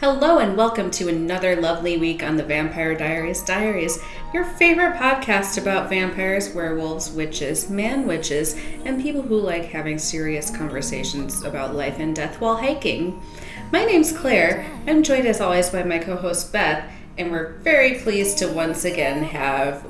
[0.00, 3.98] Hello and welcome to another lovely week on the Vampire Diaries Diaries,
[4.32, 10.56] your favorite podcast about vampires, werewolves, witches, man witches, and people who like having serious
[10.56, 13.20] conversations about life and death while hiking.
[13.72, 14.70] My name's Claire.
[14.86, 18.84] I'm joined as always by my co host Beth, and we're very pleased to once
[18.84, 19.82] again have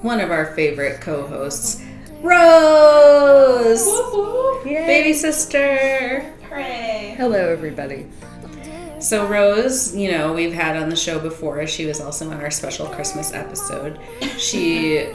[0.00, 1.84] one of our favorite co hosts,
[2.20, 3.84] Rose!
[4.62, 6.20] Baby sister!
[6.48, 7.16] Hooray!
[7.18, 8.06] Hello, everybody.
[8.98, 11.66] So Rose, you know, we've had on the show before.
[11.66, 13.98] She was also on our special Christmas episode.
[14.38, 15.12] She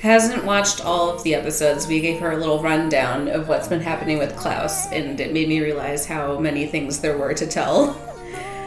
[0.00, 1.86] hasn't watched all of the episodes.
[1.86, 5.48] We gave her a little rundown of what's been happening with Klaus, and it made
[5.48, 8.00] me realize how many things there were to tell.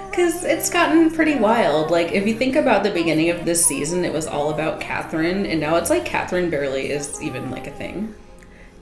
[0.09, 1.91] Because it's gotten pretty wild.
[1.91, 5.45] Like, if you think about the beginning of this season, it was all about Katherine,
[5.45, 8.13] and now it's like Katherine barely is even like a thing.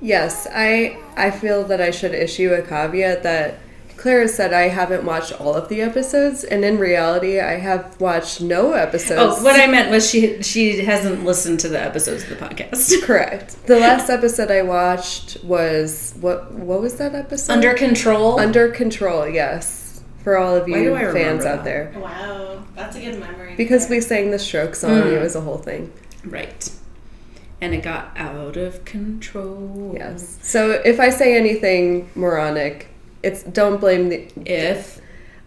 [0.02, 3.60] Yes, I I feel that I should issue a caveat that
[3.98, 8.42] Clara said I haven't watched all of the episodes, and in reality, I have watched
[8.42, 9.40] no episodes.
[9.40, 13.02] Oh, what I meant was she she hasn't listened to the episodes of the podcast.
[13.04, 13.56] Correct.
[13.66, 16.52] The last episode I watched was what?
[16.54, 17.54] What was that episode?
[17.54, 18.40] Under control.
[18.40, 19.28] Under control.
[19.28, 21.60] Yes, for all of you do I fans that?
[21.60, 23.56] out there, Wow, that's a good memory.
[23.56, 24.92] because we sang the Stroke song.
[25.02, 25.14] Mm.
[25.18, 25.92] It was a whole thing.
[26.24, 26.70] Right.
[27.60, 29.96] And it got out of control.
[29.98, 30.38] Yes.
[30.44, 32.90] So if I say anything moronic,
[33.28, 35.00] it's don't blame the If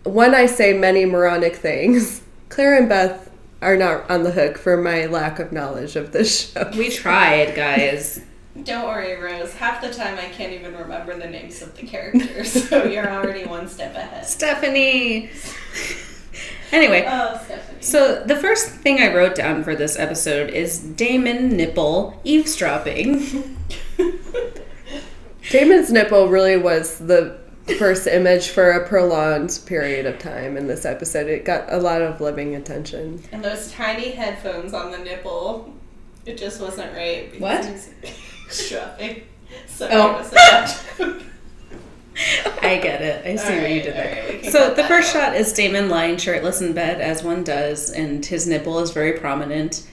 [0.05, 3.31] when I say many moronic things, Claire and Beth
[3.63, 6.71] are not on the hook for my lack of knowledge of this show.
[6.77, 8.21] we tried, guys.
[8.65, 9.55] Don't worry, Rose.
[9.55, 13.45] Half the time I can't even remember the names of the characters, so you're already
[13.45, 14.25] one step ahead.
[14.27, 15.31] Stephanie.
[16.73, 17.79] anyway, Oh, Stephanie.
[17.83, 23.57] so the first thing I wrote down for this episode is Damon Nipple eavesdropping.
[25.51, 27.39] Damon's nipple really was the
[27.79, 31.27] first image for a prolonged period of time in this episode.
[31.29, 33.23] It got a lot of loving attention.
[33.33, 35.73] and those tiny headphones on the nipple,
[36.27, 37.39] it just wasn't right.
[37.41, 37.65] What?
[38.49, 39.23] Strapping.
[39.81, 40.15] Oh.
[40.15, 41.23] it was a bad joke.
[42.63, 43.27] I get it.
[43.27, 44.39] I see what you did there.
[44.41, 45.33] can So the first out.
[45.33, 49.19] shot is Damon lying shirtless in bed, as one does, and his nipple is very
[49.19, 49.87] prominent.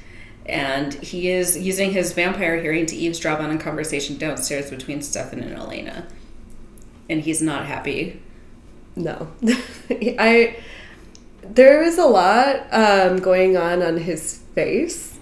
[0.46, 5.42] And he is using his vampire hearing to eavesdrop on a conversation downstairs between Stefan
[5.42, 6.08] and Elena.
[7.10, 8.22] And he's not happy.
[8.96, 9.32] No.
[9.90, 10.58] I
[11.44, 15.18] there was a lot um, going on on his face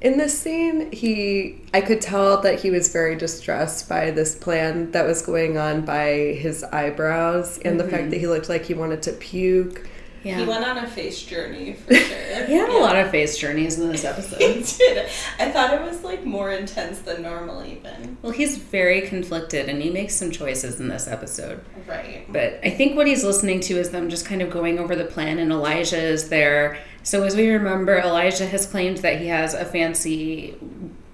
[0.00, 0.90] in this scene.
[0.92, 5.58] He I could tell that he was very distressed by this plan that was going
[5.58, 9.88] on by his eyebrows and the fact that he looked like he wanted to puke.
[10.22, 10.38] Yeah.
[10.38, 12.46] He went on a face journey for sure.
[12.46, 14.38] He had a lot of face journeys in this episode.
[14.40, 15.08] He did.
[15.38, 18.18] I thought it was like more intense than normal, even.
[18.20, 21.64] well, he's very conflicted and he makes some choices in this episode.
[21.86, 22.26] Right.
[22.30, 25.06] But I think what he's listening to is them just kind of going over the
[25.06, 26.78] plan, and Elijah is there.
[27.02, 30.56] So, as we remember, Elijah has claimed that he has a fancy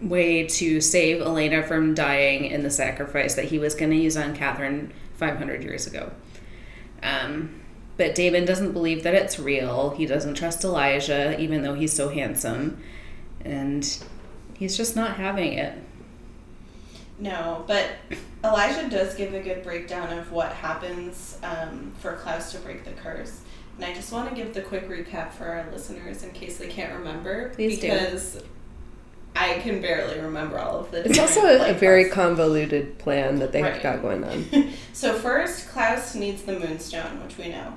[0.02, 4.16] way to save Elena from dying in the sacrifice that he was going to use
[4.16, 6.10] on Katherine 500 years ago.
[7.02, 7.60] Um,
[7.96, 9.90] but Damon doesn't believe that it's real.
[9.90, 12.82] He doesn't trust Elijah, even though he's so handsome.
[13.44, 14.04] And
[14.54, 15.78] he's just not having it.
[17.18, 17.92] No, but
[18.44, 22.90] Elijah does give a good breakdown of what happens um, for Klaus to break the
[22.92, 23.40] curse.
[23.76, 26.68] And I just want to give the quick recap for our listeners in case they
[26.68, 27.50] can't remember.
[27.50, 27.88] Please do.
[27.88, 28.42] because
[29.34, 31.06] I can barely remember all of this.
[31.06, 34.72] It's also a, a very convoluted plan that they have got going on.
[34.92, 37.76] so first, Klaus needs the moonstone, which we know.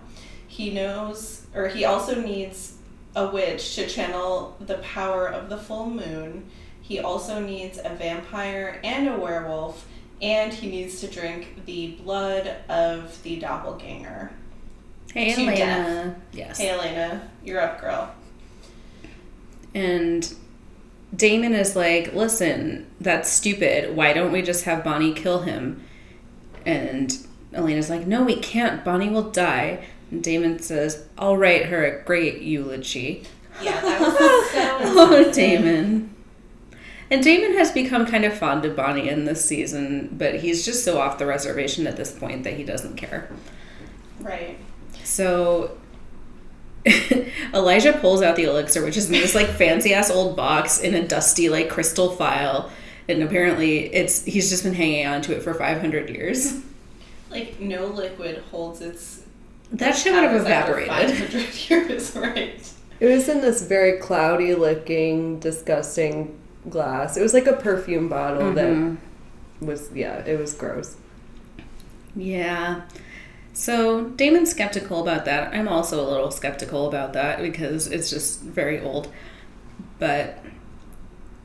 [0.59, 2.73] He knows, or he also needs
[3.15, 6.49] a witch to channel the power of the full moon.
[6.81, 9.87] He also needs a vampire and a werewolf,
[10.21, 14.33] and he needs to drink the blood of the doppelganger.
[15.13, 15.55] Hey, To Elena.
[15.55, 16.15] death.
[16.33, 16.57] Yes.
[16.57, 18.13] Hey, Elena, you're up, girl.
[19.73, 20.35] And
[21.15, 23.95] Damon is like, listen, that's stupid.
[23.95, 25.85] Why don't we just have Bonnie kill him?
[26.65, 27.17] And
[27.53, 28.83] Elena's like, no, we can't.
[28.83, 29.85] Bonnie will die.
[30.11, 33.23] And Damon says, I'll write her a great eulogy.
[33.61, 34.17] Yeah, that was
[34.51, 34.77] so
[35.27, 35.31] oh.
[35.31, 36.15] Damon.
[37.11, 40.83] And Damon has become kind of fond of Bonnie in this season, but he's just
[40.85, 43.29] so off the reservation at this point that he doesn't care.
[44.19, 44.57] Right.
[45.03, 45.77] So
[47.53, 50.94] Elijah pulls out the elixir, which is in this like fancy ass old box in
[50.94, 52.71] a dusty like crystal file,
[53.07, 56.62] and apparently it's he's just been hanging on to it for five hundred years.
[57.29, 59.19] Like, no liquid holds its.
[59.74, 61.18] That shit would have powers after evaporated.
[61.31, 62.74] 500 years, right.
[63.00, 66.38] It was in this very cloudy looking, disgusting
[66.69, 67.16] glass.
[67.18, 68.98] It was like a perfume bottle Mhm.
[69.62, 70.98] that was yeah, it was gross.
[72.16, 72.81] Yeah.
[73.54, 75.54] So Damon's skeptical about that.
[75.54, 79.10] I'm also a little skeptical about that because it's just very old.
[80.00, 80.44] But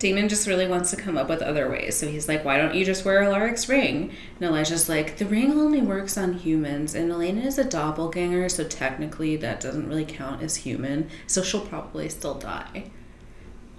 [0.05, 1.97] Damon just really wants to come up with other ways.
[1.97, 4.13] So he's like, why don't you just wear Alaric's ring?
[4.39, 6.95] And Elijah's like, the ring only works on humans.
[6.95, 11.09] And Elena is a doppelganger, so technically that doesn't really count as human.
[11.27, 12.91] So she'll probably still die.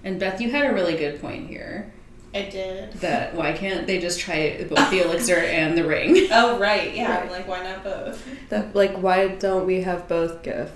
[0.02, 1.92] And Beth, you had a really good point here.
[2.34, 2.94] I did.
[2.94, 6.26] That why can't they just try both the elixir and the ring?
[6.32, 7.20] Oh right, yeah.
[7.20, 7.30] Right.
[7.30, 8.28] Like why not both?
[8.48, 10.72] That, like, why don't we have both GIF?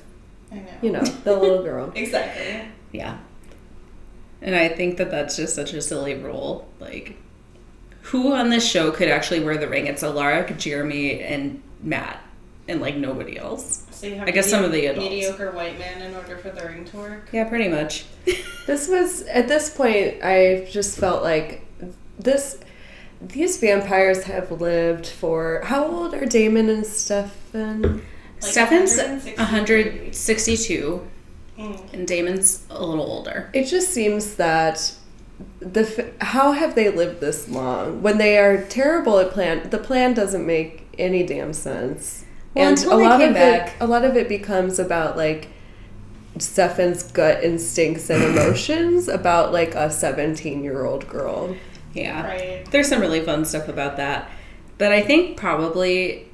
[0.53, 0.79] I know.
[0.81, 1.93] You know, the little girl.
[1.97, 2.69] Exactly.
[2.93, 3.19] Yeah.
[4.43, 6.69] And I think that that's just such a silly rule.
[6.79, 7.17] Like,
[8.03, 9.87] who on this show could actually wear the ring?
[9.87, 12.23] It's Alaric, Jeremy, and Matt,
[12.67, 13.87] and like nobody else.
[13.91, 15.11] So you have I guess some be of the adults.
[15.11, 17.29] mediocre white man in order for the ring to work.
[17.33, 18.05] Yeah, pretty much.
[18.67, 21.67] This was at this point I just felt like
[22.21, 22.61] this
[23.21, 27.83] these vampires have lived for how old are Damon and Stefan?
[27.83, 28.03] Like
[28.39, 29.35] Stefan's 163.
[29.37, 31.07] 162,
[31.61, 31.93] Mm.
[31.93, 33.51] and Damon's a little older.
[33.53, 34.95] It just seems that
[35.61, 40.13] the how have they lived this long when they are terrible at plan the plan
[40.15, 42.25] doesn't make any damn sense.
[42.55, 44.79] Well, and until a they lot came of back- it a lot of it becomes
[44.79, 45.49] about like
[46.39, 51.57] Stefan's gut instincts and emotions about like a 17 year old girl.
[51.93, 52.27] Yeah.
[52.27, 52.71] Right.
[52.71, 54.31] There's some really fun stuff about that.
[54.79, 56.27] But I think probably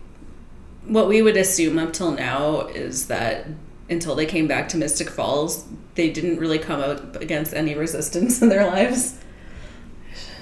[0.87, 3.47] what we would assume up till now is that
[3.89, 8.43] until they came back to Mystic Falls, they didn't really come up against any resistance
[8.43, 9.19] in their lives.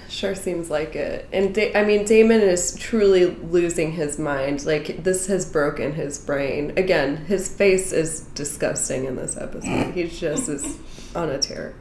[0.08, 1.28] Sure seems like it.
[1.32, 4.64] And da- I mean, Damon is truly losing his mind.
[4.64, 6.72] Like, this has broken his brain.
[6.76, 9.92] Again, his face is disgusting in this episode.
[9.92, 10.78] He just is
[11.16, 11.74] on a tear.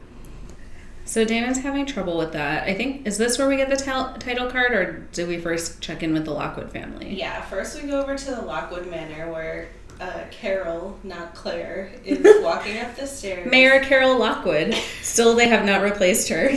[1.04, 2.66] So Damon's having trouble with that.
[2.66, 5.80] I think is this where we get the tel- title card, or do we first
[5.80, 7.14] check in with the Lockwood family?
[7.14, 7.40] Yeah.
[7.42, 9.68] First, we go over to the Lockwood Manor where
[10.00, 13.50] uh, Carol, not Claire, is walking up the stairs.
[13.50, 14.74] Mayor Carol Lockwood.
[15.02, 16.52] Still, they have not replaced her.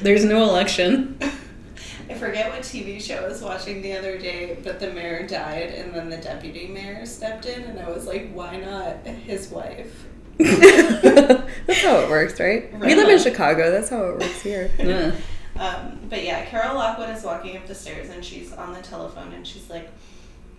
[0.00, 1.18] There's no election.
[2.10, 5.70] I forget what TV show I was watching the other day, but the mayor died,
[5.70, 10.06] and then the deputy mayor stepped in, and I was like, why not his wife?
[10.38, 12.72] That's how it works, right?
[12.78, 13.70] We live in Chicago.
[13.70, 14.70] That's how it works here.
[14.80, 15.14] Ugh.
[15.56, 19.32] Um, but yeah, Carol Lockwood is walking up the stairs and she's on the telephone
[19.32, 19.88] and she's like,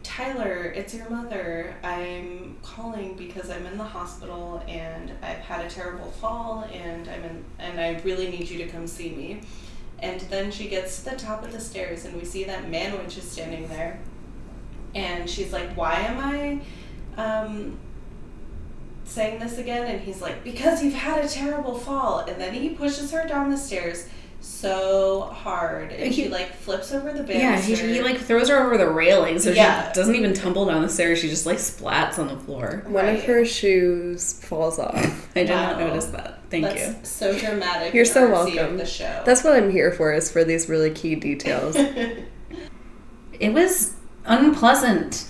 [0.05, 1.75] Tyler, it's your mother.
[1.83, 7.23] I'm calling because I'm in the hospital and I've had a terrible fall and I'm
[7.23, 9.41] in and I really need you to come see me.
[9.99, 12.91] And then she gets to the top of the stairs and we see that man,
[12.91, 13.99] Manwich is standing there.
[14.93, 16.19] And she's like, Why am
[17.17, 17.79] I um,
[19.05, 19.87] saying this again?
[19.87, 22.19] And he's like, Because you've had a terrible fall.
[22.19, 24.07] And then he pushes her down the stairs
[24.45, 25.91] so hard.
[25.91, 27.71] And she like flips over the banister.
[27.71, 29.89] Yeah, he, he like throws her over the railing, so Yeah.
[29.89, 31.19] she doesn't even tumble down the stairs.
[31.19, 32.83] She just like splats on the floor.
[32.87, 34.95] One of her shoes falls off.
[35.35, 36.39] I did not notice that.
[36.49, 36.95] Thank That's you.
[37.03, 37.93] so dramatic.
[37.93, 38.77] You're so welcome.
[38.77, 39.23] The show.
[39.25, 41.75] That's what I'm here for, is for these really key details.
[43.37, 45.27] It was unpleasant.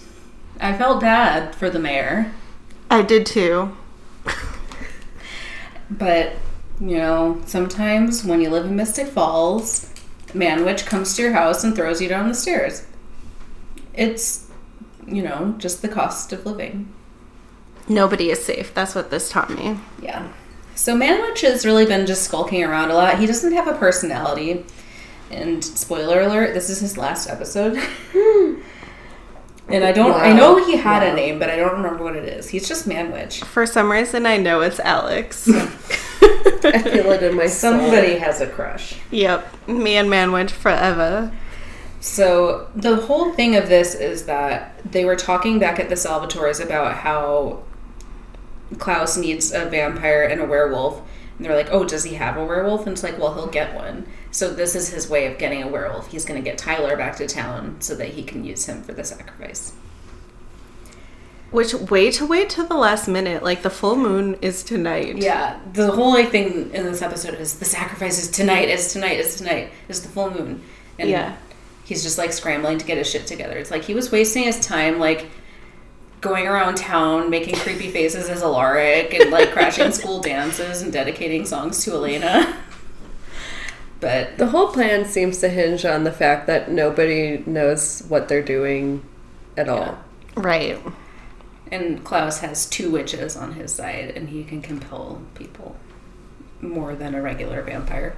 [0.59, 2.31] I felt bad for the mayor,
[2.91, 3.75] I did too.
[5.89, 6.33] but
[6.79, 9.91] you know, sometimes when you live in Mystic Falls,
[10.33, 12.85] Manwich comes to your house and throws you down the stairs.
[13.93, 14.49] It's,
[15.07, 16.93] you know, just the cost of living.
[17.87, 18.73] Nobody is safe.
[18.73, 19.77] That's what this taught me.
[20.01, 20.31] Yeah.
[20.75, 23.19] So Manwich has really been just skulking around a lot.
[23.19, 24.65] He doesn't have a personality.
[25.31, 27.77] And spoiler alert, this is his last episode.
[28.13, 31.13] and I don't I know he had Wow.
[31.13, 32.49] a name, but I don't remember what it is.
[32.49, 33.43] He's just Manwich.
[33.45, 35.49] For some reason, I know it's Alex.
[36.65, 37.71] I feel it in my soul.
[37.71, 38.95] Somebody has a crush.
[39.11, 41.31] yep, me and Man went forever.
[41.99, 46.63] So the whole thing of this is that they were talking back at the Salvatores
[46.63, 47.63] about how
[48.77, 51.01] Klaus needs a vampire and a werewolf.
[51.37, 52.81] And they're like, oh, does he have a werewolf?
[52.81, 54.07] And it's like, well, he'll get one.
[54.31, 56.11] So this is his way of getting a werewolf.
[56.11, 58.93] He's going to get Tyler back to town so that he can use him for
[58.93, 59.73] the sacrifice.
[61.55, 63.41] Which way to wait to the last minute?
[63.41, 65.15] Like the full moon is tonight.
[65.17, 69.19] Yeah, the whole like, thing in this episode is the sacrifice is tonight, is tonight,
[69.19, 70.61] is tonight, is the full moon.
[70.99, 71.37] And Yeah.
[71.85, 73.57] he's just like scrambling to get his shit together.
[73.57, 75.27] It's like he was wasting his time like
[76.19, 81.45] going around town making creepy faces as Alaric and like crashing school dances and dedicating
[81.45, 82.57] songs to Elena.
[84.01, 88.43] But The whole plan seems to hinge on the fact that nobody knows what they're
[88.43, 89.03] doing
[89.55, 89.97] at all.
[90.35, 90.77] Right.
[91.71, 95.75] And Klaus has two witches on his side and he can compel people
[96.61, 98.15] more than a regular vampire.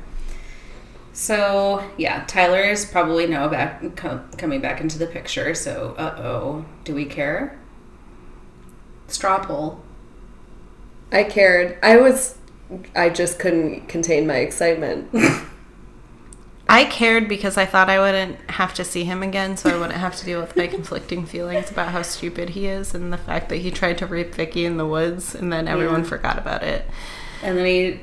[1.13, 5.56] So yeah, Tyler is probably now back co- coming back into the picture.
[5.56, 7.60] So uh oh, do we care?
[9.08, 9.82] Straw poll.
[11.12, 11.80] I cared.
[11.82, 12.38] I was.
[12.96, 15.10] I just couldn't contain my excitement.
[16.70, 19.94] I cared because I thought I wouldn't have to see him again, so I wouldn't
[20.00, 23.50] have to deal with my conflicting feelings about how stupid he is and the fact
[23.50, 26.10] that he tried to rape Vicki in the woods and then everyone Yeah.
[26.10, 26.86] forgot about it.
[27.42, 28.00] And then he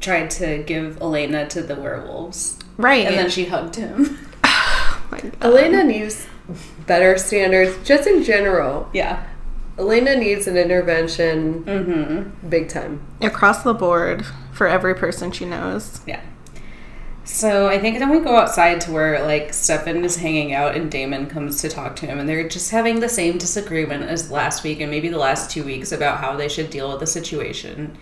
[0.00, 3.06] tried to give Elena to the werewolves, Right.
[3.06, 4.18] and then she hugged him.
[4.44, 5.36] Oh my God.
[5.42, 6.26] Elena needs
[6.86, 8.88] better standards, just in general.
[8.94, 9.24] Yeah.
[9.78, 12.48] Elena needs an intervention, Mm-hmm.
[12.48, 13.00] big time.
[13.20, 16.00] across the board for every person she knows.
[16.06, 16.20] Yeah.
[17.24, 20.90] So I think then we go outside to where like Stefan is hanging out and
[20.90, 24.64] Damon comes to talk to him and they're just having the same disagreement as last
[24.64, 27.96] week and maybe the last two weeks about how they should deal with the situation.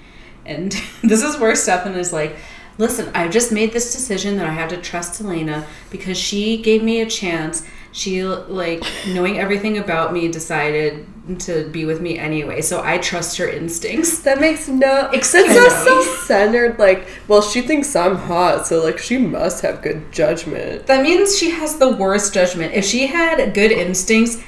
[0.46, 0.72] And
[1.02, 2.36] this is where Stefan is like,
[2.78, 6.82] Listen, I just made this decision that I had to trust Elena because she gave
[6.82, 7.62] me a chance.
[7.92, 11.06] She like knowing everything about me decided
[11.40, 12.60] to be with me anyway.
[12.60, 14.20] So I trust her instincts.
[14.20, 16.78] That makes no Except It's for so self-centered.
[16.78, 20.86] Like, well, she thinks I'm hot, so like she must have good judgment.
[20.86, 22.74] That means she has the worst judgment.
[22.74, 24.42] If she had good instincts,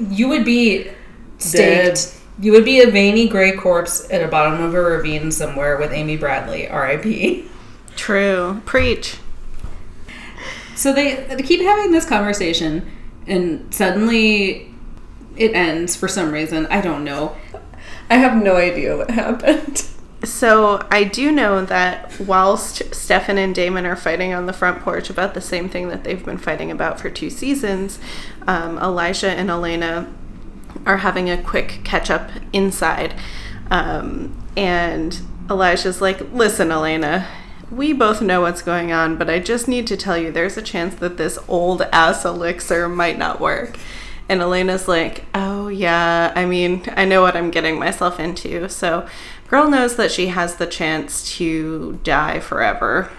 [0.00, 0.84] you would be
[1.50, 1.98] Dead.
[1.98, 2.18] staked.
[2.38, 5.92] You would be a veiny gray corpse at the bottom of a ravine somewhere with
[5.92, 7.46] Amy Bradley, R.I.P.
[7.94, 8.62] True.
[8.64, 9.18] Preach.
[10.74, 12.90] So they, they keep having this conversation,
[13.26, 14.72] and suddenly
[15.36, 16.66] it ends for some reason.
[16.66, 17.36] I don't know.
[18.10, 19.86] I have no idea what happened.
[20.24, 25.10] So I do know that whilst Stefan and Damon are fighting on the front porch
[25.10, 27.98] about the same thing that they've been fighting about for two seasons,
[28.46, 30.08] um, Elijah and Elena
[30.86, 33.14] are having a quick catch up inside.
[33.68, 37.26] Um, and Elijah's like, Listen, Elena,
[37.72, 40.62] we both know what's going on, but I just need to tell you there's a
[40.62, 43.78] chance that this old ass elixir might not work.
[44.28, 48.68] And Elena's like, Oh, yeah, I mean, I know what I'm getting myself into.
[48.68, 49.06] So,
[49.48, 53.10] girl knows that she has the chance to die forever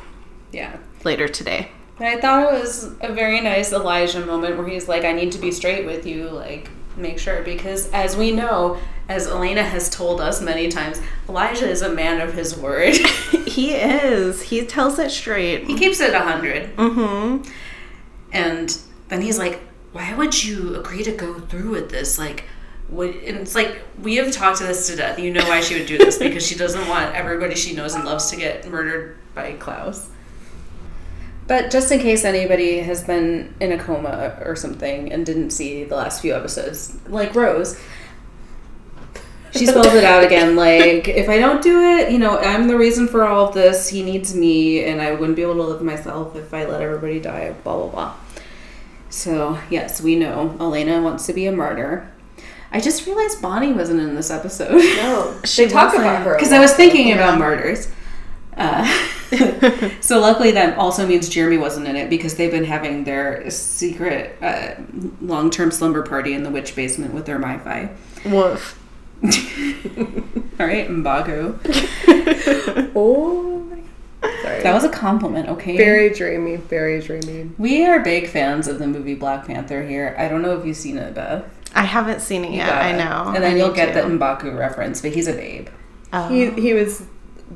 [0.52, 0.78] Yeah.
[1.04, 1.72] later today.
[2.00, 5.32] And I thought it was a very nice Elijah moment where he's like, I need
[5.34, 7.42] to be straight with you, like, make sure.
[7.42, 8.78] Because as we know,
[9.10, 12.96] as Elena has told us many times, Elijah is a man of his word.
[13.48, 14.42] he is.
[14.44, 15.66] He tells it straight.
[15.66, 16.76] he keeps it a 100.
[16.76, 17.52] Mm-hmm.
[18.32, 18.78] And
[19.10, 19.60] then he's like,
[19.92, 22.18] Why would you agree to go through with this?
[22.18, 22.46] Like,
[22.88, 25.18] what, and it's like, we have talked to this to death.
[25.20, 28.06] You know why she would do this because she doesn't want everybody she knows and
[28.06, 30.10] loves to get murdered by Klaus.
[31.48, 35.84] But just in case anybody has been in a coma or something and didn't see
[35.84, 37.80] the last few episodes, like Rose,
[39.52, 40.56] she spells it out again.
[40.64, 43.90] Like, if I don't do it, you know, I'm the reason for all of this.
[43.90, 47.20] He needs me, and I wouldn't be able to live myself if I let everybody
[47.20, 47.54] die.
[47.64, 48.16] Blah blah blah.
[49.10, 52.10] So yes, we know Elena wants to be a martyr.
[52.72, 54.72] I just realized Bonnie wasn't in this episode.
[54.72, 57.88] No, She they talk about her Because I was thinking about martyrs.
[58.58, 59.08] Uh,
[60.02, 64.38] so luckily that also means Jeremy wasn't in it because they've been having their secret
[64.42, 64.76] uh,
[65.22, 67.96] long-term slumber party in the witch basement with their MiFi.
[68.26, 68.80] Woof.
[70.60, 71.60] All right, Mbaku.
[72.96, 73.68] Oh,
[74.42, 74.64] sorry.
[74.64, 75.76] That was a compliment, okay?
[75.76, 77.52] very dreamy, very dreamy.
[77.58, 80.16] We are big fans of the movie Black Panther here.
[80.18, 81.44] I don't know if you've seen it, Beth.
[81.76, 82.70] I haven't seen it yet.
[82.70, 83.34] got I know.
[83.34, 84.08] And then I you'll get to.
[84.08, 85.70] the Mbaku reference, but he's a babe.
[86.14, 86.28] Oh.
[86.30, 87.04] He he was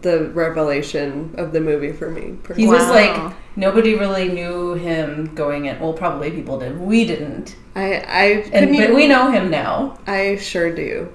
[0.02, 2.36] the revelation of the movie for me.
[2.56, 2.74] He Wow.
[2.74, 5.80] was like nobody really knew him going in.
[5.80, 6.80] Well, probably people did.
[6.80, 8.24] We didn't, I I
[8.54, 9.98] and but even- we know him now.
[10.08, 11.12] I sure do.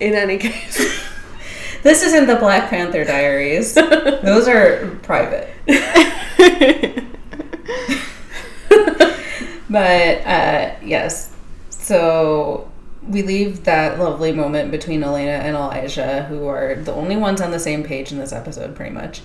[0.00, 1.06] In any case,
[1.82, 3.72] This isn't the Black Panther Diaries.
[4.22, 5.48] Those are private.
[9.68, 11.32] But uh, yes,
[11.70, 12.69] so
[13.10, 17.50] we leave that lovely moment between Elena and Elijah, who are the only ones on
[17.50, 19.22] the same page in this episode, pretty much.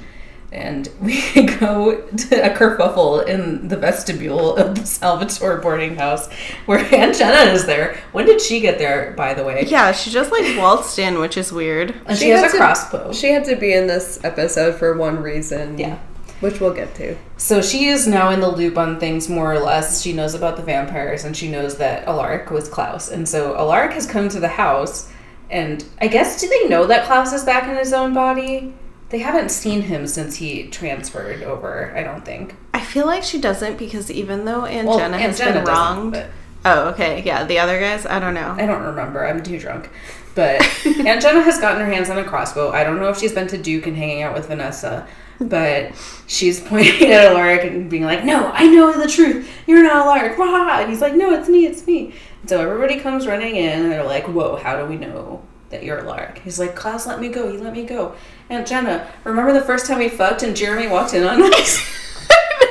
[0.51, 1.21] And we
[1.59, 6.31] go to a kerfuffle in the vestibule of the Salvatore boarding house,
[6.65, 7.97] where Aunt Jenna is there.
[8.13, 9.65] When did she get there, by the way?
[9.67, 11.93] yeah, she just like waltzed in, which is weird.
[12.05, 13.11] And she, She has a to- crossbow.
[13.13, 15.77] she had to be in this episode for one reason.
[15.77, 15.99] Yeah.
[16.41, 17.15] Which we'll get to.
[17.37, 20.01] So she is now in the loop on things more or less.
[20.01, 23.09] She knows about the vampires and she knows that Alaric was Klaus.
[23.09, 25.11] And so Alaric has come to the house
[25.49, 28.73] and I guess do they know that Klaus is back in his own body?
[29.09, 32.55] They haven't seen him since he transferred over, I don't think.
[32.73, 35.65] I feel like she doesn't because even though Aunt Well, Jenna Aunt has Jenna been
[35.65, 36.29] wronged, but-
[36.67, 37.21] Oh, okay.
[37.23, 38.55] Yeah, the other guys, I don't know.
[38.57, 39.23] I don't remember.
[39.23, 39.87] I'm too drunk.
[40.33, 42.71] But Aunt Jenna has gotten her hands on a crossbow.
[42.71, 45.07] I don't know if she's been to Duke and hanging out with Vanessa,
[45.39, 45.91] but
[46.27, 49.49] she's pointing at Alaric and being like, "No, I know the truth.
[49.67, 50.79] You're not Alaric." Wah!
[50.79, 51.65] And he's like, "No, it's me.
[51.65, 54.55] It's me." And so everybody comes running in, and they're like, "Whoa!
[54.55, 57.51] How do we know that you're Alaric?" He's like, "Klaus, let me go.
[57.51, 58.15] He let me go."
[58.49, 61.79] Aunt Jenna, remember the first time we fucked and Jeremy walked in on us?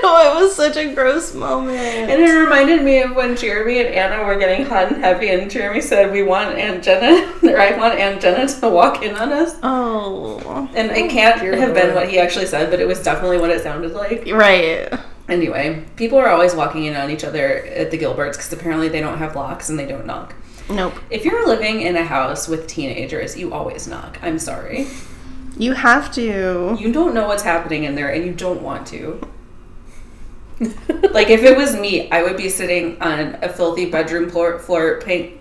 [0.05, 1.79] no, it was such a gross moment.
[1.79, 5.51] And it reminded me of when Jeremy and Anna were getting hot and heavy, and
[5.51, 9.33] Jeremy said, "We want Aunt Jenna, or I want Aunt Jenna to walk in on
[9.33, 10.71] us." oh.
[10.75, 13.51] And it can't dear have been what he actually said, but it was definitely what
[13.51, 14.27] it sounded like.
[14.27, 14.93] Right.
[15.29, 19.01] Anyway, people are always walking in on each other at the Gilberts because apparently they
[19.01, 20.35] don't have locks and they don't knock.
[20.69, 20.95] Nope.
[21.11, 24.19] If you're living in a house with teenagers, you always knock.
[24.23, 24.87] I'm sorry.
[25.57, 26.77] You have to.
[26.79, 29.21] You don't know what's happening in there and you don't want to.
[31.13, 34.99] Like if it was me, I would be sitting on a filthy bedroom floor, floor
[35.01, 35.41] playing,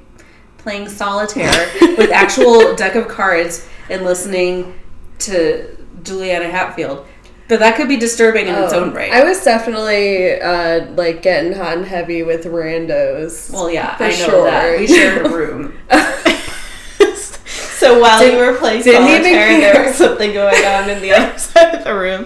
[0.58, 4.80] playing solitaire with actual deck of cards and listening
[5.20, 7.06] to Juliana Hatfield.
[7.50, 9.12] But that could be disturbing in its Oh, own right.
[9.12, 13.52] I was definitely uh, like getting hot and heavy with randos.
[13.52, 14.46] well, yeah, For I know sure.
[14.46, 14.80] that.
[14.80, 15.78] We shared a room.
[17.18, 21.38] so while you were playing didn't solitaire, there was something going on in the other
[21.38, 22.26] side of the room.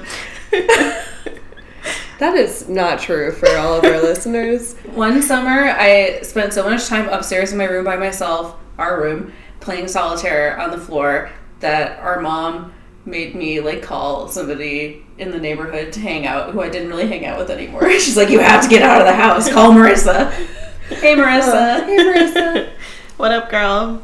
[2.20, 4.76] That is not true for all of our listeners.
[4.94, 9.34] One summer, I spent so much time upstairs in my room by myself, our room,
[9.60, 12.74] playing solitaire on the floor that our mom
[13.06, 17.08] made me like call somebody in the neighborhood to hang out who I didn't really
[17.08, 17.90] hang out with anymore.
[18.00, 19.52] She's like, "You have to get out of the house.
[19.52, 20.34] Call Marissa."
[20.88, 21.82] Hey, Marissa.
[21.82, 22.70] Oh, hey, Marissa.
[23.18, 24.02] What up, girl?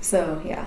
[0.00, 0.64] So yeah,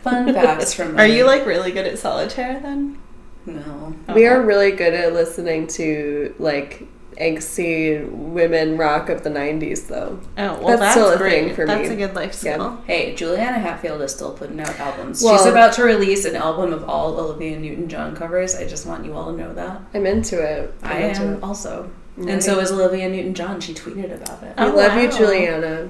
[0.00, 0.96] fun facts from.
[0.96, 2.98] Are you like really good at solitaire then?
[3.46, 3.94] No?
[4.14, 6.86] We are really good at listening to like
[7.20, 10.18] angsty women rock of the 90s, though.
[10.38, 11.44] Oh, well, That's that's, still a great.
[11.46, 11.94] thing for that's me.
[11.94, 12.78] a good life Yeah.
[12.86, 15.22] Hey, Juliana Hatfield is still putting out albums.
[15.22, 18.54] Well- She's about to release an album of all Olivia Newton-John covers.
[18.54, 19.82] I just want you all to know that.
[19.94, 20.74] I'm into it.
[20.82, 21.42] I'm I into am it.
[21.42, 21.90] also.
[22.16, 22.30] Right.
[22.30, 23.60] And so is Olivia Newton John.
[23.60, 24.54] She tweeted about it.
[24.56, 25.16] I Oh, love you, oh, wow.
[25.18, 25.88] Juliana.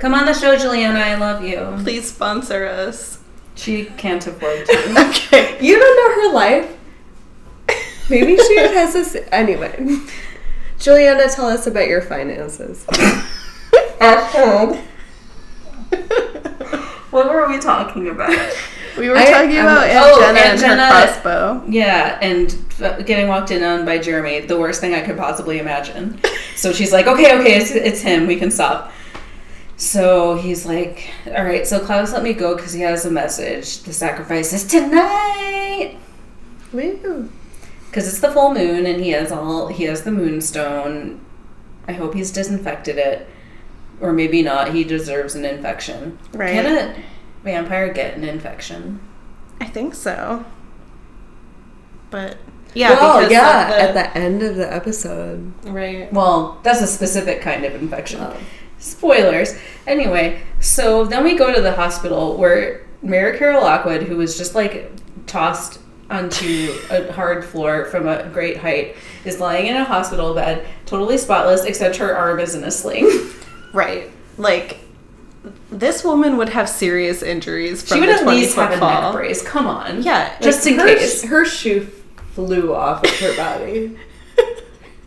[0.00, 0.98] Come on the show, Juliana.
[0.98, 1.74] I love you.
[1.84, 3.19] Please sponsor us.
[3.60, 4.72] She can't afford to.
[5.10, 5.58] Okay.
[5.60, 6.76] You don't know her life.
[8.08, 9.16] Maybe she has this.
[9.30, 9.98] Anyway.
[10.78, 12.86] Juliana, tell us about your finances.
[14.00, 14.78] At home.
[17.10, 18.30] what were we talking about?
[18.96, 20.86] We were I- talking I'm- about Aunt oh, Jenna Aunt and Jenna.
[20.86, 21.62] her crossbow.
[21.68, 26.18] Yeah, and getting walked in on by Jeremy, the worst thing I could possibly imagine.
[26.56, 28.26] So she's like, okay, okay, it's, it's him.
[28.26, 28.90] We can stop.
[29.80, 33.78] So he's like, all right, so Klaus let me go because he has a message.
[33.84, 35.96] The sacrifice is tonight.
[36.72, 37.30] Woo.
[37.88, 41.20] because it's the full moon and he has all he has the moonstone
[41.88, 43.26] i hope he's disinfected it
[44.00, 46.52] or maybe not he deserves an infection Right.
[46.52, 47.02] can a
[47.42, 49.00] vampire get an infection
[49.60, 50.44] I think so.
[52.10, 52.36] But
[52.72, 55.52] yeah, well, because yeah, the, at the end of the episode.
[55.64, 56.12] right.
[56.12, 58.36] well that's a specific kind of infection Oh.
[58.80, 64.36] Spoilers anyway so then we go to the hospital where mayor carol lockwood who was
[64.36, 64.90] just like
[65.26, 65.78] tossed
[66.10, 71.16] onto a hard floor from a great height is lying in a hospital bed totally
[71.16, 73.08] spotless except her arm is in a sling
[73.72, 74.10] Right.
[74.36, 74.78] Like
[75.70, 78.80] this woman would have serious injuries from She would the at least have foot a
[78.80, 79.42] neck brace.
[79.42, 80.02] Come on.
[80.02, 81.22] Yeah, Just in her, case.
[81.24, 81.88] Her shoe
[82.34, 83.96] flew off of her body.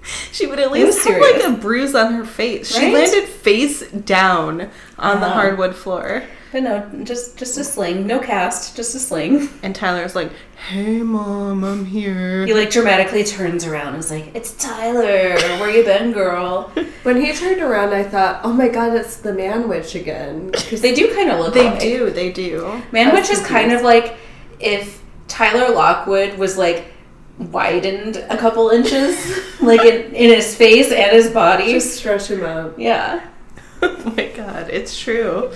[0.34, 1.44] She would at least have serious.
[1.44, 2.76] like a bruise on her face.
[2.76, 6.24] She landed face down on the hardwood floor.
[6.52, 8.06] But no, just just a sling.
[8.06, 9.50] No cast, just a sling.
[9.64, 10.32] And Tyler's like,
[10.70, 15.36] "Hey, mom, I'm here." He like dramatically turns around and is like, It's Tyler.
[15.60, 16.72] Where you been, girl?
[17.04, 20.48] When he turned around, I thought, oh my god, it's the man witch again.
[20.52, 22.08] Because they do kind of look like They alike.
[22.08, 22.10] do.
[22.12, 22.62] They do.
[22.92, 24.16] Manwich That's is kind of like
[24.60, 26.93] if Tyler Lockwood was like
[27.38, 31.74] widened a couple inches, like in, in his face and his body.
[31.74, 32.78] Just stretch him out.
[32.78, 33.28] yeah.
[33.82, 35.52] oh my god, it's true.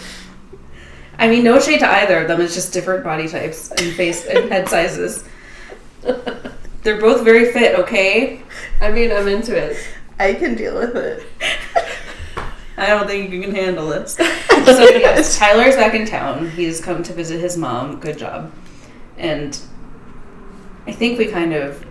[1.20, 2.42] I mean, no shade to either of them.
[2.42, 5.24] It's just different body types and face and head sizes.
[6.84, 8.42] They're both very fit, okay?
[8.82, 9.78] I mean, I'm into it.
[10.20, 11.26] I can deal with it.
[12.78, 14.13] I don't think you can handle this.
[14.13, 16.52] so yes, Tyler's back in town.
[16.52, 18.00] He's come to visit his mom.
[18.00, 18.52] Good job.
[19.18, 19.60] And
[20.88, 21.86] I think we kind of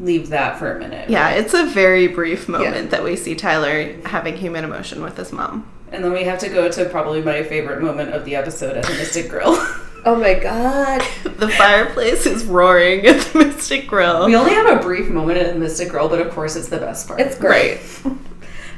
[0.00, 1.10] leave that for a minute.
[1.10, 2.82] Yeah, it's a very brief moment Yeah.
[2.90, 5.70] that we see Tyler having human emotion with his mom.
[5.92, 8.84] And then we have to go to probably my favorite moment of the episode at
[8.84, 9.56] the Mystic Grill.
[10.02, 11.02] Oh my god.
[11.24, 14.24] The fireplace is roaring at the Mystic Grill.
[14.24, 16.78] we only have a brief moment at the Mystic Grill, but of course it's the
[16.78, 17.20] best part.
[17.20, 17.80] It's great.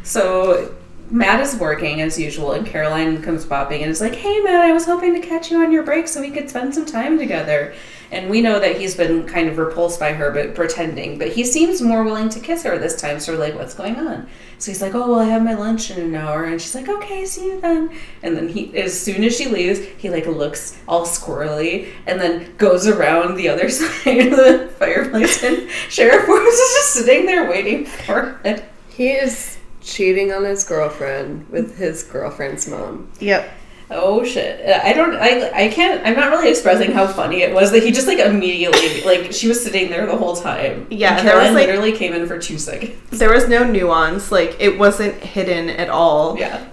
[0.03, 0.75] So
[1.11, 4.73] Matt is working as usual, and Caroline comes bopping and is like, "Hey, Matt, I
[4.73, 7.73] was hoping to catch you on your break so we could spend some time together."
[8.13, 11.19] And we know that he's been kind of repulsed by her, but pretending.
[11.19, 13.19] But he seems more willing to kiss her this time.
[13.19, 15.91] So we're like, "What's going on?" So he's like, "Oh, well, I have my lunch
[15.91, 17.91] in an hour," and she's like, "Okay, see you then."
[18.23, 22.55] And then he, as soon as she leaves, he like looks all squirrely, and then
[22.59, 27.51] goes around the other side of the fireplace, and Sheriff Forbes is just sitting there
[27.51, 28.63] waiting for it.
[28.91, 33.11] He is cheating on his girlfriend with his girlfriend's mom.
[33.21, 33.51] Yep.
[33.95, 34.67] Oh shit!
[34.69, 35.15] I don't.
[35.17, 35.51] I.
[35.67, 36.05] I can't.
[36.07, 39.49] I'm not really expressing how funny it was that he just like immediately like she
[39.49, 40.87] was sitting there the whole time.
[40.91, 42.95] Yeah, and there was, Caroline like- literally came in for two seconds.
[43.19, 44.33] There was no nuance.
[44.33, 46.39] Like it wasn't hidden at all.
[46.39, 46.67] Yeah.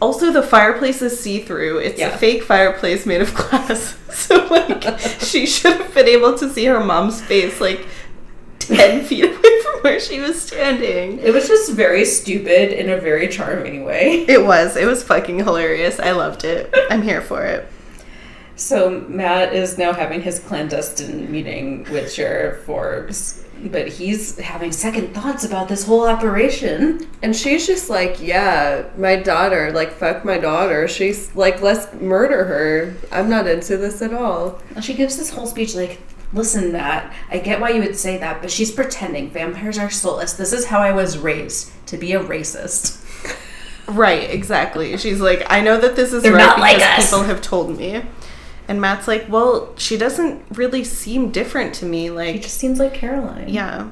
[0.00, 1.78] Also, the fireplace is see through.
[1.78, 2.08] It's Yeah.
[2.08, 3.96] a fake fireplace made of glass.
[4.12, 7.86] So, like, she should have been able to see her mom's face, like,
[8.68, 11.18] 10 feet away from where she was standing.
[11.18, 14.24] It was just very stupid in a very charming way.
[14.28, 14.76] It was.
[14.76, 15.98] It was fucking hilarious.
[15.98, 16.72] I loved it.
[16.90, 17.68] I'm here for it.
[18.56, 25.14] So Matt is now having his clandestine meeting with Sheriff Forbes, but he's having second
[25.14, 27.08] thoughts about this whole operation.
[27.22, 30.86] And she's just like, yeah, my daughter, like, fuck my daughter.
[30.86, 32.94] She's like, let's murder her.
[33.10, 34.60] I'm not into this at all.
[34.74, 35.98] And she gives this whole speech like,
[36.32, 39.30] "Listen, Matt, I get why you would say that, but she's pretending.
[39.30, 40.32] Vampires are soulless.
[40.34, 42.98] This is how I was raised to be a racist."
[43.88, 44.96] Right, exactly.
[44.96, 47.10] She's like, I know that this is They're right not like because us.
[47.10, 48.02] people have told me.
[48.68, 52.06] And Matt's like, well, she doesn't really seem different to me.
[52.06, 53.48] It Like, just seems like Caroline.
[53.48, 53.88] yeah.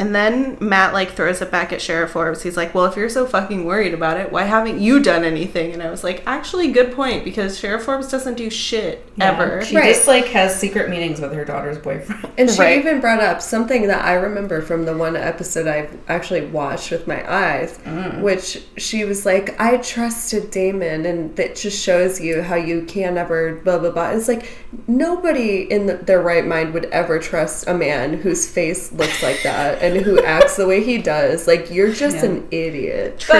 [0.00, 2.42] And then Matt like throws it back at Sheriff Forbes.
[2.42, 5.72] He's like, "Well, if you're so fucking worried about it, why haven't you done anything?"
[5.74, 9.32] And I was like, "Actually, good point because Sheriff Forbes doesn't do shit Yeah.
[9.32, 9.94] ever." She Right.
[9.94, 12.26] just like has secret meetings with her daughter's boyfriend.
[12.38, 12.78] And she Right.
[12.78, 17.06] even brought up something that I remember from the one episode I've actually watched with
[17.06, 18.22] my eyes, mm.
[18.22, 23.14] which she was like, I trusted Damon, and that just shows you how you can
[23.16, 24.10] never blah blah blah.
[24.12, 24.46] It's like
[24.88, 29.42] nobody in the, their right mind would ever trust a man whose face looks like
[29.42, 31.46] that and who acts the way he does.
[31.46, 32.26] Like, you're just Yeah.
[32.26, 33.20] an idiot.
[33.20, 33.34] True.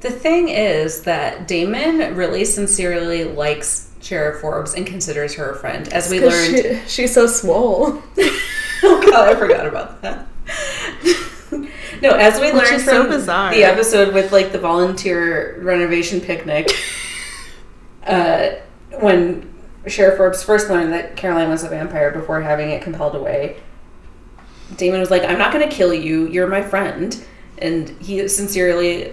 [0.00, 5.88] the thing is that Damon really sincerely likes Sheriff Forbes and considers her a friend,
[5.92, 6.56] as we learned.
[6.56, 8.02] she, she's so swole.
[8.82, 10.26] oh god, I forgot about that.
[12.02, 13.52] no, as we Which learned is so from bizarre.
[13.54, 16.70] the episode with like the volunteer renovation picnic,
[18.06, 18.50] uh,
[19.00, 19.48] when
[19.86, 23.56] Sheriff Forbes first learned that Caroline was a vampire before having it compelled away,
[24.76, 26.28] Damon was like, "I'm not going to kill you.
[26.28, 27.22] You're my friend,"
[27.58, 29.12] and he sincerely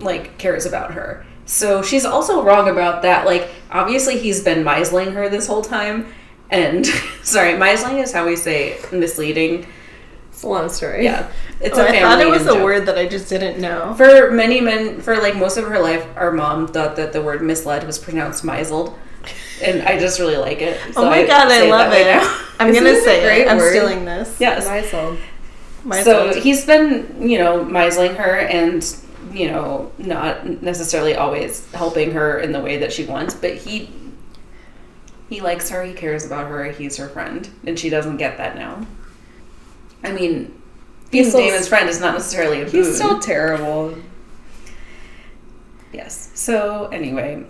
[0.00, 1.24] like cares about her.
[1.46, 3.26] So she's also wrong about that.
[3.26, 6.06] Like, obviously, he's been misling her this whole time.
[6.50, 6.86] And
[7.22, 9.66] sorry, misling is how we say misleading.
[10.30, 11.04] It's a long story.
[11.04, 12.00] Yeah, it's Oh, a I family.
[12.00, 12.64] thought it was a joke.
[12.64, 13.94] word that I just didn't know.
[13.94, 17.40] For many men, for like most of her life, our mom thought that the word
[17.42, 18.98] misled was pronounced misled,
[19.62, 20.80] and I just really like it.
[20.96, 22.06] oh my god, I say love it.
[22.06, 22.12] way.
[22.60, 23.48] I'm Isn't gonna say it.
[23.48, 23.70] I'm word?
[23.70, 24.36] stealing this.
[24.40, 24.66] Yes.
[24.66, 25.16] Mysol.
[25.84, 28.84] My so he's been, you know, misling her and,
[29.32, 33.90] you know, not necessarily always helping her in the way that she wants, but he
[35.28, 38.56] he likes her, he cares about her, he's her friend, and she doesn't get that
[38.56, 38.86] now.
[40.02, 40.60] I mean,
[41.10, 42.84] being He's still- Damon's friend is not necessarily a boon.
[42.84, 43.96] He's still terrible.
[45.92, 46.30] Yes.
[46.34, 47.44] So anyway,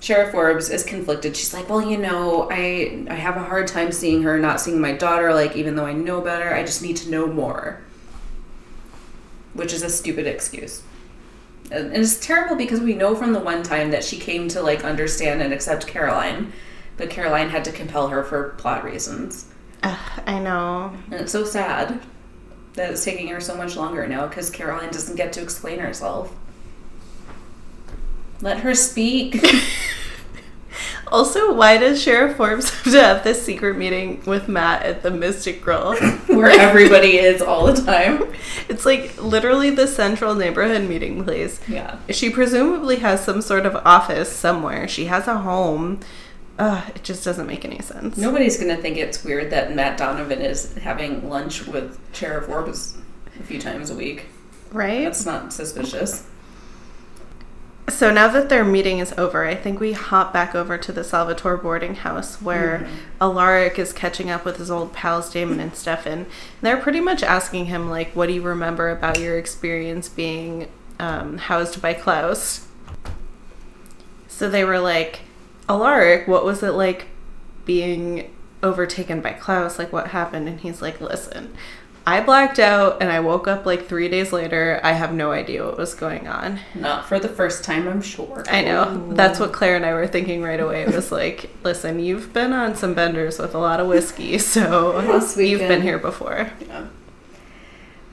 [0.00, 1.36] Sheriff Forbes is conflicted.
[1.36, 4.80] She's like, "Well, you know, I I have a hard time seeing her, not seeing
[4.80, 5.34] my daughter.
[5.34, 7.80] Like, even though I know better, I just need to know more."
[9.54, 10.82] Which is a stupid excuse.
[11.70, 14.84] And it's terrible because we know from the one time that she came to like
[14.84, 16.52] understand and accept Caroline,
[16.96, 19.46] but Caroline had to compel her for plot reasons.
[19.82, 20.92] Ugh, I know.
[21.10, 22.00] And it's so sad
[22.74, 26.32] that it's taking her so much longer now because Caroline doesn't get to explain herself.
[28.40, 29.42] Let her speak.
[31.10, 35.10] Also, why does Sheriff Forbes have to have this secret meeting with Matt at the
[35.10, 35.96] Mystic Grill?
[36.26, 38.30] where everybody is all the time.
[38.68, 41.60] It's like literally the central neighborhood meeting place.
[41.68, 41.98] Yeah.
[42.10, 44.86] She presumably has some sort of office somewhere.
[44.86, 46.00] She has a home.
[46.58, 48.16] Ugh, it just doesn't make any sense.
[48.16, 52.98] Nobody's gonna think it's weird that Matt Donovan is having lunch with Sheriff Forbes
[53.38, 54.26] a few times a week.
[54.72, 55.04] Right?
[55.04, 56.27] That's not suspicious.
[57.88, 61.02] So now that their meeting is over, I think we hop back over to the
[61.02, 62.86] Salvatore boarding house where
[63.20, 66.26] Alaric is catching up with his old pals Damon and Stefan.
[66.60, 71.38] They're pretty much asking him like, "What do you remember about your experience being um,
[71.38, 72.66] housed by Klaus?"
[74.28, 75.20] So they were like,
[75.68, 77.06] "Alaric, what was it like
[77.64, 79.78] being overtaken by Klaus?
[79.78, 81.56] Like, what happened?" And he's like, "Listen."
[82.08, 84.80] I blacked out and I woke up like three days later.
[84.82, 86.58] I have no idea what was going on.
[86.74, 88.44] Not for the first time, I'm sure.
[88.48, 89.12] I know.
[89.12, 90.84] That's what Claire and I were thinking right away.
[90.84, 94.98] It was like, listen, you've been on some benders with a lot of whiskey, so
[95.38, 96.50] you've been here before.
[96.66, 96.86] Yeah.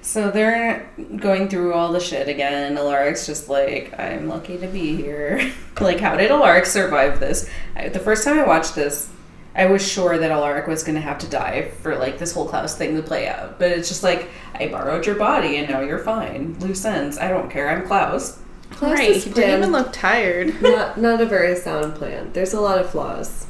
[0.02, 2.76] So they're going through all the shit again.
[2.76, 5.54] Alaric's just like, I'm lucky to be here.
[5.80, 7.50] like, how did Alaric survive this?
[7.78, 9.10] I, the first time I watched this,
[9.56, 12.48] I was sure that Alaric was going to have to die for like this whole
[12.48, 13.58] Klaus thing to play out.
[13.58, 16.60] But it's just like, I borrowed your body and now you're fine.
[16.60, 17.18] Loose ends.
[17.18, 17.70] I don't care.
[17.70, 18.40] I'm Klaus.
[18.72, 19.16] Klaus's right.
[19.16, 20.62] He didn't even look tired.
[20.62, 22.32] not not a very sound plan.
[22.34, 23.48] There's a lot of flaws.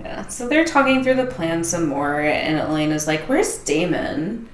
[0.00, 0.26] Yeah.
[0.28, 4.48] So they're talking through the plan some more, and Elena's like, "Where's Damon?"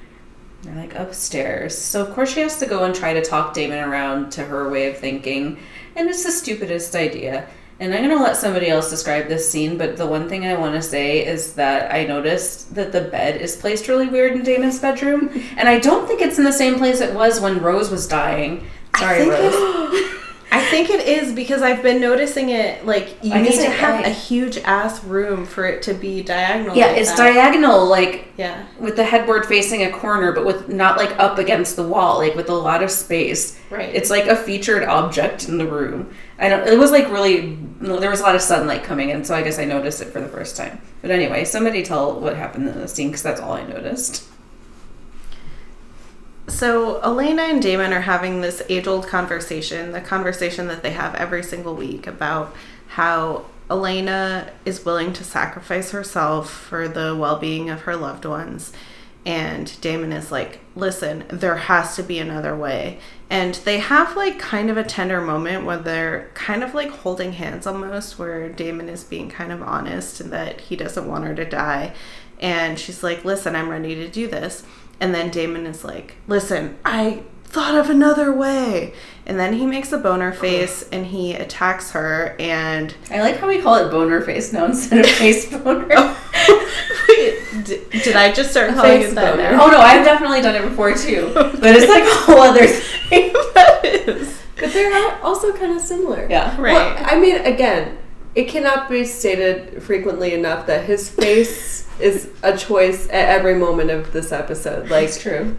[0.62, 1.76] They're like upstairs.
[1.78, 4.68] So of course she has to go and try to talk Damon around to her
[4.68, 5.58] way of thinking,
[5.94, 7.48] and it's the stupidest idea.
[7.78, 10.74] And I'm gonna let somebody else describe this scene, but the one thing I want
[10.74, 14.78] to say is that I noticed that the bed is placed really weird in Damon's
[14.78, 18.08] bedroom, and I don't think it's in the same place it was when Rose was
[18.08, 18.66] dying.
[18.96, 20.12] Sorry, Rose.
[20.56, 22.84] I think it is because I've been noticing it.
[22.84, 26.76] Like you I need to have a huge ass room for it to be diagonal.
[26.76, 27.32] Yeah, like it's that.
[27.34, 28.66] diagonal, like Yeah.
[28.78, 32.34] with the headboard facing a corner, but with not like up against the wall, like
[32.34, 33.58] with a lot of space.
[33.70, 33.94] Right.
[33.94, 36.10] It's like a featured object in the room.
[36.38, 36.66] I don't.
[36.66, 37.56] It was like really.
[37.80, 40.20] There was a lot of sunlight coming in, so I guess I noticed it for
[40.20, 40.80] the first time.
[41.02, 44.24] But anyway, somebody tell what happened in the scene because that's all I noticed.
[46.48, 51.42] So Elena and Damon are having this age-old conversation, the conversation that they have every
[51.42, 52.54] single week about
[52.88, 58.72] how Elena is willing to sacrifice herself for the well-being of her loved ones.
[59.24, 64.38] And Damon is like, "Listen, there has to be another way." And they have like
[64.38, 68.88] kind of a tender moment where they're kind of like holding hands almost where Damon
[68.88, 71.92] is being kind of honest and that he doesn't want her to die.
[72.38, 74.62] And she's like, "Listen, I'm ready to do this."
[75.00, 78.94] And then Damon is like, "Listen, I thought of another way."
[79.26, 83.48] And then he makes a boner face and he attacks her and I like how
[83.48, 85.88] we call it boner face now instead of face boner.
[85.90, 86.22] Oh.
[87.08, 89.50] Wait, d- did I just start calling Face it that boner.
[89.52, 89.64] now?
[89.64, 92.66] oh no, I've definitely done it before too, but it's like a whole other
[93.08, 93.32] thing.
[93.54, 94.40] that is.
[94.58, 96.26] But they're also kind of similar.
[96.30, 96.54] Yeah.
[96.60, 96.72] Right.
[96.74, 97.98] Well, I mean, again,
[98.36, 103.90] it cannot be stated frequently enough that his face is a choice at every moment
[103.90, 104.90] of this episode.
[104.90, 105.56] Like, It's true.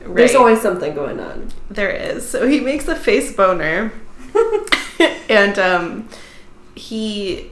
[0.00, 1.50] there's always something going on.
[1.68, 2.26] There is.
[2.26, 3.92] So he makes a face boner,
[5.28, 6.08] and um,
[6.76, 7.50] he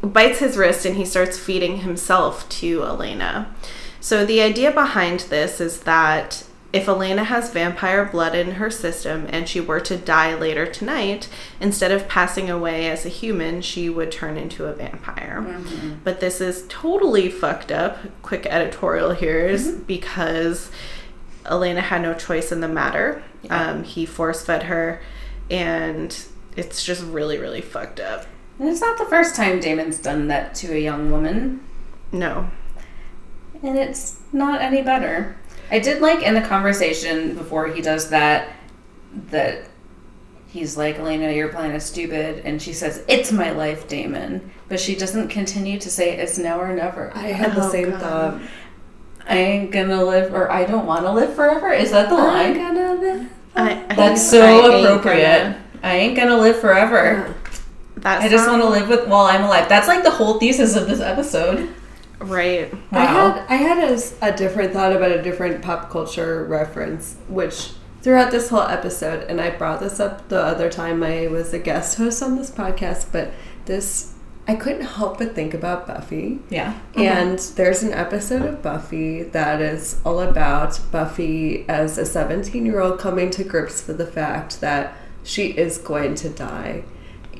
[0.00, 3.52] bites his wrist and he starts feeding himself to Elena.
[4.00, 6.44] So the idea behind this is that
[6.76, 11.28] if Elena has vampire blood in her system and she were to die later tonight,
[11.60, 15.40] instead of passing away as a human, she would turn into a vampire.
[16.04, 17.98] But this is totally fucked up.
[18.22, 20.70] Quick editorial here is because
[21.46, 23.22] Elena had no choice in the matter.
[23.50, 25.00] Um, he force fed her,
[25.50, 26.16] and
[26.56, 28.26] it's just really, really fucked up.
[28.58, 31.60] And it's not the first time Damon's done that to a young woman.
[32.12, 32.50] No.
[33.62, 35.36] and it's not any better.
[35.70, 38.50] I did like in the conversation before he does that
[39.30, 39.62] that
[40.48, 44.50] he's like, Elena, your plan is stupid, and she says, It's my life, Damon.
[44.68, 47.12] But she doesn't continue to say it's now or never.
[47.14, 48.00] I had the Oh, same God.
[48.00, 48.40] thought.
[49.28, 51.72] I ain't gonna live or I don't wanna live forever.
[51.72, 52.54] Is that the line?
[52.54, 53.26] gonna live.
[53.56, 55.42] I, I That's think I so ain't appropriate.
[55.42, 57.34] gonna- I ain't gonna live forever.
[57.98, 59.68] That I just want to live with while I'm alive.
[59.68, 61.68] That's like the whole thesis of this episode.
[62.18, 62.72] Right.
[62.92, 67.72] I had I had a, a different thought about a different pop culture reference, which
[68.02, 71.58] throughout this whole episode, and I brought this up the other time I was a
[71.58, 73.32] guest host on this podcast, but
[73.66, 74.14] this
[74.48, 76.38] I couldn't help but think about Buffy.
[76.48, 76.74] Yeah.
[76.92, 77.00] Mm-hmm.
[77.00, 82.80] And there's an episode of Buffy that is all about Buffy as a 17 year
[82.80, 86.84] old coming to grips with the fact that she is going to die.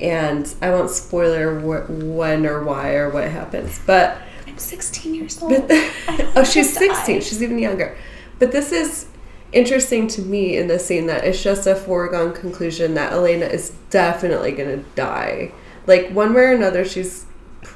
[0.01, 4.17] And I won't spoiler wh- when or why or what happens, but
[4.57, 5.67] I'm 16 years old.
[5.67, 5.91] but
[6.35, 6.93] oh, she's to die.
[6.93, 7.21] 16.
[7.21, 7.95] She's even younger.
[8.39, 9.05] But this is
[9.51, 13.71] interesting to me in the scene that it's just a foregone conclusion that Elena is
[13.91, 15.51] definitely going to die.
[15.85, 17.27] Like, one way or another, she's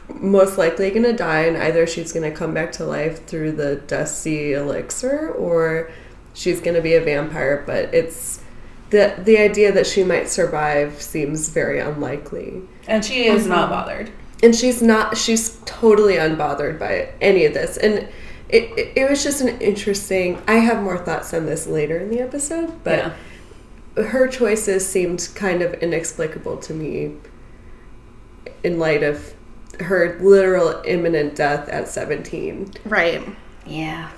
[0.09, 3.51] most likely going to die, and either she's going to come back to life through
[3.51, 5.91] the Dusty elixir or
[6.33, 7.63] she's going to be a vampire.
[7.63, 8.41] But it's
[8.89, 13.71] the, the idea that she might survive seems very unlikely and she is not mm-hmm.
[13.71, 14.11] bothered.
[14.43, 18.07] And she's not she's totally unbothered by any of this and
[18.49, 22.09] it, it, it was just an interesting i have more thoughts on this later in
[22.09, 23.13] the episode but
[23.95, 27.15] her choices seemed kind of inexplicable to me
[28.63, 29.33] in light of
[29.79, 33.21] her literal imminent death at 17 Right.
[33.65, 34.11] Yeah.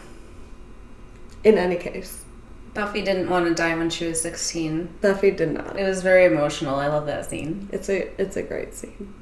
[1.43, 2.23] In any case,
[2.73, 4.95] Buffy didn't want to die when she was 16.
[5.01, 5.77] Buffy did not.
[5.77, 6.75] It was very emotional.
[6.75, 7.69] I love that scene.
[7.71, 9.13] It's a it's a great scene.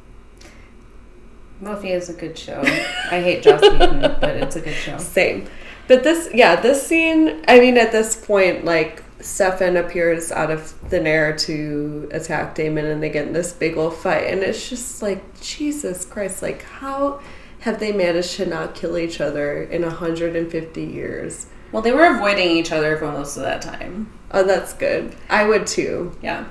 [1.61, 2.59] Buffy is a good show.
[2.61, 4.97] I hate Joss Whedon, but it's a good show.
[4.97, 5.47] Same.
[5.87, 10.63] But this, yeah, this scene, I mean, at this point, like, Stefan appears out of
[10.63, 14.27] thin air to attack Damon and they get in this big old fight.
[14.27, 17.21] And it's just like, Jesus Christ, like, how
[17.59, 21.45] have they managed to not kill each other in 150 years?
[21.71, 24.11] Well, they were avoiding each other for most of that time.
[24.31, 25.15] Oh, that's good.
[25.29, 26.17] I would too.
[26.21, 26.47] Yeah.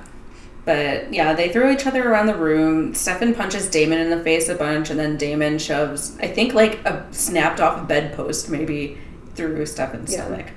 [0.63, 2.93] But yeah, they throw each other around the room.
[2.93, 6.85] Stefan punches Damon in the face a bunch, and then Damon shoves, I think, like
[6.85, 8.97] a snapped off bedpost maybe
[9.33, 10.25] through Stefan's Yeah.
[10.25, 10.47] stomach.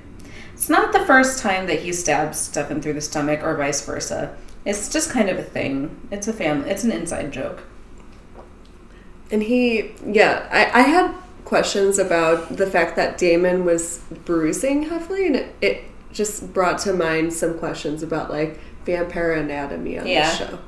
[0.53, 4.35] It's not the first time that he stabs Stefan through the stomach, or vice versa.
[4.63, 5.95] It's just kind of a thing.
[6.11, 6.69] It's a family.
[6.69, 7.63] It's an inside joke.
[9.31, 11.11] And he, yeah, I, I had
[11.45, 16.93] questions about the fact that Damon was bruising heavily, and it, it just brought to
[16.93, 20.29] mind some questions about like vampire anatomy on Yeah.
[20.29, 20.59] the show.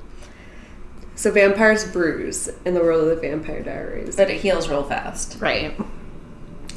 [1.15, 4.15] So vampires bruise in the world of the Vampire Diaries.
[4.15, 5.37] But it heals real fast.
[5.39, 5.75] Right.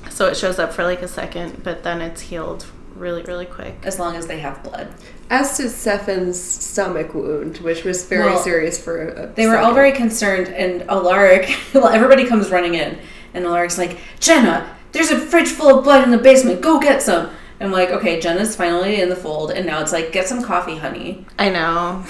[0.09, 3.75] So it shows up for like a second, but then it's healed really, really quick.
[3.83, 4.89] As long as they have blood.
[5.31, 9.73] As to Stefan's stomach wound, which was very Well, serious for a They were all
[9.75, 12.99] very concerned, and Alaric, well, everybody comes running in,
[13.35, 16.61] and Alaric's like, Jenna, there's a fridge full of blood in the basement.
[16.61, 17.31] Go get some.
[17.61, 20.77] I'm like, okay, Jenna's finally in the fold, and now it's like, get some coffee,
[20.77, 21.27] honey.
[21.39, 22.05] I know.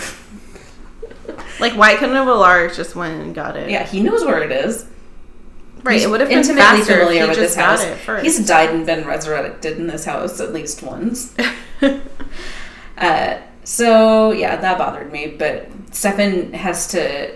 [1.59, 3.69] like, why couldn't have Alaric just went and got it?
[3.69, 4.87] Yeah, he knows where it is.
[5.83, 5.95] Right.
[5.95, 7.83] He's it would have been intimately familiar he with just this house.
[7.83, 8.25] got it first.
[8.25, 11.35] He's died and been resurrected in this house at least once.
[12.99, 15.27] Uh, so yeah, that bothered me.
[15.27, 17.35] But Stefan has to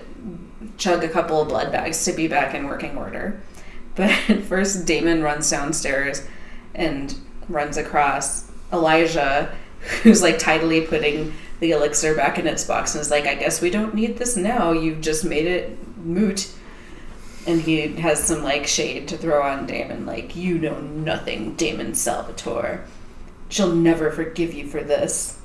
[0.76, 3.40] chug a couple of blood bags to be back in working order.
[3.96, 4.10] But
[4.42, 6.26] first, Damon runs downstairs
[6.74, 7.14] and
[7.48, 9.54] runs across Elijah,
[10.02, 13.60] who's like tidily putting the elixir back in its box, and is like, "I guess
[13.60, 14.72] we don't need this now.
[14.72, 16.48] You've just made it moot."
[17.46, 21.94] And he has some like shade to throw on Damon, like, "You know nothing, Damon
[21.94, 22.80] Salvatore.
[23.48, 25.38] She'll never forgive you for this."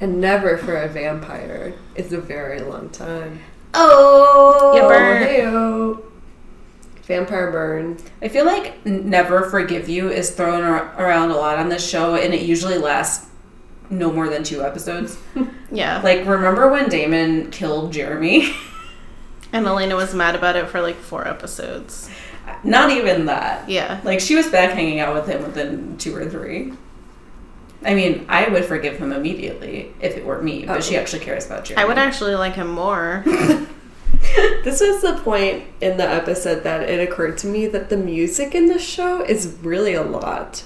[0.00, 1.74] and never for a vampire.
[1.94, 3.40] It's a very long time.
[3.74, 5.22] Oh, You burn.
[5.22, 6.02] Hey-o.
[7.06, 7.96] Vampire burn.
[8.20, 12.16] I feel like "never forgive you" is thrown ar- around a lot on this show,
[12.16, 13.28] and it usually lasts
[13.90, 15.16] no more than two episodes.
[15.70, 16.00] yeah.
[16.02, 18.52] like, remember when Damon killed Jeremy?
[19.52, 22.10] and Elena was mad about it for like four episodes.
[22.64, 23.68] Not even that.
[23.68, 24.00] Yeah.
[24.04, 26.72] Like, she was back hanging out with him within two or three.
[27.84, 31.00] I mean, I would forgive him immediately if it were me, but she Oh.
[31.00, 31.84] actually cares about Jeremy.
[31.84, 33.24] I would actually like him more.
[34.64, 38.54] This was the point in the episode that it occurred to me that the music
[38.54, 40.64] in this show is really a lot.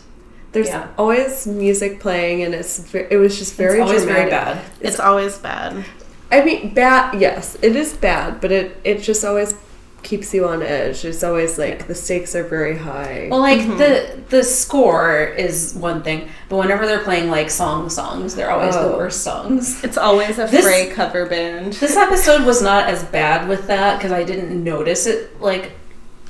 [0.53, 0.89] There's Yeah.
[0.99, 4.31] always music playing, and it's ve- it was just very It's always dramatic.
[4.31, 4.59] very bad.
[4.81, 5.85] it's always bad.
[6.33, 7.21] I mean, bad.
[7.21, 9.55] Yes, it is bad, but it it just always
[10.03, 11.05] keeps you on edge.
[11.05, 13.29] It's always like the stakes are very high.
[13.31, 13.77] Well, like mm-hmm.
[13.79, 18.75] the the score is one thing, but whenever they're playing like song songs, they're always
[18.75, 18.97] the Oh.
[18.97, 19.83] worst songs.
[19.85, 21.75] It's always a This- Fray cover band.
[21.75, 25.73] This episode was not as bad with that because I didn't notice it like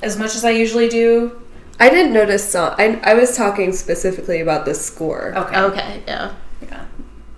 [0.01, 1.41] as much as I usually do.
[1.79, 2.75] I didn't notice song.
[2.77, 5.33] I I was talking specifically about the score.
[5.35, 5.59] Okay.
[5.59, 6.33] Okay, yeah.
[6.61, 6.85] Yeah.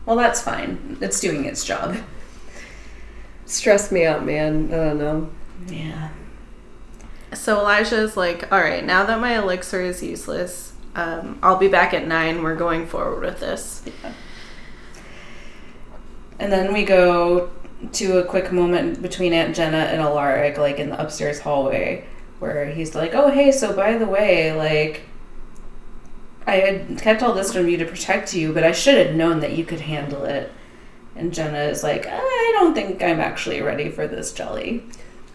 [0.06, 0.98] Well, that's fine.
[1.00, 1.96] It's doing its job.
[3.46, 4.68] Stress me out, man.
[4.74, 5.30] I don't know.
[5.68, 6.10] Yeah.
[7.36, 11.68] So Elijah is like, all right, now that my elixir is useless, um, I'll be
[11.68, 12.44] back at nine.
[12.44, 13.84] We're going forward with this.
[16.40, 17.52] And then we go
[17.94, 22.06] to a quick moment between Aunt Jenna and Alaric, like in the upstairs hallway,
[22.40, 25.04] where he's like, "Oh, hey, so by the way, like."
[26.46, 29.40] I had kept all this from you to protect you, but I should have known
[29.40, 30.52] that you could handle it.
[31.16, 34.84] And Jenna is like, I don't think I'm actually ready for this jelly.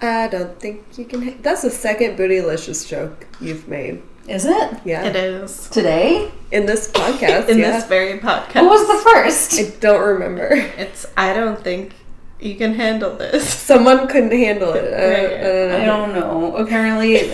[0.01, 1.23] I don't think you can.
[1.23, 4.03] Ha- That's the second bootylicious joke you've made.
[4.29, 4.79] Is it?
[4.85, 5.69] Yeah, It is.
[5.71, 6.31] Today?
[6.53, 7.49] in this podcast.
[7.49, 7.73] In yeah.
[7.73, 8.61] this very podcast.
[8.61, 9.55] Who was the first?
[9.59, 10.49] I don't remember.
[10.53, 11.95] It's, I don't think
[12.41, 13.49] you can handle this.
[13.59, 14.85] Someone couldn't handle it.
[14.95, 16.19] I, don't- I don't know.
[16.19, 16.57] I don't know.
[16.57, 17.33] Apparently,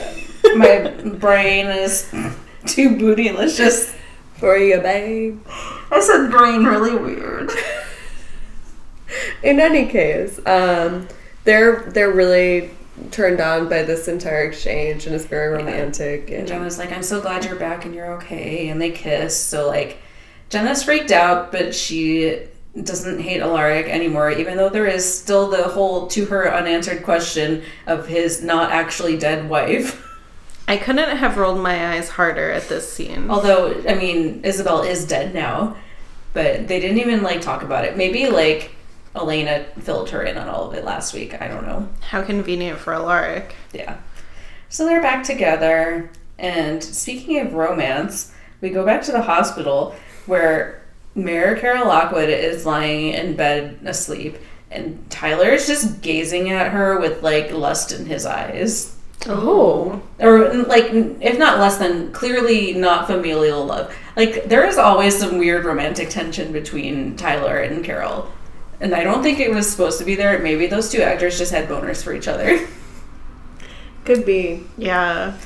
[0.57, 2.09] my brain is
[2.67, 3.95] too bootylicious.
[4.39, 5.41] For you, babe.
[5.93, 7.51] I said brain really weird.
[9.45, 11.07] In any case, um,
[11.45, 12.71] they're they're really
[13.11, 16.31] turned on by this entire exchange, and it's very romantic.
[16.31, 18.69] And And Jenna's like, I'm so glad you're back and you're okay.
[18.69, 19.37] And they kiss.
[19.37, 19.99] So, like,
[20.49, 22.41] Jenna's freaked out, but she
[22.81, 27.63] doesn't hate Alaric anymore, even though there is still the whole to her unanswered question
[27.87, 30.01] of his not actually dead wife.
[30.69, 33.31] I couldn't have rolled my eyes harder at this scene.
[33.31, 35.77] Although, I mean, Isobel is dead now,
[36.33, 37.97] but they didn't even like talk about it.
[37.97, 38.75] Maybe like
[39.15, 41.41] Elena filled her in on all of it last week.
[41.41, 41.89] I don't know.
[42.01, 43.55] How convenient for Alaric.
[43.73, 43.99] Yeah.
[44.69, 46.11] So they're back together.
[46.39, 49.95] And speaking of romance, we go back to the hospital
[50.27, 50.83] where
[51.15, 54.37] Mayor Carol Lockwood is lying in bed asleep,
[54.71, 58.97] and Tyler is just gazing at her with like lust in his eyes.
[59.27, 60.03] Oh.
[60.19, 63.95] Or like, if not less than clearly not familial love.
[64.17, 68.31] Like there is always some weird romantic tension between Tyler and Carol,
[68.81, 70.39] and I don't think it was supposed to be there.
[70.39, 72.67] Maybe those two actors just had boners for each other.
[74.05, 74.63] Could be.
[74.77, 75.37] Yeah.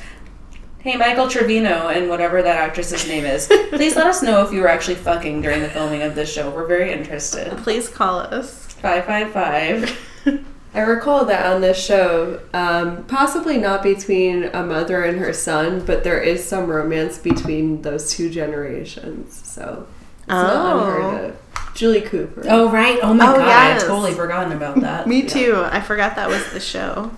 [0.79, 4.61] Hey, Michael Trevino and whatever that actress's name is, please let us know if you
[4.61, 6.49] were actually fucking during the filming of this show.
[6.49, 7.57] We're very interested.
[7.59, 8.65] Please call us.
[8.75, 10.45] 555.
[10.73, 15.83] I recall that on this show, um, possibly not between a mother and her son,
[15.85, 19.41] but there is some romance between those two generations.
[19.47, 19.87] So
[20.19, 20.79] it's not Oh.
[20.79, 21.37] unheard of.
[21.79, 22.43] Julie Cooper.
[22.49, 22.99] Oh, right.
[23.01, 23.47] Oh, my Oh, God.
[23.47, 23.83] yes.
[23.83, 25.07] I totally forgotten about that.
[25.07, 25.63] Me too.
[25.71, 27.11] I forgot that was the show.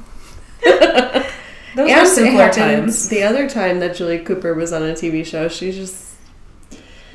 [0.64, 3.10] Those And are simpler times.
[3.10, 6.14] The other time that Julie Cooper was on a TV show, she just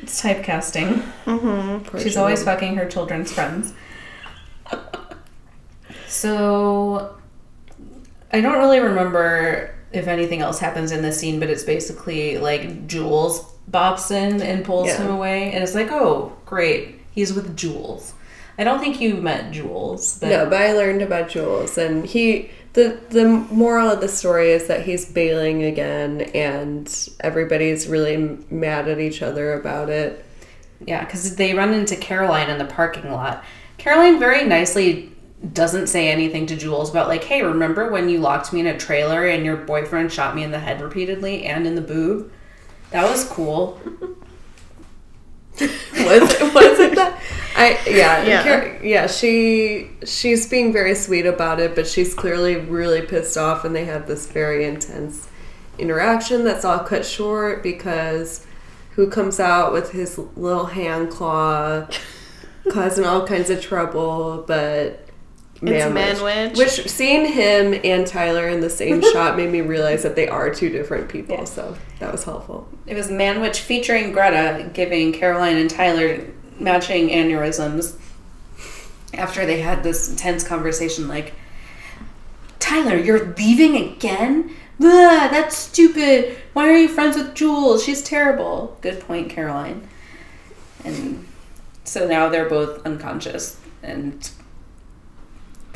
[0.02, 1.02] It's typecasting.
[1.24, 1.96] Mm-hmm.
[1.98, 2.16] She's Julie.
[2.16, 3.74] always fucking her children's friends.
[6.08, 7.16] So,
[8.32, 12.86] I don't really remember if anything else happens in this scene, but it's basically like
[12.86, 15.02] Jules bops in and pulls Yeah.
[15.02, 18.14] him away, and it's like, oh, great, he's with Jules.
[18.58, 22.50] I don't think you met Jules, but No, but I learned about Jules, and he.
[22.74, 26.88] the The moral of the story is that he's bailing again, and
[27.20, 30.24] everybody's really mad at each other about it.
[30.86, 33.44] Yeah, because they run into Caroline in the parking lot.
[33.78, 35.12] Caroline very nicely
[35.52, 38.78] doesn't say anything to Jules about, like, hey, remember when you locked me in a
[38.78, 42.32] trailer and your boyfriend shot me in the head repeatedly and in the boob?
[42.90, 43.80] That was cool.
[45.60, 47.20] was it, was it that?
[47.56, 48.42] I yeah Yeah.
[48.42, 53.64] Car- yeah she she's being very sweet about it, but she's clearly really pissed off,
[53.64, 55.28] and they have this very intense
[55.78, 58.46] interaction that's all cut short because
[58.92, 61.86] who comes out with his little hand claw,
[62.70, 65.05] causing all kinds of trouble, but.
[65.62, 66.20] It's Manwich.
[66.20, 66.56] Manwich.
[66.56, 70.54] Which seeing him and Tyler in the same shot made me realize that they are
[70.54, 71.46] two different people.
[71.46, 72.68] So that was helpful.
[72.86, 76.26] It was Manwich featuring Greta giving Caroline and Tyler
[76.58, 77.98] matching aneurysms
[79.14, 81.34] after they had this intense conversation like,
[82.58, 84.54] Tyler, you're leaving again?
[84.78, 86.36] Blah, that's stupid.
[86.52, 87.82] Why are you friends with Jules?
[87.82, 88.76] She's terrible.
[88.82, 89.88] Good point, Caroline.
[90.84, 91.26] And
[91.84, 94.30] so now they're both unconscious and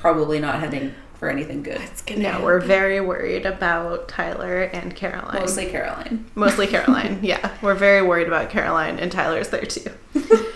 [0.00, 1.82] probably not heading for anything good.
[2.16, 5.38] no, we're very worried about Tyler and Caroline.
[5.38, 6.24] Mostly Caroline.
[6.34, 7.20] Mostly Caroline.
[7.22, 9.90] yeah, we're very worried about Caroline, and Tyler's there too.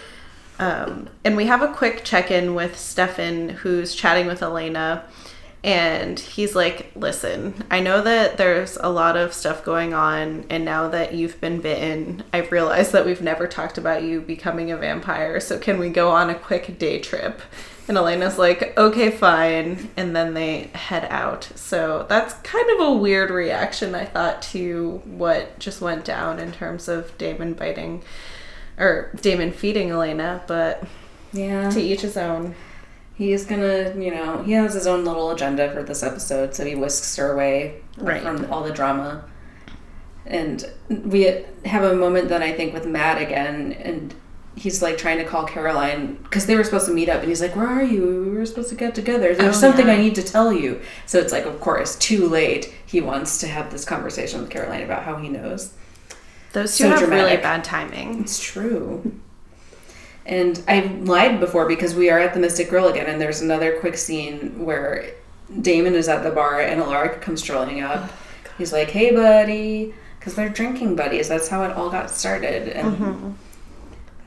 [0.58, 5.04] um, and we have a quick check in with Stefan, who's chatting with Elena.
[5.62, 10.64] And he's like, Listen, I know that there's a lot of stuff going on, and
[10.64, 14.76] now that you've been bitten, I've realized that we've never talked about you becoming a
[14.78, 15.40] vampire.
[15.40, 17.42] So, can we go on a quick day trip?
[17.86, 19.90] And Elena's like, okay, fine.
[19.96, 21.44] And then they head out.
[21.54, 26.50] So that's kind of a weird reaction, I thought, to what just went down in
[26.52, 28.02] terms of Damon biting
[28.78, 30.82] or Damon feeding Elena, but
[31.32, 31.68] Yeah.
[31.70, 32.54] to each his own.
[33.16, 36.74] He's gonna, you know, he has his own little agenda for this episode, so he
[36.74, 38.22] whisks her away Right.
[38.22, 39.24] from all the drama.
[40.26, 44.14] And we have a moment that I think with Matt again, and
[44.56, 47.40] he's like trying to call Caroline because they were supposed to meet up, and he's
[47.40, 48.30] like, "Where are you?
[48.30, 49.34] We were supposed to get together.
[49.34, 49.94] There's Oh, something yeah.
[49.94, 52.72] I need to tell you." So it's like, of course, too late.
[52.86, 55.72] He wants to have this conversation with Caroline about how he knows.
[56.52, 58.20] Those two So have really bad timing.
[58.20, 59.12] It's true.
[60.26, 63.78] And I lied before because we are at the Mystic Grill again, and there's another
[63.80, 65.10] quick scene where
[65.60, 68.10] Damon is at the bar and Alaric comes strolling up.
[68.10, 71.28] Oh, he's like, "Hey, buddy," because they're drinking buddies.
[71.28, 72.68] That's how it all got started.
[72.68, 73.30] And mm-hmm.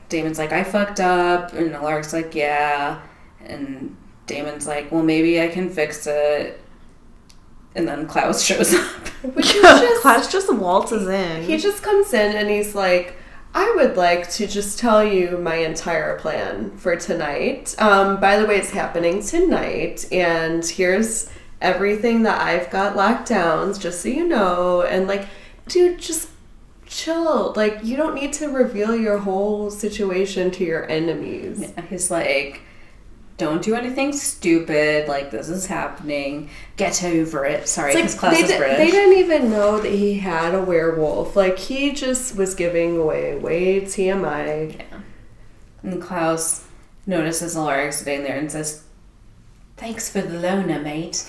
[0.08, 3.00] Damon's like, "I fucked up," and Alaric's like, "Yeah,"
[3.44, 3.96] and
[4.26, 6.60] Damon's like, "Well, maybe I can fix it."
[7.74, 9.08] And then Klaus shows up.
[9.22, 11.42] Which is just- Klaus just waltzes in.
[11.42, 13.14] He just comes in and he's like,
[13.54, 17.74] I would like to just tell you my entire plan for tonight.
[17.78, 21.30] Um, by the way, it's happening tonight, and here's
[21.60, 24.82] everything that I've got locked down, just so you know.
[24.82, 25.26] And like,
[25.66, 26.28] dude, just
[26.88, 27.52] chill.
[27.54, 31.72] Like, you don't need to reveal your whole situation to your enemies.
[31.88, 32.62] He's like,
[33.38, 35.08] don't do anything stupid.
[35.08, 36.50] Like this is happening.
[36.76, 37.68] Get over it.
[37.68, 38.78] Sorry, like Klaus they, is di- British.
[38.78, 41.36] they didn't even know that he had a werewolf.
[41.36, 44.84] Like he just was giving away way TMI.
[45.84, 46.66] And Klaus
[47.06, 48.82] notices Alaric sitting there and says,
[49.76, 51.24] "Thanks for the loner, mate."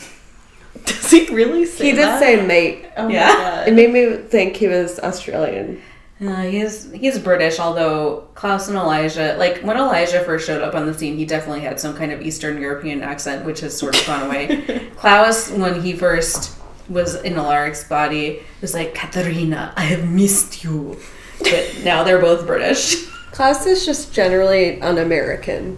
[0.85, 1.83] Does he really say that?
[1.85, 2.19] He did that?
[2.19, 2.85] say mate.
[2.97, 3.27] Oh my Yeah.
[3.33, 3.67] God.
[3.67, 5.81] It made me think he was Australian.
[6.21, 10.85] Uh, he's he's British, although Klaus and Elijah, like when Elijah first showed up on
[10.85, 14.05] the scene, he definitely had some kind of Eastern European accent, which has sort of
[14.05, 14.89] gone away.
[14.97, 16.57] Klaus, when he first
[16.89, 20.97] was in Alaric's body, was like, "Katerina, I have missed you,"
[21.39, 23.05] but now they're both British.
[23.31, 25.77] Klaus is just generally un-American.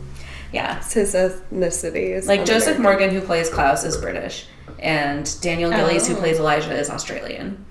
[0.51, 2.79] Yeah, It's his ethnicity is like Joseph.
[2.79, 4.47] Morgan, who plays Klaus, is British,
[4.81, 6.19] and Daniel Gillies, who Oh.
[6.19, 7.65] plays Elijah, is Australian.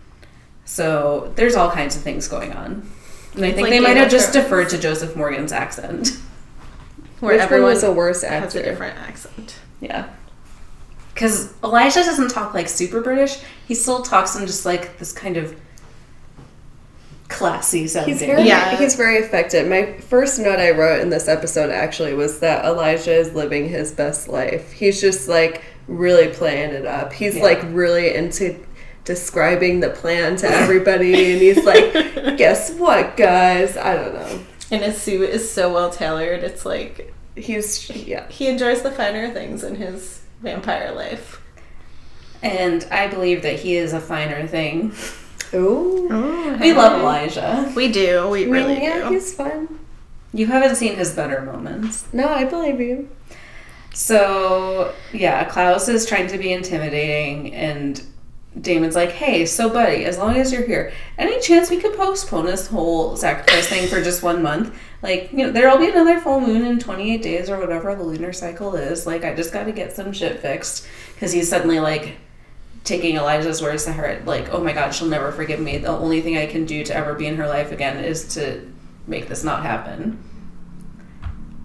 [0.65, 2.89] So there's all kinds of things going on.
[3.35, 4.45] And I think like they might have just Thrones.
[4.47, 6.13] deferred to Joseph Morgan's accent.
[7.21, 8.41] Where Which everyone was a worse actor.
[8.45, 9.57] has a different accent.
[9.81, 10.07] Yeah.
[11.13, 13.39] Because Elijah doesn't talk like super British.
[13.69, 15.55] He still talks in just like this kind of
[17.29, 18.15] classy sounding.
[18.15, 18.77] He's very, Yeah.
[18.77, 19.69] he's very effective.
[19.69, 23.93] My first note I wrote in this episode actually was that Elijah is living his
[23.93, 24.73] best life.
[24.73, 27.13] He's just like really playing it up.
[27.13, 27.43] He's Yeah.
[27.43, 28.57] like really into
[29.05, 31.93] describing the plan to everybody, and he's like,
[32.37, 33.77] "Guess what, guys?
[33.77, 36.43] I don't know." And his suit is so well tailored.
[36.45, 38.29] It's like He's yeah.
[38.29, 41.41] he enjoys the finer things in his vampire life.
[42.43, 44.93] And I believe that he is a finer thing.
[45.55, 47.73] Ooh, oh, We love Elijah.
[47.75, 48.29] We do.
[48.29, 49.15] We really yeah, do.
[49.15, 49.79] he's fun.
[50.33, 52.07] You haven't seen his better moments.
[52.13, 53.09] No, I believe you.
[53.93, 58.01] So, yeah, Klaus is trying to be intimidating, and
[58.61, 62.47] Damon's like, hey, so buddy, as long as you're here, any chance we could postpone
[62.47, 64.77] this whole sacrifice thing for just one month?
[65.03, 68.33] Like, you know, there'll be another full moon in 28 days or whatever the lunar
[68.33, 69.07] cycle is.
[69.07, 70.87] Like, I just got to get some shit fixed.
[71.15, 72.17] Because he's suddenly like
[72.85, 75.79] taking Elijah's words to heart, like, oh my god, she'll never forgive me.
[75.79, 78.67] The only thing I can do to ever be in her life again is to
[79.07, 80.23] make this not happen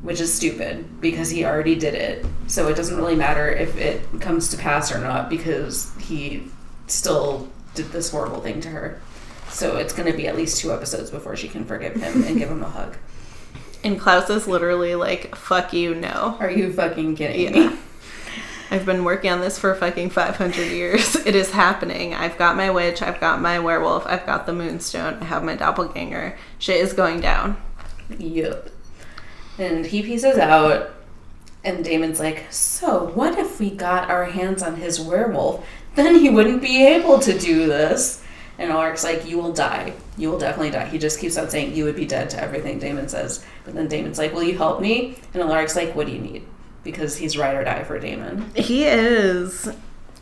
[0.05, 2.25] which is stupid because he already did it.
[2.47, 6.43] So it doesn't really matter if it comes to pass or not because he
[6.87, 9.01] still did this horrible thing to her.
[9.49, 12.37] So it's going to be at least two episodes before she can forgive him and
[12.37, 12.95] give him a hug.
[13.83, 17.69] And Klaus is literally like, "Fuck you, no." Are you fucking kidding Yeah.
[17.69, 17.77] me?
[18.71, 21.15] I've been working on this for fucking 500 years.
[21.27, 22.15] It is happening.
[22.15, 25.55] I've got my witch, I've got my werewolf, I've got the moonstone, I have my
[25.55, 26.35] doppelganger.
[26.57, 27.57] Shit is going down.
[28.17, 28.71] Yep.
[29.57, 30.91] And he pieces out,
[31.63, 35.65] and Damon's like, So, what if we got our hands on his werewolf?
[35.95, 38.21] Then he wouldn't be able to do this.
[38.57, 39.93] And Alaric's like, You will die.
[40.17, 40.85] You will definitely die.
[40.85, 43.45] He just keeps on saying, You would be dead to everything Damon says.
[43.63, 45.17] But then Damon's like, Will you help me?
[45.33, 46.43] And Alaric's like, What do you need?
[46.83, 48.51] Because he's ride or die for Damon.
[48.55, 49.69] He is.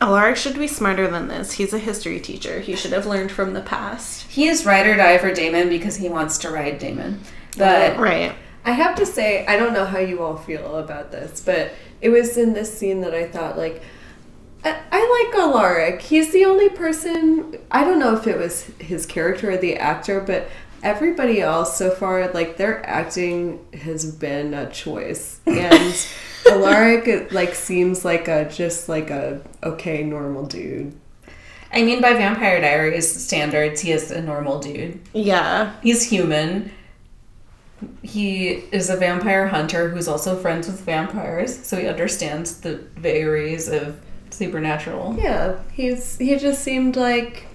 [0.00, 1.52] Alaric should be smarter than this.
[1.52, 2.60] He's a history teacher.
[2.60, 4.30] He should have learned from the past.
[4.30, 7.20] He is ride or die for Damon because he wants to ride Damon.
[7.56, 8.34] But Right.
[8.64, 12.08] I have to say, I don't know how you all feel about this, but it
[12.08, 13.82] was in this scene that I thought, like,
[14.64, 16.00] I, I like Alaric.
[16.00, 20.20] He's the only person, I don't know if it was his character or the actor,
[20.20, 20.48] but
[20.82, 25.40] everybody else so far, like, their acting has been a choice.
[25.46, 26.06] And
[26.50, 30.94] Alaric, like, seems like a, just like a okay, normal dude.
[31.72, 35.00] I mean, by Vampire Diaries standards, he is a normal dude.
[35.12, 35.74] Yeah.
[35.82, 36.70] He's human.
[38.02, 43.68] He is a vampire hunter who's also friends with vampires, so he understands the vagaries
[43.68, 44.00] of
[44.30, 45.16] supernatural.
[45.18, 47.46] Yeah, he's, he just seemed like,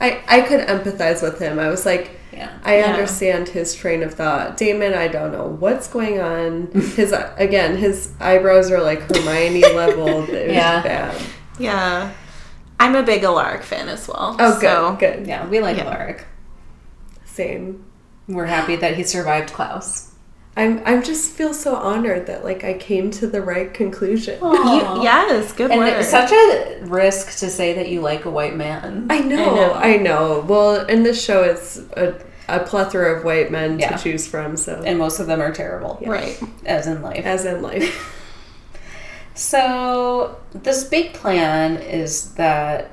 [0.00, 1.58] I, I could empathize with him.
[1.58, 2.50] I was like, Yeah.
[2.64, 2.86] I Yeah.
[2.92, 4.56] understand his train of thought.
[4.56, 6.66] Damon, I don't know what's going on.
[6.72, 10.22] His again, his eyebrows are like Hermione level.
[10.28, 10.82] It Yeah.
[10.82, 11.20] bad.
[11.58, 12.12] Yeah.
[12.78, 14.36] I'm a big Alaric fan as well.
[14.38, 15.26] Oh, good, good.
[15.26, 15.86] Yeah, we like Yeah.
[15.86, 16.26] Alaric.
[17.24, 17.84] Same.
[18.28, 20.12] We're happy that he survived Klaus.
[20.56, 24.38] I'm I'm just feel so honored that like I came to the right conclusion.
[24.42, 25.94] You- yes, good And work.
[25.94, 29.06] it's such a risk to say that you like a white man.
[29.08, 29.72] I know, know.
[29.74, 30.44] I know.
[30.48, 33.96] Well, in this show, it's a, a plethora of white men Yeah.
[33.96, 34.56] to choose from.
[34.56, 36.40] So, And most of them are terrible, right.
[36.66, 37.24] as in life.
[37.24, 38.14] as in life,
[39.34, 42.90] So this big plan is that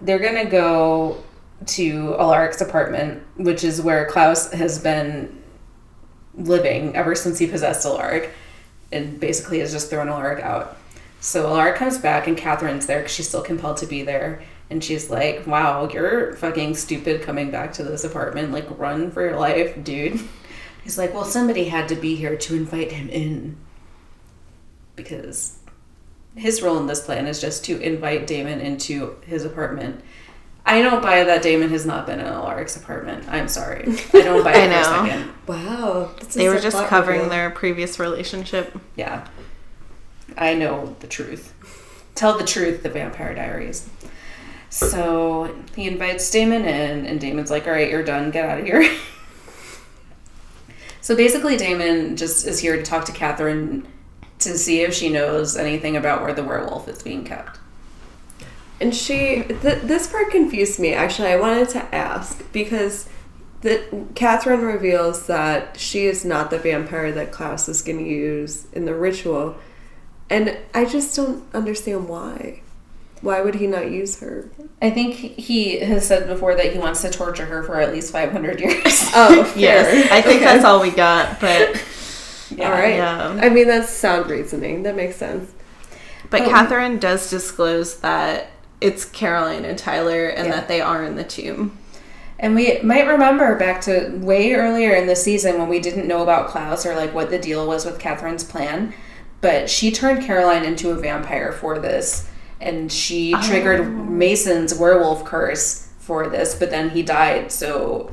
[0.00, 1.24] they're gonna go
[1.64, 5.42] to Alaric's apartment, which is where Klaus has been
[6.34, 8.32] living ever since he possessed Alaric,
[8.92, 10.76] and basically has just thrown Alaric out.
[11.20, 14.42] So Alaric comes back, and Katherine's there because she's still compelled to be there.
[14.68, 18.52] And she's like, "Wow, you're fucking stupid coming back to this apartment.
[18.52, 20.20] Like, run for your life, dude."
[20.84, 23.56] He's like, "Well, somebody had to be here to invite him in."
[24.96, 25.58] because
[26.34, 30.02] his role in this plan is just to invite Damon into his apartment.
[30.68, 33.24] I don't buy that Damon has not been in Alaric's apartment.
[33.28, 33.84] I'm sorry.
[34.12, 34.82] I don't buy I it for a know.
[35.06, 35.32] second.
[35.46, 36.10] Wow.
[36.18, 37.30] this They is were a just plot covering reveal.
[37.30, 38.76] their previous relationship.
[38.96, 39.28] Yeah.
[40.36, 41.54] I know the truth.
[42.16, 43.88] Tell the truth, the Vampire Diaries.
[44.70, 48.30] So he invites Damon in, and Damon's like, All right, you're done.
[48.32, 48.82] Get out of here.
[51.00, 53.86] so basically, Damon just is here to talk to Katherine
[54.40, 57.60] to see if she knows anything about where the werewolf is being kept.
[58.80, 60.92] And she, th- this part confused me.
[60.92, 63.08] Actually, I wanted to ask because
[63.62, 63.82] the
[64.14, 68.84] Katherine reveals that she is not the vampire that Klaus is going to use in
[68.84, 69.56] the ritual,
[70.28, 72.60] and I just don't understand why.
[73.22, 74.50] Why would he not use her?
[74.82, 78.12] I think he has said before that he wants to torture her for at least
[78.12, 79.10] 500 years.
[79.14, 79.58] Oh, fair.
[79.58, 80.44] Yes, I think Okay.
[80.44, 81.40] that's all we got.
[81.40, 81.70] But
[82.60, 82.96] All right.
[82.96, 83.38] Yeah.
[83.42, 84.82] I mean, that's sound reasoning.
[84.82, 85.50] That makes sense.
[86.30, 88.48] but Um, Katherine does disclose that
[88.80, 90.54] it's Caroline and Tyler, and Yeah.
[90.54, 91.78] that they are in the tomb.
[92.38, 96.22] And we might remember back to way earlier in the season when we didn't know
[96.22, 98.92] about Klaus or like what the deal was with Katherine's plan.
[99.40, 102.28] But she turned Caroline into a vampire for this.
[102.60, 103.42] And she oh.
[103.42, 108.12] triggered Mason's werewolf curse for this, but then he died, so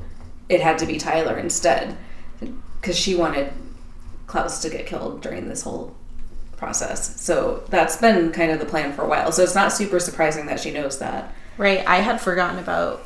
[0.49, 1.95] it had to be Tyler instead.
[2.81, 3.53] Because she wanted
[4.27, 5.95] Klaus to get killed during this whole
[6.63, 7.19] process.
[7.21, 9.31] So that's been kind of the plan for a while.
[9.31, 11.33] So it's not super surprising that she knows that.
[11.57, 11.85] Right.
[11.87, 13.03] I had forgotten about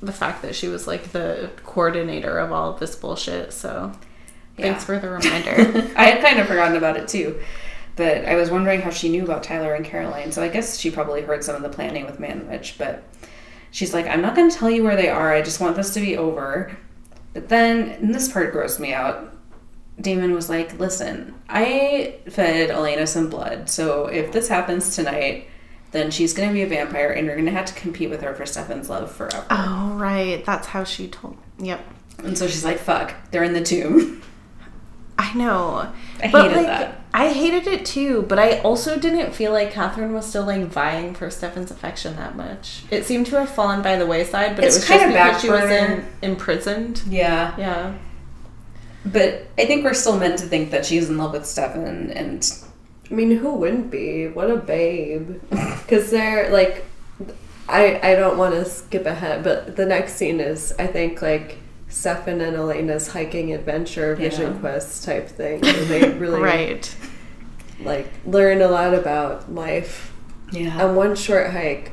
[0.00, 3.52] the fact that she was like the coordinator of all of this bullshit.
[3.52, 3.92] So
[4.56, 4.66] Yeah.
[4.66, 5.92] thanks for the reminder.
[5.96, 7.40] I had kind of forgotten about it too.
[7.96, 10.32] But I was wondering how she knew about Tyler and Caroline.
[10.32, 12.76] So I guess she probably heard some of the planning with Manwich.
[12.78, 13.04] But
[13.70, 15.32] she's like, I'm not going to tell you where they are.
[15.32, 16.76] I just want this to be over.
[17.34, 19.32] But then, and this part grossed me out.
[20.00, 23.68] Damon was like, Listen, I fed Elena some blood.
[23.70, 25.48] So if this happens tonight,
[25.92, 28.20] then she's going to be a vampire and you're going to have to compete with
[28.22, 29.46] her for Stefan's love forever.
[29.50, 30.44] oh, right.
[30.44, 31.36] That's how she told.
[31.58, 31.80] Yep.
[32.18, 34.22] And so she's like, Fuck, they're in the tomb.
[35.16, 35.92] I know.
[36.20, 37.00] I But, hated like, that.
[37.14, 41.14] I hated it too, but I also didn't feel like Katherine was still like vying
[41.14, 42.82] for Stefan's affection that much.
[42.90, 45.24] It seemed to have fallen by the wayside, but It's it was kind just of
[45.26, 47.02] because she was in, imprisoned.
[47.08, 47.54] Yeah.
[47.56, 47.94] Yeah.
[49.04, 52.50] But I think we're still meant to think that she's in love with Stefan, and
[53.10, 54.28] I mean, who wouldn't be?
[54.28, 55.40] What a babe.
[55.84, 56.84] Because they're like,
[57.68, 61.58] I I don't want to skip ahead, but the next scene is I think like
[61.88, 64.58] Stefan and Elena's hiking adventure vision Yeah.
[64.60, 65.60] quest type thing.
[65.60, 66.96] They really Right.
[67.84, 70.12] like learn a lot about life
[70.52, 71.92] yeah, on one short hike.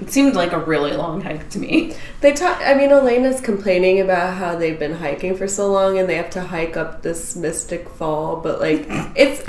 [0.00, 1.94] It seemed like a really long hike to me.
[2.20, 2.60] They talk.
[2.60, 6.30] I mean, Elena's complaining about how they've been hiking for so long and they have
[6.30, 8.86] to hike up this mystic fall, but like
[9.16, 9.42] it's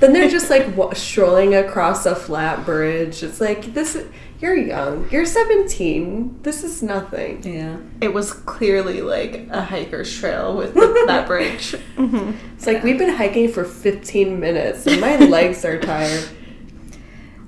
[0.00, 3.22] then they're just like wa- strolling across a flat bridge.
[3.22, 3.96] It's like this.
[4.40, 5.08] You're young.
[5.12, 6.40] You're 17.
[6.42, 7.44] This is nothing.
[7.44, 11.76] Yeah, It was clearly like a hiker's trail with the, that bridge.
[11.96, 12.34] Mhm.
[12.54, 16.28] It's like we've been hiking for 15 minutes and my legs are tired.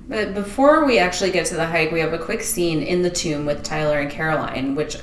[0.07, 3.09] But before we actually get to the hike, we have a quick scene in the
[3.09, 4.97] tomb with Tyler and Caroline, which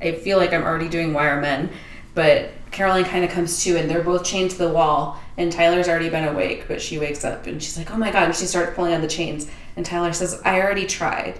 [0.00, 1.70] I feel like I'm already doing Wire Men,
[2.14, 5.88] but Caroline kind of comes to, and they're both chained to the wall, and Tyler's
[5.88, 8.46] already been awake, but she wakes up and she's like, "Oh my god!" And she
[8.46, 9.46] starts pulling on the chains,
[9.76, 11.38] and Tyler says, "I already tried."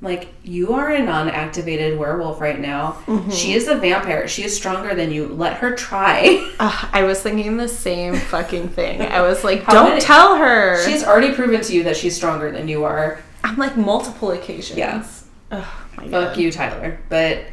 [0.00, 2.98] I'm like, you are a non-activated werewolf right now.
[3.06, 3.30] Mm-hmm.
[3.30, 4.28] She is a vampire.
[4.28, 5.28] She is stronger than you.
[5.28, 6.52] Let her try.
[6.60, 9.00] Ugh, I was thinking the same fucking thing.
[9.00, 10.84] I was like, don't many- tell her.
[10.86, 13.22] She's already proven to you that she's stronger than you are.
[13.42, 14.78] on like multiple occasions.
[14.78, 15.06] Yeah.
[15.50, 16.98] Oh my Fuck you, Tyler.
[17.08, 17.44] But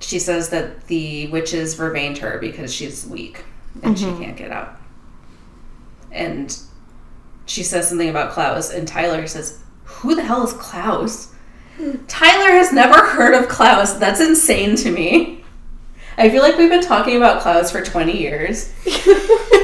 [0.00, 3.44] she says that the witches vervained her because she's weak
[3.82, 4.22] and she mm-hmm.
[4.22, 4.76] can't get out.
[6.10, 6.56] And
[7.46, 11.34] she says something about Klaus, and Tyler says, Who the hell is Klaus?
[12.08, 13.94] Tyler has never heard of Klaus.
[13.94, 15.44] That's insane to me.
[16.16, 18.72] I feel like we've been talking about Klaus for 20 years.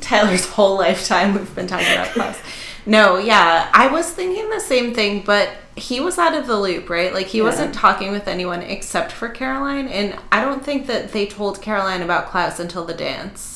[0.00, 2.38] Tyler's whole lifetime we've been talking about Klaus.
[2.86, 6.90] No, yeah, I was thinking the same thing, but he was out of the loop,
[6.90, 7.12] right?
[7.14, 7.44] Like he Yeah.
[7.44, 12.02] wasn't talking with anyone except for Caroline, and I don't think that they told Caroline
[12.02, 13.53] about Klaus until the dance.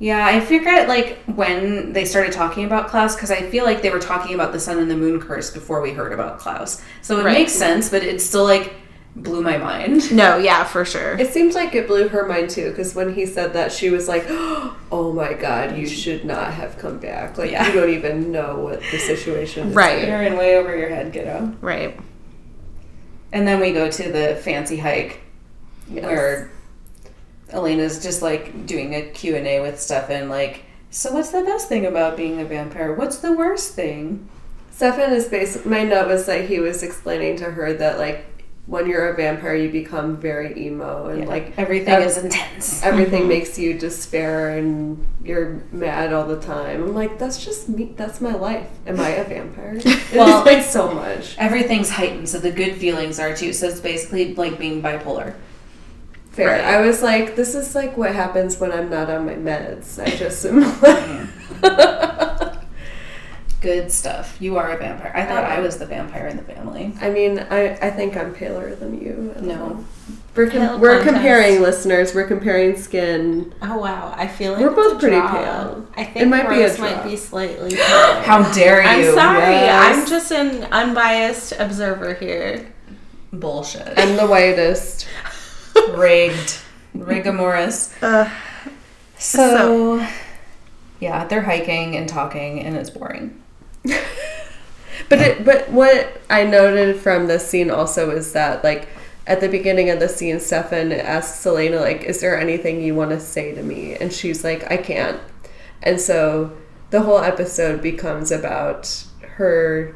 [0.00, 3.90] Yeah, I figured like when they started talking about Klaus, because I feel like they
[3.90, 6.82] were talking about the sun and the moon curse before we heard about Klaus.
[7.02, 7.32] So it Right.
[7.38, 8.74] makes sense, but it still like
[9.16, 10.10] blew my mind.
[10.12, 11.16] No, yeah, for sure.
[11.16, 14.08] It seems like it blew her mind too, because when he said that, she was
[14.08, 17.38] like, "Oh my god, you should not have come back.
[17.38, 17.66] Like Yeah.
[17.68, 20.00] you don't even know what the situation is." Right.
[20.00, 21.52] here." You're in way over your head, kiddo.
[21.60, 21.96] Right.
[23.32, 25.20] And then we go to the fancy hike
[25.88, 26.04] Yes.
[26.04, 26.50] where
[27.54, 32.16] Elena's just like doing a Q&A with Stefan like So what's the best thing about
[32.16, 32.92] being a vampire?
[32.94, 34.28] What's the worst thing?
[34.72, 38.26] Stefan is basically my note was that he was explaining to her that like
[38.66, 42.82] when you're a vampire you become very emo and like everything ev- is intense.
[42.90, 46.82] everything makes you despair and you're mad all the time.
[46.82, 47.92] I'm like, that's just me.
[47.94, 48.68] That's my life.
[48.86, 49.80] Am I a vampire?
[50.14, 51.36] Well- like so much.
[51.38, 53.52] Everything's heightened, so the good feelings are too.
[53.52, 55.34] So it's basically like being bipolar.
[56.34, 56.48] Fair.
[56.48, 56.64] Right.
[56.64, 60.02] I was like, this is like what happens when I'm not on my meds.
[60.02, 60.60] I just am
[61.62, 62.54] like.
[63.60, 64.36] Good stuff.
[64.40, 65.10] You are a vampire.
[65.14, 66.92] I thought I I was the vampire in the family.
[67.00, 69.34] I mean, I, I think I'm paler than you.
[69.40, 69.64] No.
[69.64, 69.88] Um,
[70.36, 72.14] we're, com- we're comparing listeners.
[72.14, 73.54] We're comparing skin.
[73.62, 75.86] Oh wow, I feel like We're both pretty pale.
[75.96, 76.90] I think It might be a draw.
[76.90, 77.70] might be slightly.
[77.76, 78.22] paler.
[78.22, 79.08] How dare you?
[79.10, 79.52] I'm sorry.
[79.52, 79.96] Yes.
[79.98, 82.70] I'm just an unbiased observer here.
[83.32, 83.94] Bullshit.
[83.96, 85.06] I'm the whitest.
[85.94, 86.58] rigged.
[86.96, 87.92] Rigamoris.
[88.02, 88.30] Uh,
[89.18, 90.06] So,
[91.00, 93.40] yeah, they're hiking and talking, and it's boring.
[95.08, 98.88] But it, but what I noted from this scene also is that like
[99.26, 103.10] at the beginning of the scene, Stefan asks Elena like, "Is there anything you want
[103.10, 105.20] to say to me?" And she's like, "I can't."
[105.82, 106.52] And so
[106.90, 109.04] the whole episode becomes about
[109.36, 109.94] her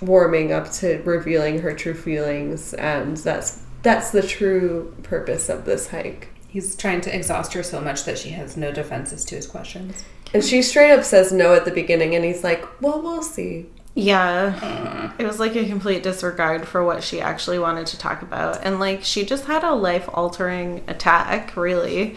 [0.00, 5.88] warming up to revealing her true feelings, and that's that's the true purpose of this
[5.88, 6.28] hike.
[6.48, 10.04] He's trying to exhaust her so much that she has no defenses to his questions.
[10.32, 13.66] And she straight up says no at the beginning, and he's like, "Well, we'll see."
[13.94, 15.12] yeah, uh.
[15.22, 18.80] it was like a complete disregard for what she actually wanted to talk about, and
[18.80, 22.16] like she just had a life altering attack, really.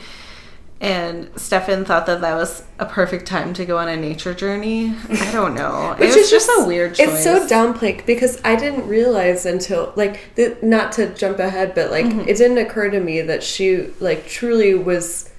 [0.79, 4.93] And Stefan thought that that was a perfect time to go on a nature journey.
[5.09, 5.95] I don't know.
[5.99, 7.07] Which is just a weird choice.
[7.07, 11.89] It's so downplayed because I didn't realize until like the, not to jump ahead, but
[11.89, 12.29] like Mm-hmm.
[12.29, 15.31] it didn't occur to me that she like truly was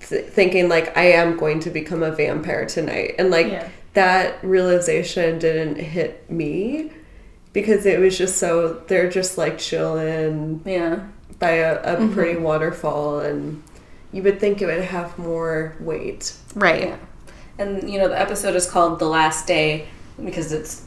[0.00, 3.66] th- thinking like I am going to become a vampire tonight, and like Yeah.
[3.94, 6.92] that realization didn't hit me
[7.54, 11.06] because it was just so they're just like chilling Yeah.
[11.38, 12.12] by a, a Mm-hmm.
[12.12, 13.62] pretty waterfall and.
[14.12, 16.34] You would think it would have more weight.
[16.54, 16.82] right.
[16.88, 16.96] Yeah.
[17.58, 19.86] And, you know, the episode is called The Last Day
[20.24, 20.86] because it's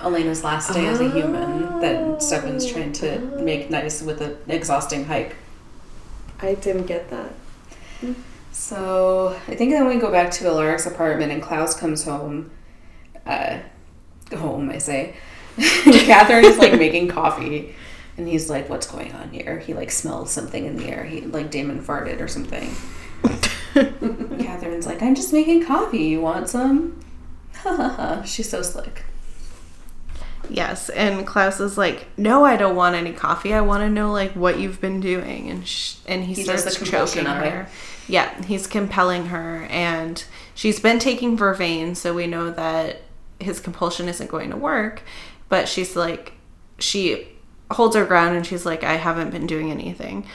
[0.00, 5.04] Elena's last day as a human that Stefan's trying to make nice with an exhausting
[5.04, 5.36] hike.
[6.40, 7.32] I didn't get that.
[8.50, 12.50] So I think then we go back to Alaric's apartment and Klaus comes home.
[13.24, 13.58] Uh,
[14.36, 15.14] home, I say.
[15.56, 17.74] Katherine is like making coffee,
[18.16, 21.04] and he's like, "What's going on here?" He like smells something in the air.
[21.04, 22.70] He like Damon farted or something.
[23.74, 26.04] Katherine's like, "I'm just making coffee.
[26.04, 27.00] You want some?"
[28.24, 29.04] She's so slick.
[30.50, 33.54] Yes, and Klaus is like, "No, I don't want any coffee.
[33.54, 36.76] I want to know like what you've been doing." And sh- and he, He starts
[36.78, 37.26] choking it.
[37.26, 37.68] her.
[38.08, 40.22] Yeah, he's compelling her, and
[40.54, 43.02] she's been taking vervain, so we know that
[43.38, 45.02] his compulsion isn't going to work.
[45.48, 46.32] But she's like,
[46.78, 47.28] she
[47.72, 50.26] holds her ground, and she's like, "I haven't been doing anything."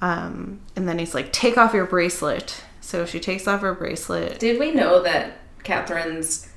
[0.00, 4.38] Um, and then he's like, "Take off your bracelet." So she takes off her bracelet.
[4.38, 6.48] Did we know that Katherine's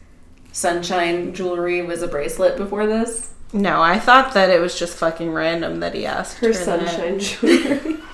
[0.52, 3.34] sunshine jewelry was a bracelet before this?
[3.54, 6.64] No, I thought that it was just fucking random that he asked Her her that.
[6.64, 7.98] sunshine jewelry.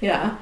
[0.00, 0.36] Yeah.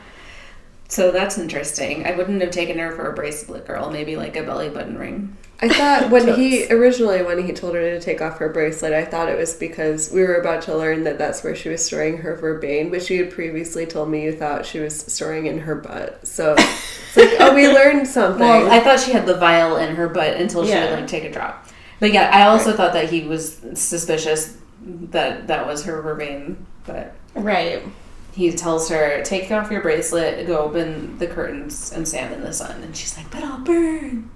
[0.89, 2.07] So that's interesting.
[2.07, 5.36] I wouldn't have taken her for a bracelet girl, maybe like a belly button ring.
[5.61, 9.05] I thought when he originally when he told her to take off her bracelet, I
[9.05, 12.18] thought it was because we were about to learn that that's where she was storing
[12.18, 15.74] her vervain, which you had previously told me you thought she was storing in her
[15.74, 16.26] butt.
[16.26, 18.41] So it's like, oh, we learned something.
[18.41, 20.91] Well, I thought she had the vial in her butt until she Yeah.
[20.91, 21.66] would like take a drop.
[22.01, 26.55] But yeah, I also thought that he was suspicious that that was her vervain.
[26.86, 27.82] But Right.
[28.33, 32.53] He tells her, "Take off your bracelet, go open the curtains, and stand in the
[32.53, 34.31] sun." And she's like, "But I'll burn."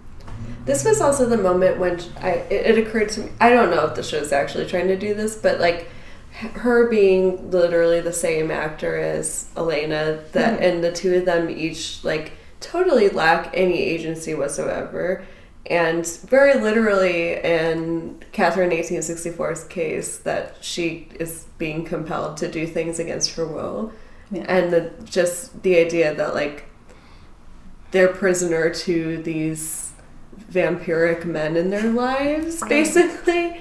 [0.64, 3.30] This was also the moment when I it, it occurred to me.
[3.40, 5.88] I don't know if the show's actually trying to do this, but like
[6.32, 10.62] her being literally the same actor as Elena, that mm-hmm.
[10.62, 15.24] and the two of them each like totally lack any agency whatsoever.
[15.66, 22.98] And very literally in Katherine 1864's case, that she is being compelled to do things
[22.98, 23.92] against her will.
[24.30, 24.44] Yeah.
[24.48, 26.64] And the, just the idea that, like,
[27.92, 29.92] they're prisoner to these
[30.50, 33.60] vampiric men in their lives, basically.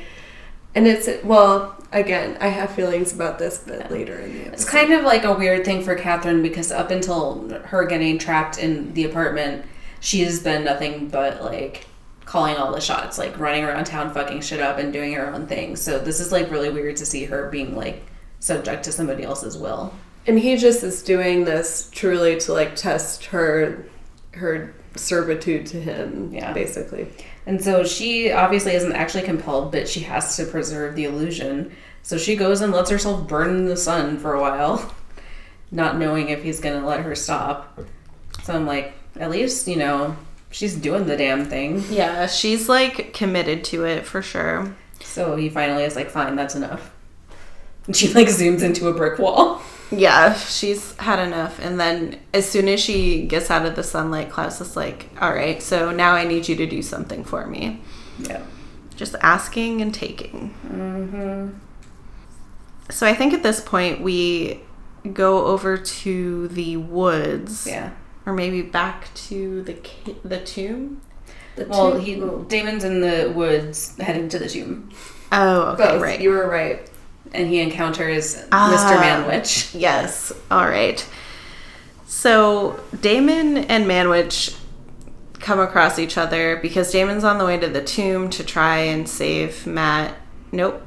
[0.73, 4.53] And it's, well, again, I have feelings about this, but later in the episode.
[4.53, 8.57] It's kind of like a weird thing for Katherine because up until her getting trapped
[8.57, 9.65] in the apartment,
[9.99, 11.87] she has been nothing but like
[12.25, 15.47] calling all the shots, like running around town, fucking shit up, and doing her own
[15.47, 15.75] thing.
[15.75, 18.03] So this is like really weird to see her being like
[18.39, 19.93] subject to somebody else's will.
[20.27, 23.85] And he just is doing this truly to like test her
[24.33, 26.33] her servitude to him.
[26.33, 26.53] Yeah.
[26.53, 27.07] basically.
[27.45, 31.71] And so she obviously isn't actually compelled, but she has to preserve the illusion.
[32.03, 34.93] So she goes and lets herself burn in the sun for a while,
[35.71, 37.79] not knowing if he's going to let her stop.
[38.43, 40.15] So I'm like, at least, you know,
[40.51, 41.83] she's doing the damn thing.
[41.89, 44.75] Yeah, she's like committed to it for sure.
[45.01, 46.93] So he finally is like, fine, that's enough.
[47.87, 49.61] And she like zooms into a brick wall.
[49.89, 51.59] Yeah, she's had enough.
[51.59, 55.33] And then as soon as she gets out of the sunlight, Klaus is like, all
[55.33, 57.81] right, so now I need you to do something for me.
[58.19, 58.43] Yeah.
[58.95, 60.53] Just asking and taking.
[60.67, 61.49] Mm-hmm.
[62.89, 64.61] So I think at this point we
[65.11, 67.65] go over to the woods.
[67.67, 67.91] Yeah.
[68.25, 69.75] Or maybe back to the
[70.23, 71.01] the tomb.
[71.55, 72.15] The Well, two- he
[72.47, 74.89] Damon's in the woods heading to the tomb,
[75.31, 76.01] Oh, okay, both.
[76.01, 76.21] right.
[76.21, 76.87] You were right.
[77.33, 78.71] and he encounters Ah.
[78.73, 78.97] Mr.
[79.01, 79.73] Manwich.
[79.79, 80.31] Yes.
[80.51, 81.05] All right.
[82.05, 84.55] So Damon and Manwich
[85.39, 89.07] come across each other because Damon's on the way to the tomb to try and
[89.09, 90.15] save Matt.
[90.51, 90.83] Nope.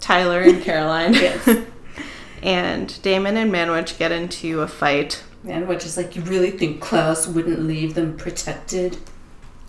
[0.00, 1.14] Tyler and Caroline.
[1.14, 1.48] Yes.
[2.42, 5.23] and Damon and Manwich get into a fight.
[5.44, 8.96] Manwich is like, you really think Klaus wouldn't leave them protected?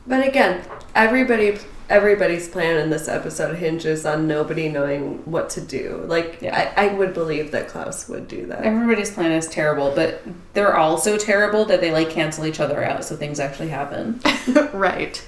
[0.07, 0.63] But again,
[0.93, 1.57] everybody
[1.87, 6.03] everybody's plan in this episode hinges on nobody knowing what to do.
[6.07, 6.73] Like Yeah.
[6.75, 8.63] I, I would believe that Klaus would do that.
[8.63, 10.23] Everybody's plan is terrible, but
[10.53, 14.19] they're all so terrible that they like cancel each other out, so things actually happen.
[14.73, 15.23] right.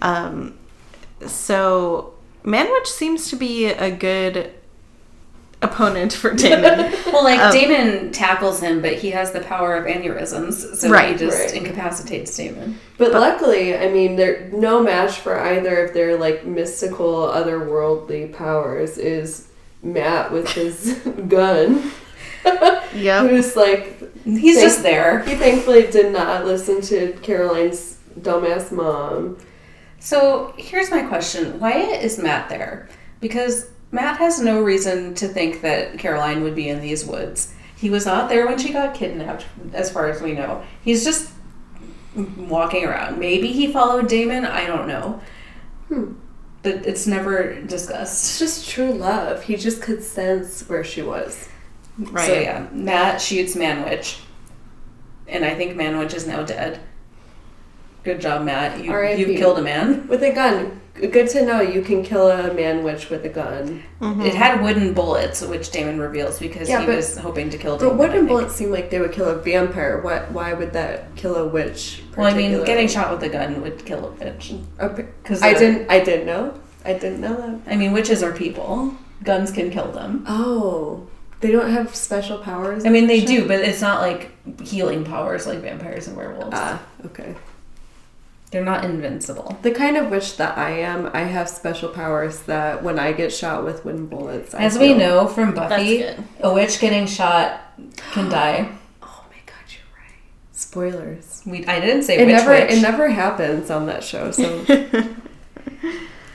[0.00, 0.56] Um,
[1.26, 4.52] so Manwich seems to be a good
[5.62, 6.92] opponent for Damon.
[7.06, 11.14] Well, like Um, Damon tackles him, but he has the power of aneurysms, so he
[11.16, 11.54] just right.
[11.54, 12.78] incapacitates Damon.
[12.98, 18.98] But, luckily, I mean, they're no match for either of their like mystical, otherworldly powers.
[18.98, 19.48] Is
[19.82, 20.94] Matt with his
[21.28, 21.90] gun,
[22.94, 23.28] yep.
[23.28, 23.94] who's like
[24.24, 25.20] He's Thank- just there.
[25.22, 29.38] he thankfully did not listen to Caroline's dumbass mom.
[30.00, 32.88] So here's my question: Why is Matt there?
[33.20, 37.54] Because Matt has no reason to think that Caroline would be in these woods.
[37.76, 40.64] He was not there when she got kidnapped, as far as we know.
[40.82, 41.30] He's just
[42.14, 43.18] walking around.
[43.18, 44.44] Maybe he followed Damon.
[44.44, 45.20] I don't know.
[45.88, 46.14] Hmm.
[46.62, 48.24] But it's never discussed.
[48.24, 49.44] It's just true love.
[49.44, 51.48] He just could sense where she was.
[51.98, 52.26] Right.
[52.26, 54.20] So yeah, Matt shoots Manwich,
[55.28, 56.80] and I think Manwich is now dead.
[58.06, 58.84] Good job, Matt.
[58.84, 59.20] You R.I.P..
[59.20, 60.06] you killed a man.
[60.06, 60.80] With a gun.
[60.94, 63.82] Good to know you can kill a man witch with a gun.
[64.00, 67.76] It had wooden bullets, which Damon reveals because Yeah, he but- was hoping to kill.
[67.76, 68.28] But Damon, I wooden think.
[68.28, 70.00] bullets seem like they would kill a vampire.
[70.02, 70.30] What?
[70.30, 72.04] Why would that kill a witch?
[72.16, 74.54] Well, I mean, getting shot with a gun would kill a witch.
[74.78, 75.06] Okay.
[75.22, 75.90] Because I didn't.
[75.90, 76.54] I didn't know.
[76.84, 77.72] I didn't know that.
[77.72, 78.94] I mean, witches are people.
[79.24, 80.24] Guns can kill them.
[80.28, 81.08] Oh,
[81.40, 82.86] they don't have special powers.
[82.86, 83.26] I mean, they Show?
[83.26, 84.30] do, but it's not like
[84.62, 86.50] healing powers like vampires and werewolves.
[86.56, 87.34] Ah, okay.
[88.56, 89.58] They're not invincible.
[89.60, 93.30] The kind of witch that I am, I have special powers that when I get
[93.30, 96.06] shot with wooden bullets, I As we feel- know from Buffy,
[96.40, 97.60] a witch getting shot
[98.12, 98.70] can die.
[99.02, 100.22] Oh my god, you're right.
[100.52, 101.42] Spoilers.
[101.44, 102.50] We, I didn't say It which never.
[102.52, 102.70] witch.
[102.70, 104.64] It never happens on that show, so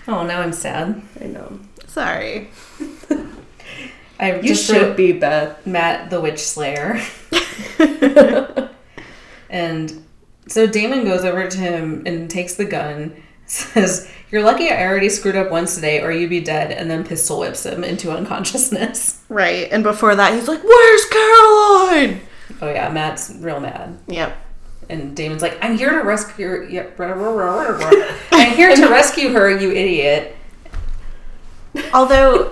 [0.07, 1.01] oh, now I'm sad.
[1.19, 1.59] I know.
[1.87, 2.51] Sorry.
[4.19, 5.65] I You just should wrote be Beth.
[5.65, 7.01] Matt the Witch Slayer.
[9.49, 10.05] and
[10.51, 15.09] so Damon goes over to him and takes the gun, says, You're lucky I already
[15.09, 19.17] screwed up once today, or you'd be dead, and then pistol whips him into unconsciousness.
[19.31, 19.71] Right.
[19.71, 22.19] And before that, he's like, Where's Caroline?
[22.61, 23.97] Oh, yeah, Matt's real mad.
[24.07, 24.35] Yep.
[24.89, 26.63] And Damon's like, I'm here to rescue her.
[28.33, 30.35] I'm here to rescue her, you idiot.
[31.93, 32.51] Although,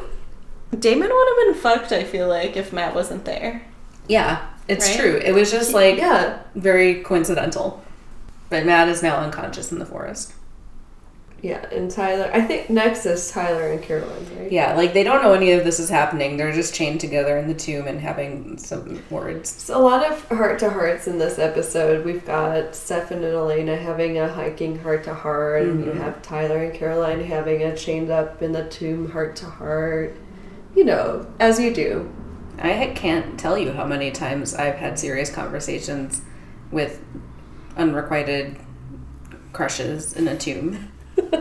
[0.78, 3.64] Damon would have been fucked, I feel like, if Matt wasn't there.
[4.08, 5.00] Yeah, it's Right?
[5.00, 5.16] true.
[5.18, 7.84] It was just like Yeah, very coincidental.
[8.50, 10.34] But Matt is now unconscious in the forest.
[11.41, 11.64] yeah.
[11.72, 14.52] And Tyler, I think next is Tyler and Caroline, right?
[14.52, 16.36] Yeah, like they don't know any of this is happening.
[16.36, 19.50] They're just chained together in the tomb and having some words.
[19.50, 22.04] So a lot of heart to hearts in this episode.
[22.04, 26.02] We've got Stefan and Elena having a hiking heart to heart, and you Mhm.
[26.04, 30.18] have Tyler and Caroline having a chained up in the tomb heart to heart.
[30.76, 32.10] You know, as you do.
[32.62, 36.22] I can't tell you how many times I've had serious conversations
[36.72, 37.00] with
[37.80, 38.58] unrequited
[39.54, 40.92] crushes in a tomb.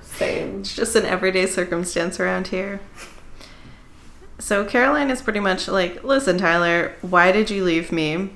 [0.00, 0.60] Same.
[0.60, 2.80] It's just an everyday circumstance around here.
[4.38, 8.30] So Caroline is pretty much like, listen, Tyler, why did you leave me?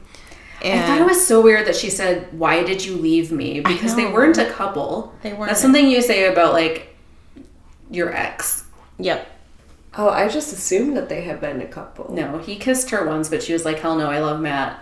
[0.63, 3.61] And I thought it was so weird that she said, "Why did you leave me?"
[3.61, 5.13] Because they weren't a couple.
[5.23, 5.49] They weren't.
[5.49, 6.95] That's something you say about like
[7.91, 8.65] your ex.
[8.99, 9.27] Yep.
[9.99, 12.15] Oh, I just assumed that they had been a couple.
[12.15, 14.81] No, he kissed her once, but she was like, "Hell no, I love Matt."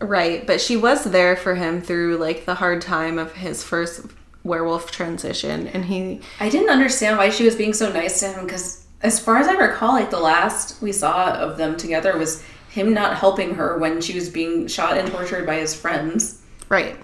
[0.00, 4.06] Right, but she was there for him through like the hard time of his first
[4.42, 8.44] werewolf transition, and he I didn't understand why she was being so nice to him
[8.44, 12.42] because, as far as I recall, like the last we saw of them together was
[12.70, 16.42] him not helping her when she was being shot and tortured by his friends.
[16.68, 16.96] right.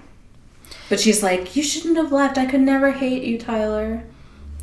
[0.89, 2.37] But she's like, You shouldn't have left.
[2.37, 4.03] I could never hate you, Tyler.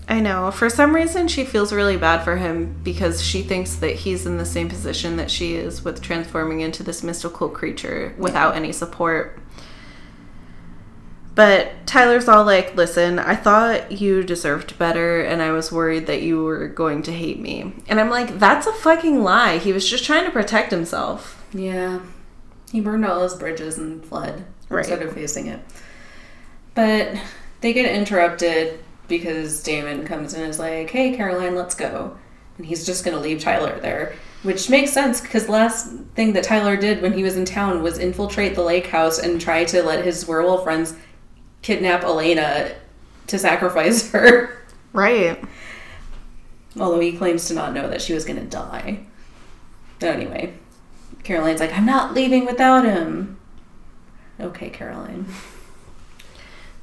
[0.10, 0.52] I know.
[0.52, 4.38] For some reason, she feels really bad for him because she thinks that he's in
[4.38, 9.38] the same position that she is with transforming into this mystical creature without any support.
[11.36, 16.24] But Tyler's all like, listen, I thought you deserved better, and I was worried that
[16.24, 17.74] you were going to hate me.
[17.88, 19.58] And I'm like, that's a fucking lie.
[19.60, 21.46] He was just trying to protect himself.
[21.54, 22.00] Yeah.
[22.72, 24.80] He burned all his bridges and fled Right.
[24.80, 25.60] instead of facing it.
[26.74, 27.16] But
[27.62, 32.18] they get interrupted because Damon comes in and is like, hey, Caroline, let's go.
[32.58, 34.16] And he's just going to leave Tyler there.
[34.44, 37.98] Which makes sense because last thing that Tyler did when he was in town was
[37.98, 40.96] infiltrate the lake house and try to let his werewolf friends
[41.62, 42.76] kidnap Elena
[43.28, 44.66] to sacrifice her.
[44.94, 45.44] Right.
[46.80, 49.06] Although he claims to not know that she was going to die.
[50.00, 50.54] But anyway,
[51.24, 53.40] Caroline's like, I'm not leaving without him.
[54.40, 55.26] Okay, Caroline.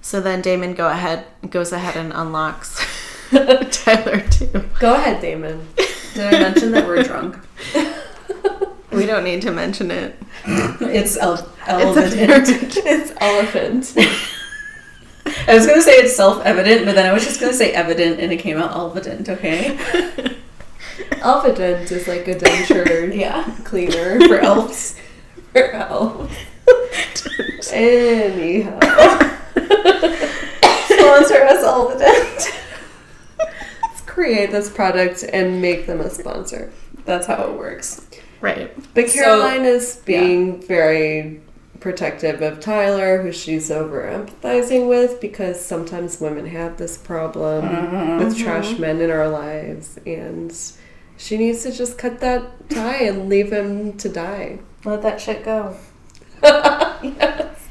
[0.04, 2.78] So then Damon go ahead goes ahead and unlocks
[3.30, 4.64] Tyler too.
[4.78, 5.66] Go ahead, Damon.
[6.12, 7.38] Did I mention that we're drunk?
[8.92, 10.14] We don't need to mention it.
[10.46, 13.94] It's el- It's it's elephant.
[15.48, 17.56] I was going to say it's self evident, but then I was just going to
[17.58, 19.76] say evident and it came out evident, okay?
[21.24, 23.42] Alphadent is like a denture Yeah.
[23.64, 24.96] cleaner For elves.
[25.52, 26.34] for elves.
[27.72, 29.30] Anyhow.
[31.04, 32.60] Sponsor us, Alphadent.
[33.82, 36.72] Let's create this product and make them a sponsor.
[37.04, 38.06] That's how it works.
[38.40, 38.72] Right.
[38.94, 41.40] But So- Caroline is being very
[41.80, 48.24] protective of Tyler, who she's over empathizing with, because sometimes women have this problem mm-hmm.
[48.24, 50.56] with trash men in our lives, and
[51.18, 54.60] she needs to just cut that tie and leave him to die.
[54.84, 55.76] Let that shit go.
[56.42, 57.63] yes.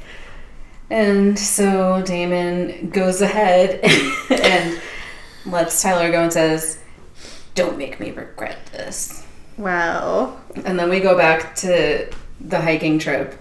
[0.90, 3.80] And so Damon goes ahead
[4.30, 4.80] and
[5.46, 6.80] lets Tyler go and says,
[7.56, 9.26] Don't make me regret this.
[9.58, 10.38] Wow.
[10.66, 13.40] And then we go back to the hiking trip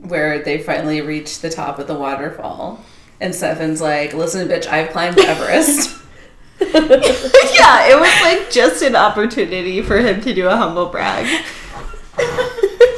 [0.00, 2.84] where they finally reach the top of the waterfall.
[3.20, 5.96] And Stefan's like, Listen, bitch, I've climbed Everest.
[6.60, 11.24] yeah, it was like just an opportunity for him to do a humble brag.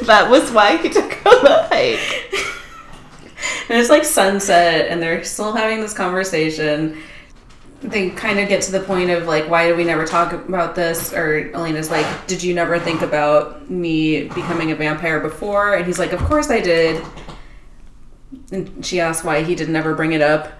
[0.07, 2.50] that was why he took on the hike.
[3.71, 6.97] And it's like sunset, and they're still having this conversation.
[7.81, 10.75] They kind of get to the point of like, why do we never talk about
[10.75, 11.13] this?
[11.13, 15.75] Or Elena's like, did you never think about me becoming a vampire before?
[15.75, 17.01] And he's like, of course I did.
[18.51, 20.51] And she asks why he didn't ever bring it up.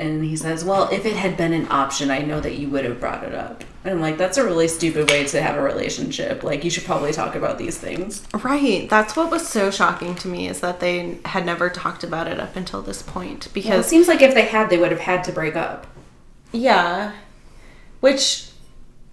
[0.00, 2.86] And he says, well, if it had been an option, I know that you would
[2.86, 3.64] have brought it up.
[3.84, 6.42] And I'm like, that's a really stupid way to have a relationship.
[6.42, 8.26] Like, you should probably talk about these things.
[8.42, 8.88] Right.
[8.88, 12.40] That's what was so shocking to me is that they had never talked about it
[12.40, 13.48] up until this point.
[13.54, 15.86] Well, it seems like if they had, they would have had to break up.
[16.52, 17.12] yeah,
[18.00, 18.50] which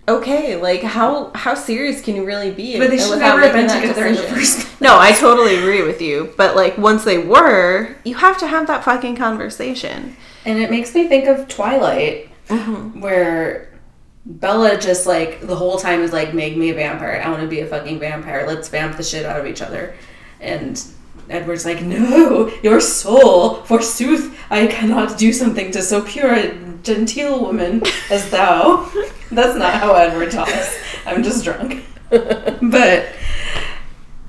[0.07, 2.77] okay, like how how serious can you really be?
[2.77, 4.81] But they should never have been together in the first place.
[4.81, 6.33] No, I totally agree with you.
[6.37, 10.15] But like once they were, you have to have that fucking conversation.
[10.47, 12.71] And it makes me think of Twilight, uh-huh.
[12.71, 13.77] where
[14.25, 17.21] Bella just like the whole time is like, make me a vampire.
[17.23, 18.47] I want to be a fucking vampire.
[18.47, 19.93] Let's vamp the shit out of each other.
[20.39, 20.81] And
[21.29, 27.41] Edward's like, no, your soul, forsooth, I cannot do something to so pure and genteel
[27.41, 28.89] woman as thou.
[29.31, 30.77] That's not how Edward talks.
[31.05, 31.83] I'm just drunk.
[32.09, 33.09] but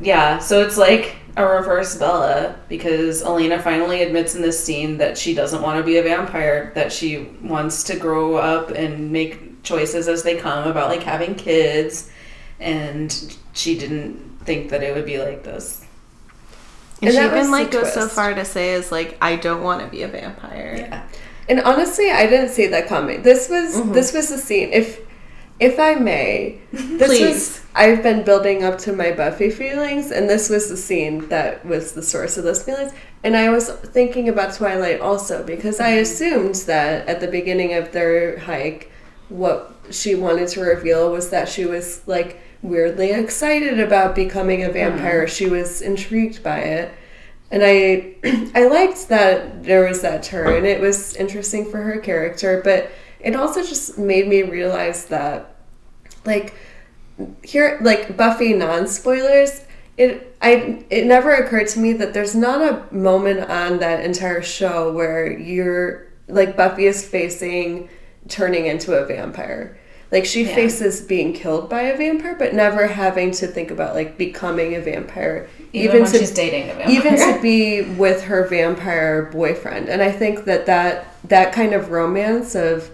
[0.01, 5.17] yeah, so it's like a reverse Bella because Elena finally admits in this scene that
[5.17, 9.63] she doesn't want to be a vampire, that she wants to grow up and make
[9.63, 12.11] choices as they come about like having kids,
[12.59, 15.85] and she didn't think that it would be like this.
[17.01, 19.37] And, And she that was even like goes so far to say is like, I
[19.37, 20.75] don't want to be a vampire.
[20.77, 21.09] Yeah.
[21.49, 23.23] And honestly, I didn't see that coming.
[23.23, 23.93] This was mm-hmm.
[23.93, 24.73] this was the scene.
[24.73, 25.08] If
[25.61, 27.29] if I may, this Please.
[27.29, 31.65] was I've been building up to my Buffy feelings, and this was the scene that
[31.65, 32.93] was the source of those feelings.
[33.23, 37.93] And I was thinking about Twilight also because I assumed that at the beginning of
[37.93, 38.91] their hike,
[39.29, 44.71] what she wanted to reveal was that she was like weirdly excited about becoming a
[44.71, 45.23] vampire.
[45.23, 45.27] Uh-huh.
[45.27, 46.93] She was intrigued by it.
[47.51, 48.15] And I
[48.55, 50.65] I liked that there was that turn.
[50.65, 52.91] It was interesting for her character, but
[53.21, 55.55] it also just made me realize that
[56.25, 56.55] like
[57.43, 59.65] here like Buffy non spoilers,
[59.97, 64.43] it I it never occurred to me that there's not a moment on that entire
[64.43, 67.89] show where you're like Buffy is facing
[68.29, 69.79] turning into a vampire.
[70.11, 70.55] Like she Yeah.
[70.55, 74.81] faces being killed by a vampire, but never having to think about like becoming a
[74.81, 75.49] vampire.
[75.75, 76.91] Even, when she's dating a vampire.
[76.91, 81.91] even to be with her vampire boyfriend and i think that that that kind of
[81.91, 82.91] romance of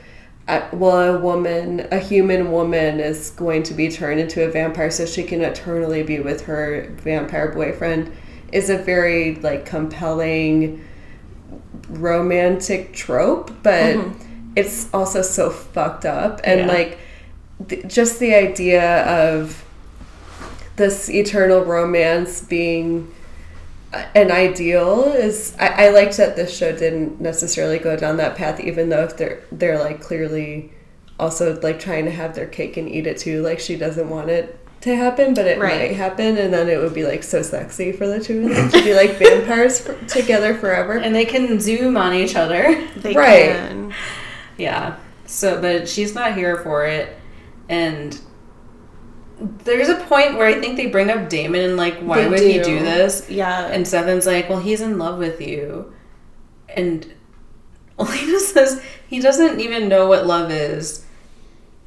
[0.47, 4.91] uh, well a woman a human woman is going to be turned into a vampire
[4.91, 8.13] so she can eternally be with her vampire boyfriend
[8.53, 10.85] is a very like compelling
[11.89, 13.97] romantic trope but
[14.57, 16.67] it's also so fucked up and Yeah.
[16.67, 16.99] like
[17.69, 19.65] th- just the idea of
[20.77, 23.13] this eternal romance being
[24.15, 28.61] an ideal is I, I liked that this show didn't necessarily go down that path
[28.61, 30.73] even though if they're they're like clearly
[31.19, 34.29] also like trying to have their cake and eat it too like she doesn't want
[34.31, 35.91] it to happen but it Right.
[35.91, 38.69] might happen and then it would be like so sexy for the two of them
[38.71, 42.87] to be like vampires for, together forever and they can zoom on each other.
[42.97, 43.47] They Right.
[43.51, 43.95] can.
[44.59, 44.97] Yeah.
[45.27, 47.17] So, but she's not here for it.
[47.69, 48.21] And
[49.39, 52.41] there's a point where I think they bring up Damon and like, why They would
[52.41, 52.65] he do.
[52.65, 53.29] do this?
[53.29, 53.67] Yeah.
[53.67, 55.93] And Stefan's like, well, he's in love with you.
[56.69, 57.13] And
[57.99, 61.05] Elena says he doesn't even know what love is.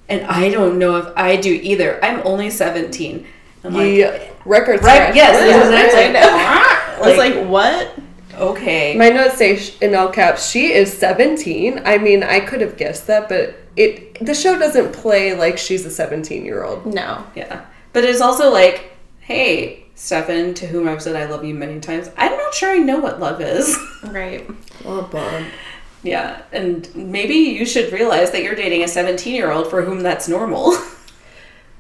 [0.09, 2.03] And I don't know if I do either.
[2.03, 3.25] I'm only 17.
[3.63, 5.35] I'm like, the record right, yes.
[5.35, 5.85] Yeah.
[5.85, 7.03] exactly.
[7.05, 7.99] I was like, what?
[8.37, 8.95] Okay.
[8.95, 11.81] My notes say sh- in all caps, she is 17.
[11.85, 15.85] I mean, I could have guessed that, but it the show doesn't play like she's
[15.85, 16.85] a 17 year old.
[16.85, 17.25] No.
[17.35, 17.65] Yeah.
[17.93, 22.09] But it's also like, hey, Stefan, to whom I've said I love you many times,
[22.17, 23.77] I'm not sure I know what love is.
[24.03, 24.47] Right.
[24.85, 25.47] Oh, bomb.
[26.03, 26.43] yeah.
[26.51, 30.27] And maybe you should realize that you're dating a 17 year old for whom that's
[30.27, 30.77] normal.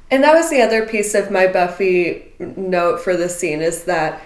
[0.09, 4.21] And that was the other piece of my Buffy note for this scene is that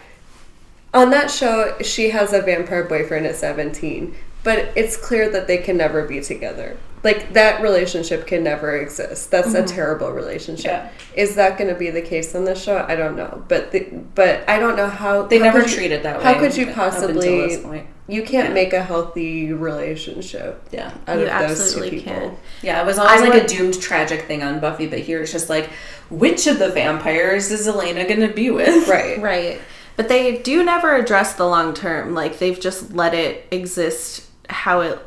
[0.94, 5.58] on that show, she has a vampire boyfriend at 17, but it's clear that they
[5.58, 6.78] can never be together.
[7.04, 9.32] Like, that relationship can never exist.
[9.32, 9.76] That's a mm-hmm.
[9.76, 10.66] terrible relationship.
[10.66, 10.89] Yeah.
[11.16, 12.86] Is that going to be the case on this show?
[12.88, 13.44] I don't know.
[13.48, 15.24] But the, but I don't know how.
[15.24, 16.24] They how never treat it that way.
[16.24, 17.86] How could you possibly.
[18.08, 18.54] You can't Yeah.
[18.54, 20.92] make a healthy relationship Yeah.
[21.08, 22.14] out You of those two absolutely people.
[22.14, 22.38] can.
[22.62, 25.22] Yeah, it was always I like would- a doomed tragic thing on Buffy, but here
[25.22, 25.70] it's just like,
[26.10, 28.88] which of the vampires is Elena gonna be with?
[28.88, 29.20] Right.
[29.22, 29.62] Right.
[29.98, 32.14] But they do never address the long term.
[32.14, 35.00] Like they've just let it exist how it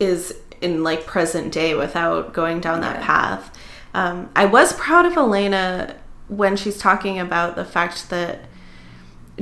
[0.00, 3.06] is in like present day without going down that Yeah.
[3.06, 3.58] path.
[3.92, 5.94] Um, I was proud of Elena
[6.28, 8.40] when she's talking about the fact that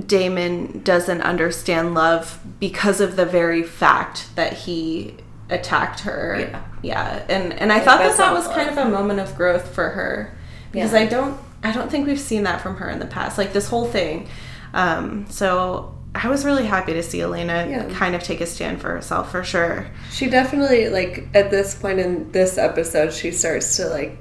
[0.07, 5.15] Damon doesn't understand love because of the very fact that he
[5.51, 6.39] attacked her.
[6.41, 6.63] Yeah.
[6.83, 7.23] Yeah.
[7.29, 10.37] And and I thought that that was kind of a moment of growth for her
[10.73, 11.01] because Yeah.
[11.01, 13.39] I don't I don't think we've seen that from her in the past.
[13.39, 14.29] Like this whole thing.
[14.75, 17.89] Um so I was really happy to see Elena Yeah.
[17.95, 19.87] kind of take a stand for herself for sure.
[20.11, 24.19] She definitely like at this point in this episode she starts to like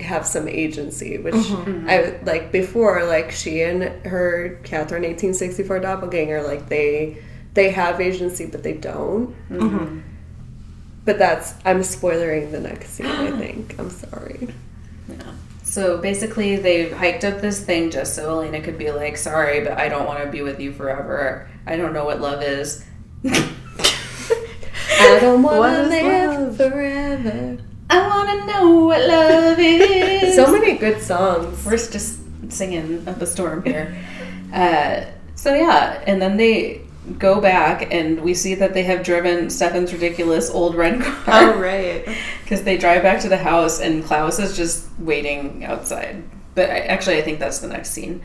[0.00, 1.70] have some agency, which mm-hmm.
[1.70, 1.90] Mm-hmm.
[1.90, 7.18] I like before like she and her Katherine 1864 doppelganger like they
[7.52, 9.34] they have agency but they don't.
[9.50, 10.00] Mm-hmm.
[11.04, 13.06] But that's I'm spoiling the next scene.
[13.06, 14.48] I think I'm sorry.
[15.74, 19.72] So basically, they hiked up this thing just so Elena could be like, sorry, but
[19.72, 21.48] I don't want to be with you forever.
[21.66, 22.84] I don't know what love is.
[23.24, 26.56] I don't want to live love?
[26.56, 27.58] forever.
[27.90, 30.36] I want to know what love is.
[30.36, 31.66] So many good songs.
[31.66, 32.20] We're just
[32.50, 33.98] singing up a storm here.
[34.52, 36.83] Uh, so yeah, and then they
[37.18, 41.24] go back and we see that they have driven Stefan's ridiculous old red car.
[41.26, 42.06] Oh right.
[42.42, 46.22] Because they drive back to the house and Klaus is just waiting outside.
[46.54, 48.22] But I, actually, I think that's the next scene.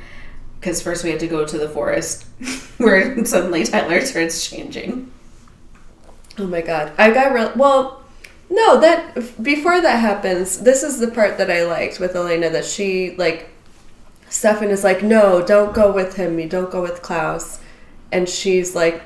[0.59, 2.25] Because first we had to go to the forest
[2.77, 5.11] where suddenly Tyler starts changing.
[6.37, 6.93] Oh my god.
[6.97, 7.99] I got real well
[8.51, 12.65] no, that before that happens, this is the part that I liked with Elena that
[12.65, 13.49] she like
[14.29, 16.39] Stefan is like, "No, don't go with him.
[16.39, 17.58] You don't go with Klaus."
[18.11, 19.01] And she's like,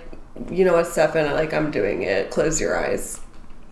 [0.51, 1.31] "You know what, Stefan?
[1.34, 2.30] Like I'm doing it.
[2.31, 3.19] Close your eyes."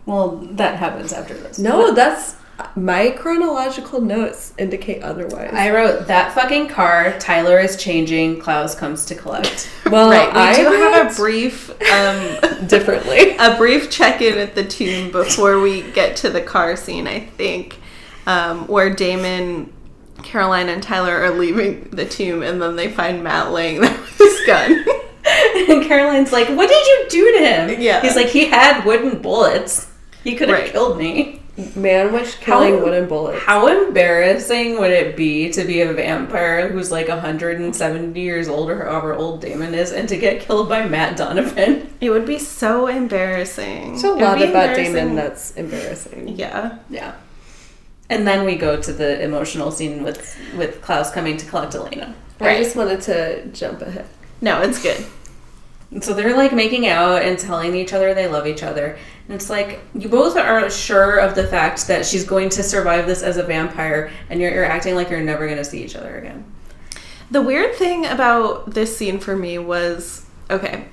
[0.06, 1.60] Well, that happens after this.
[1.60, 2.36] No, that's
[2.76, 5.52] my chronological notes indicate otherwise.
[5.54, 7.18] I wrote that fucking car.
[7.20, 8.40] Tyler is changing.
[8.40, 9.72] Klaus comes to collect.
[9.90, 10.34] well, right.
[10.34, 13.36] We I do have a brief um differently.
[13.38, 17.80] a brief check-in at the tomb before we get to the car scene i think
[18.28, 19.74] um, where damon
[20.24, 24.18] caroline and tyler are leaving the tomb and then they find matt laying there with
[24.20, 24.86] his gun
[25.70, 28.02] and Caroline's like, "What did you do to him?" Yeah.
[28.02, 29.88] He's like, "He had wooden bullets."
[30.24, 30.72] He could have Right.
[30.72, 31.40] killed me.
[31.76, 33.44] Man witch killing How- wooden bullets.
[33.44, 38.86] How embarrassing would it be to be a vampire who's like 170 years old or
[38.86, 41.88] however old Damon is and to get killed by Matt Donovan?
[42.02, 43.90] It would be so embarrassing.
[43.92, 44.76] There's a lot about.
[44.76, 46.30] Damon that's embarrassing.
[46.30, 46.78] yeah.
[46.90, 47.14] Yeah.
[48.10, 52.16] And then we go to the emotional scene with with Klaus coming to collect Elena.
[52.40, 52.58] Right.
[52.58, 54.06] I just wanted to jump ahead.
[54.42, 55.06] No, it's good.
[55.92, 58.98] And so they're like making out and telling each other they love each other.
[59.28, 63.08] And it's like you both are sure of the fact that she's going to survive
[63.08, 65.96] this as a vampire, and you're, you're acting like you're never going to see each
[65.96, 66.46] other again.
[67.30, 70.86] The weird thing about this scene for me was okay,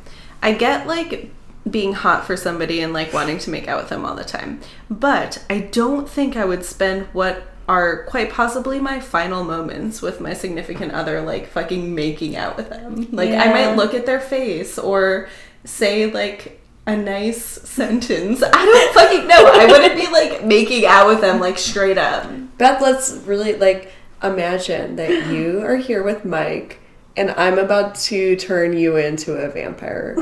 [0.43, 1.31] I get like
[1.69, 4.61] being hot for somebody and like wanting to make out with them all the time,
[4.89, 10.20] but I don't think I would spend what are quite possibly my final moments with
[10.20, 13.07] my significant other like fucking making out with them.
[13.12, 15.28] Like I might look at their face or
[15.65, 18.43] say like a nice sentence.
[18.43, 19.53] I don't fucking know.
[19.53, 22.31] I wouldn't be like making out with them like straight up.
[22.57, 23.93] Beth, let's really like
[24.23, 26.81] imagine that you are here with Mike
[27.19, 30.15] and I'm about to turn you into a vampire.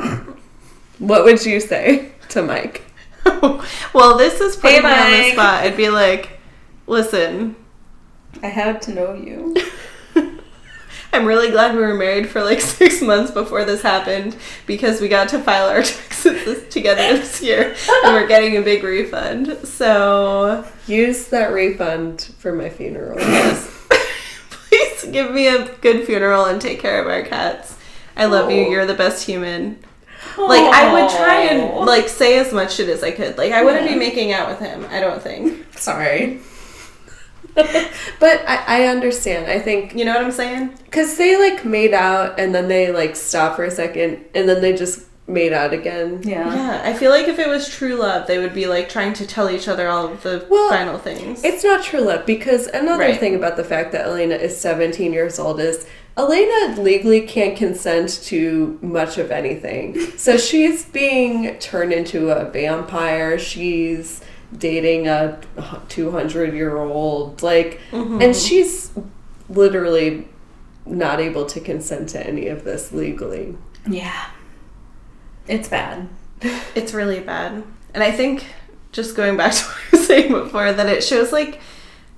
[0.99, 2.83] what would you say to Mike?
[3.95, 5.63] well, this is putting Hey, me on the spot.
[5.63, 6.36] I'd be like,
[6.87, 7.57] listen,
[8.43, 9.57] I had to know you.
[11.13, 14.37] I'm really glad we were married for like six months before this happened
[14.67, 18.83] because we got to file our taxes together this year and we're getting a big
[18.83, 19.57] refund.
[19.67, 23.19] So Use that refund for my funeral.
[23.19, 23.73] Yes.
[24.51, 27.79] please give me a good funeral and take care of our cats.
[28.17, 28.67] I love you.
[28.67, 28.71] Oh.
[28.71, 29.79] You're the best human.
[30.37, 33.39] Like I would try and like say as much shit as I could.
[33.39, 34.87] Like I wouldn't be making out with him.
[34.91, 35.79] I don't think.
[35.79, 36.41] Sorry.
[38.21, 39.51] but I, I understand.
[39.51, 40.69] I think You know what I'm saying?
[40.85, 44.61] because they like made out and then they like stop for a second and then
[44.61, 46.21] they just made out again.
[46.23, 46.55] Yeah.
[46.55, 49.27] Yeah, I feel like if it was true love, they would be like trying to
[49.27, 51.43] tell each other all of the Well, final things.
[51.43, 53.19] It's not true love because another Right.
[53.19, 55.85] thing about the fact that Elena is 17 years old is
[56.17, 59.99] Elena legally can't consent to much of anything.
[60.17, 63.39] So she's being turned into a vampire.
[63.39, 64.21] She's
[64.57, 65.41] dating a
[65.89, 67.43] 200 year old.
[67.43, 68.21] Like, mm-hmm.
[68.21, 68.93] and she's
[69.49, 70.29] literally
[70.85, 73.57] not able to consent to any of this legally.
[73.89, 74.31] Yeah.
[75.47, 76.09] It's bad.
[76.75, 77.65] It's really bad.
[77.95, 78.45] And I think,
[78.93, 81.61] just going back to what I was saying before, that it shows like,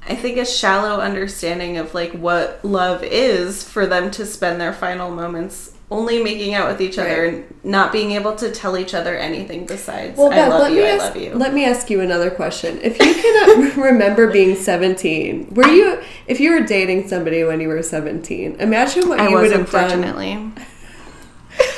[0.08, 4.72] I think a shallow understanding of like what love is for them to spend their
[4.72, 7.32] final moments only making out with each other Right.
[7.34, 10.72] and not being able to tell each other anything besides Well, I Beth, love let
[10.72, 11.34] you, me I ask, love you.
[11.34, 12.78] Let me ask you another question.
[12.82, 17.68] If you cannot remember being 17, were you if you were dating somebody when you
[17.68, 18.56] were 17?
[18.60, 20.54] Imagine what I you was would have done.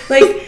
[0.08, 0.46] Like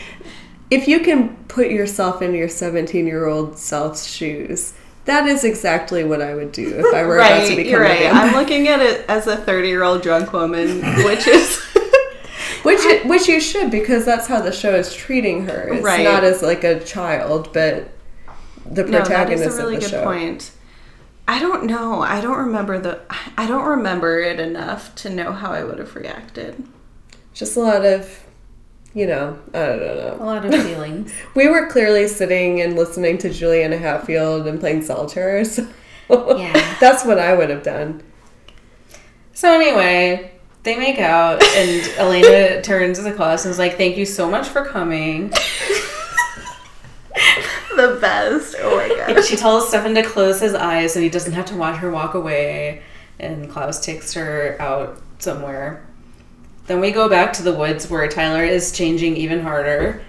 [0.71, 4.73] if you can put yourself in your 17-year-old self's shoes,
[5.05, 7.85] that is exactly what I would do if I were about to Right, become you're
[7.85, 8.13] a right.
[8.15, 11.61] I'm looking at it as a 30 year old drunk woman, which is
[12.63, 15.69] Which it, which you should because that's how the show is treating her.
[15.73, 16.05] It's Right.
[16.05, 17.89] not as like a child, but
[18.65, 20.05] the protagonist no, that protagonist is a really of the good show.
[20.05, 20.51] point.
[21.29, 22.03] I don't know.
[22.03, 23.01] I don't remember the.
[23.39, 26.63] I don't remember it enough to know how I would have reacted.
[27.33, 28.25] Just a lot of,
[28.93, 30.17] you know, I don't know.
[30.21, 31.13] A lot of feelings.
[31.35, 35.45] We were clearly sitting and listening to Juliana Hatfield and playing solitaire.
[36.09, 36.77] So Yeah.
[36.81, 38.03] that's what I would have done.
[39.33, 40.32] So anyway,
[40.63, 44.31] they make out, and Elena turns to the class and is like, "Thank you so
[44.31, 45.33] much for coming."
[47.77, 48.57] The best.
[48.61, 51.57] Oh my And she tells Stefan to close his eyes so he doesn't have to
[51.57, 52.83] watch her walk away.
[53.19, 55.87] And Klaus takes her out somewhere.
[56.67, 60.03] Then we go back to the woods where Tyler is changing even harder.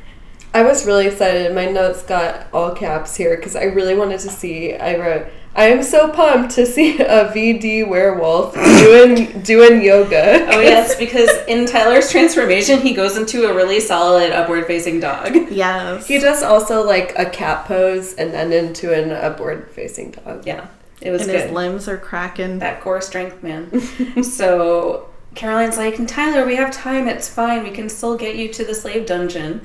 [0.54, 1.56] I was really excited.
[1.56, 4.76] My notes got all caps here because I really wanted to see.
[4.76, 10.60] I wrote, "I am so pumped to see a VD werewolf doing doing yoga." Oh
[10.60, 15.36] yes, because in Tyler's transformation, he goes into a really solid upward facing dog.
[15.52, 16.08] Yes.
[16.08, 20.46] He does also like a cat pose and then into an upward facing dog.
[20.46, 20.68] Yeah,
[21.02, 21.42] it was and good.
[21.42, 22.60] his limbs are cracking.
[22.60, 24.24] that core strength, man.
[24.24, 27.08] so Caroline's like, and Tyler, we have time.
[27.08, 27.64] It's fine.
[27.64, 29.62] We can still get you to the slave dungeon.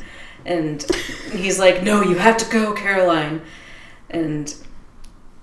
[0.46, 0.82] And
[1.32, 3.42] he's like, no, you have to go, Caroline.
[4.08, 4.54] And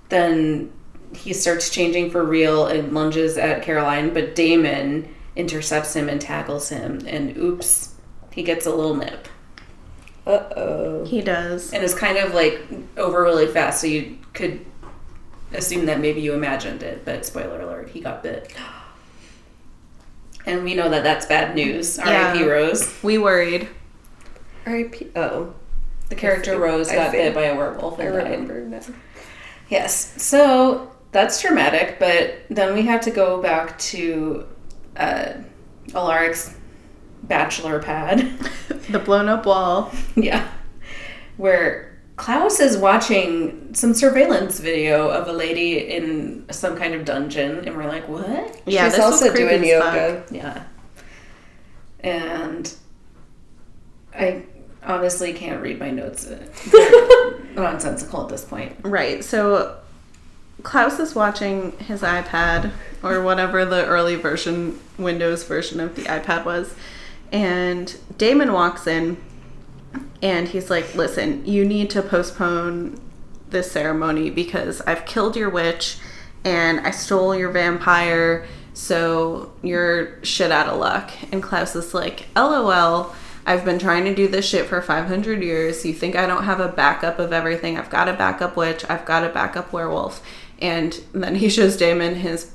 [0.08, 0.72] then
[1.14, 6.68] he starts changing for real and lunges at Caroline, but Damon intercepts him and tackles
[6.68, 7.00] him.
[7.06, 7.94] And oops,
[8.32, 9.28] he gets a little nip.
[10.26, 11.04] Uh oh.
[11.04, 11.72] He does.
[11.72, 12.60] And it's kind of like
[12.96, 14.64] over really fast, so you could
[15.52, 18.52] assume that maybe you imagined it, but spoiler alert, he got bit.
[20.44, 21.98] And we know that that's bad news.
[21.98, 22.40] R.I.P.
[22.40, 22.46] Yeah.
[22.46, 23.02] Rose.
[23.02, 23.68] We worried.
[24.64, 25.08] R.I.P.
[25.16, 25.54] Oh,
[26.08, 26.56] The character see.
[26.56, 28.24] Rose I got bit by a werewolf I and died.
[28.48, 28.80] remember now.
[29.68, 30.22] Yes.
[30.22, 34.46] So that's dramatic, but then we have to go back to
[34.96, 35.32] uh,
[35.88, 36.54] Alaric's
[37.24, 38.32] bachelor pad.
[38.88, 39.90] The blown up wall.
[40.14, 40.46] yeah.
[41.38, 47.66] Where Klaus is watching some surveillance video of a lady in some kind of dungeon,
[47.66, 48.62] and we're like, what?
[48.64, 50.24] Yeah, She's also creepy doing yoga.
[50.30, 50.64] Yeah.
[52.00, 52.72] And
[54.14, 54.44] I
[54.86, 56.24] honestly can't read my notes.
[56.24, 58.76] They're uh, nonsensical at this point.
[58.82, 59.24] Right.
[59.24, 59.76] So
[60.62, 62.72] Klaus is watching his iPad
[63.02, 66.74] or whatever the early version, Windows version of the iPad was.
[67.32, 69.16] And Damon walks in
[70.22, 73.00] and he's like, Listen, you need to postpone
[73.48, 75.98] this ceremony because I've killed your witch
[76.44, 81.10] and I stole your vampire, so you're shit out of luck.
[81.32, 83.14] And Klaus is like, LOL.
[83.46, 85.86] I've been trying to do this shit for 500 years.
[85.86, 87.78] You think I don't have a backup of everything?
[87.78, 88.84] I've got a backup witch.
[88.88, 90.20] I've got a backup werewolf.
[90.60, 92.50] And then he shows Damon his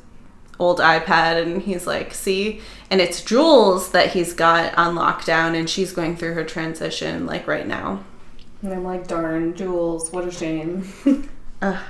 [0.60, 2.60] old iPad and he's like, see?
[2.90, 7.48] And it's Jules that he's got on lockdown and she's going through her transition like
[7.48, 8.04] right now.
[8.62, 10.92] And I'm like, darn, Jules, what a shame.
[11.62, 11.84] Ugh.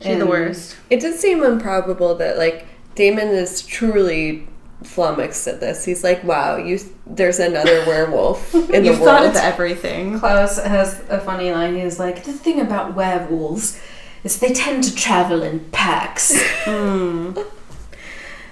[0.00, 0.76] She's the worst.
[0.90, 4.46] It did seem improbable that like Damon is truly
[4.84, 5.84] flummoxed at this.
[5.84, 10.18] He's like, "Wow, you there's another werewolf in You've the thought of everything.
[10.18, 11.76] Klaus has a funny line.
[11.76, 13.80] He's like, the thing about werewolves
[14.22, 16.32] is they tend to travel in packs.
[16.64, 17.32] Hmm.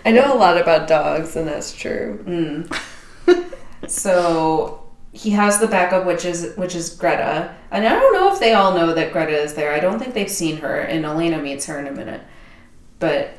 [0.04, 2.18] I know a lot about dogs, and that's true.
[2.24, 3.34] Hmm.
[3.86, 4.82] so
[5.12, 8.52] he has the backup, which is which is Greta, and I don't know if they
[8.52, 9.72] all know that Greta is there.
[9.72, 12.20] I don't think they've seen her, and Elena meets her in a minute.
[12.98, 13.30] But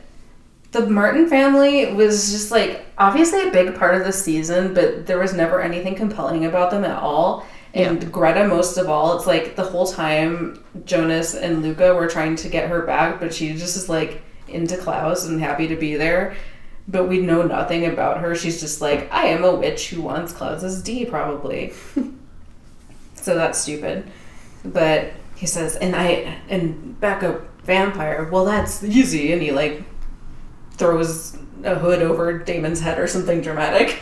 [0.73, 5.19] the Martin family was just like obviously a big part of the season, but there
[5.19, 7.45] was never anything compelling about them at all.
[7.75, 12.35] And Greta, most of all, it's like the whole time Jonas and Luca were trying
[12.37, 15.95] to get her back, but she just is like into Klaus and happy to be
[15.95, 16.35] there.
[16.87, 18.35] But we know nothing about her.
[18.35, 21.71] She's just like, I am a witch who wants Klaus's D, probably.
[23.13, 24.11] so that's stupid.
[24.65, 29.31] But he says, and I, and back up vampire, well, that's easy.
[29.31, 29.83] And he like
[30.73, 33.99] throws a hood over Damon's head or something dramatic.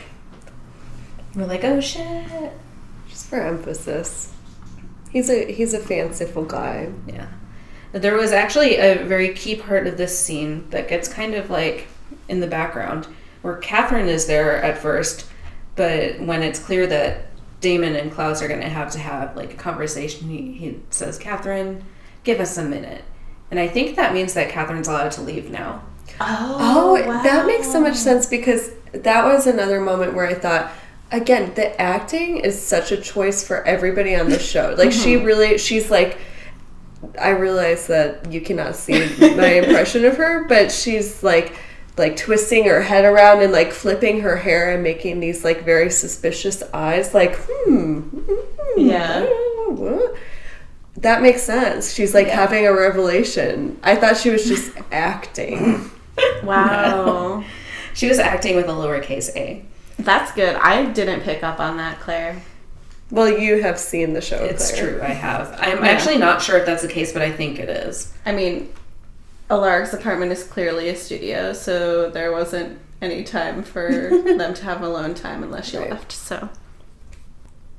[1.36, 2.52] We're like, oh shit.
[3.10, 4.34] Just for emphasis,
[5.12, 6.92] he's a he's a fanciful guy.
[7.08, 7.28] Yeah.
[7.92, 11.88] There was actually a very key part of this scene that gets kind of like
[12.30, 13.08] in the background
[13.42, 15.28] where Katherine is there at first,
[15.76, 17.28] but when it's clear that
[17.60, 21.18] Damon and Klaus are going to have to have like a conversation, he, he says,
[21.18, 21.84] Katherine,
[22.24, 23.04] give us a minute.
[23.50, 25.84] And I think that means that Katherine's allowed to leave now.
[26.28, 30.72] Oh, that makes so much sense because that was another moment where I thought,
[31.12, 34.76] again, the acting is such a choice for everybody on the show.
[34.78, 36.18] Like she really, she's like,
[37.20, 38.94] I realize that you cannot see
[39.36, 41.56] my impression of her, but she's like,
[41.98, 45.90] like twisting her head around and like flipping her hair and making these like very
[45.90, 49.22] suspicious eyes, like, hmm, hmm, Yeah.
[49.70, 50.16] what?
[50.98, 51.94] That makes sense.
[51.94, 52.36] She's like Yeah.
[52.36, 53.80] having a revelation.
[53.84, 55.90] I thought she was just acting.
[56.44, 57.44] Wow.
[57.94, 59.66] She was acting with a lowercase a.
[60.00, 60.56] That's good.
[60.56, 62.42] I didn't pick up on that, Claire.
[63.10, 64.38] Well, you have seen the show.
[64.46, 64.92] It's Claire.
[64.94, 65.54] true, I have.
[65.60, 65.92] I'm Yeah.
[65.92, 68.14] actually not sure if that's the case, but I think it is.
[68.26, 68.70] I mean,
[69.50, 73.92] Alaric's apartment is clearly a studio, so there wasn't any time for
[74.38, 75.90] them to have alone time unless she Right.
[75.92, 76.14] left.
[76.14, 76.48] So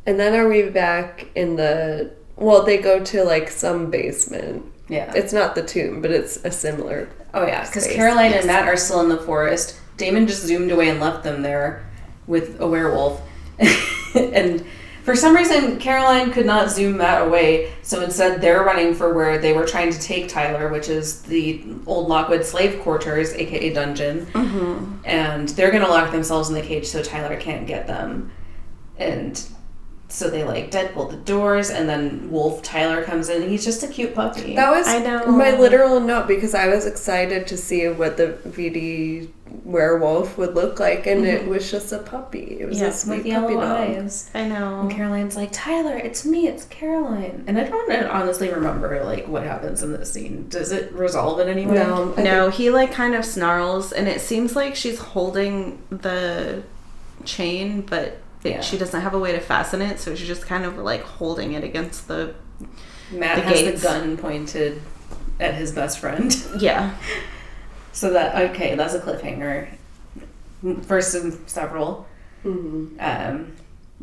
[0.05, 2.11] And then are we back in the?
[2.37, 4.67] Well, they go to like some basement.
[4.93, 5.11] Yeah.
[5.17, 7.09] It's not the tomb, but it's a similar.
[7.33, 7.87] Oh yeah, because.
[7.87, 9.81] Caroline and Matt are still in the forest.
[9.97, 11.89] Damon just zoomed away and left them there
[12.27, 13.23] with a werewolf.
[14.15, 14.65] and
[15.03, 19.39] for some reason, Caroline could not zoom Matt away, so instead they're running for where
[19.39, 24.27] they were trying to take Tyler, which is the old Lockwood slave quarters, aka dungeon.
[24.27, 24.95] Mm-hmm.
[25.07, 28.31] And they're gonna lock themselves in the cage so Tyler can't get them.
[28.99, 29.43] And
[30.13, 33.41] so they like deadbolt the doors, and then Wolf Tyler comes in.
[33.43, 34.55] and He's just a cute puppy.
[34.55, 35.27] That was I know.
[35.27, 39.31] my literal note because I was excited to see what the VD
[39.65, 41.51] werewolf would look like, and it mm-hmm.
[41.51, 42.59] was just a puppy.
[42.61, 44.03] It was Yeah, a sweet yellow puppy dog.
[44.05, 44.31] eyes.
[44.35, 44.81] I know.
[44.83, 47.45] And Caroline's like, Tyler, it's me, it's Caroline.
[47.47, 50.47] And I don't honestly remember like what happens in this scene.
[50.51, 51.75] Does it resolve in any way?
[51.77, 56.65] No, I No, he like kind of snarls, and it seems like she's holding the
[57.25, 58.61] chain, but it, Yeah.
[58.61, 61.53] she doesn't have a way to fasten it, so she's just kind of like holding
[61.53, 62.35] it against the.
[63.11, 63.83] Matt The has gates.
[63.83, 64.81] the gun pointed
[65.41, 66.35] at his best friend.
[66.59, 66.95] Yeah.
[67.93, 69.69] so that okay, that's a cliffhanger.
[70.83, 72.07] First of several.
[72.45, 72.91] Mhm.
[73.01, 73.53] Um,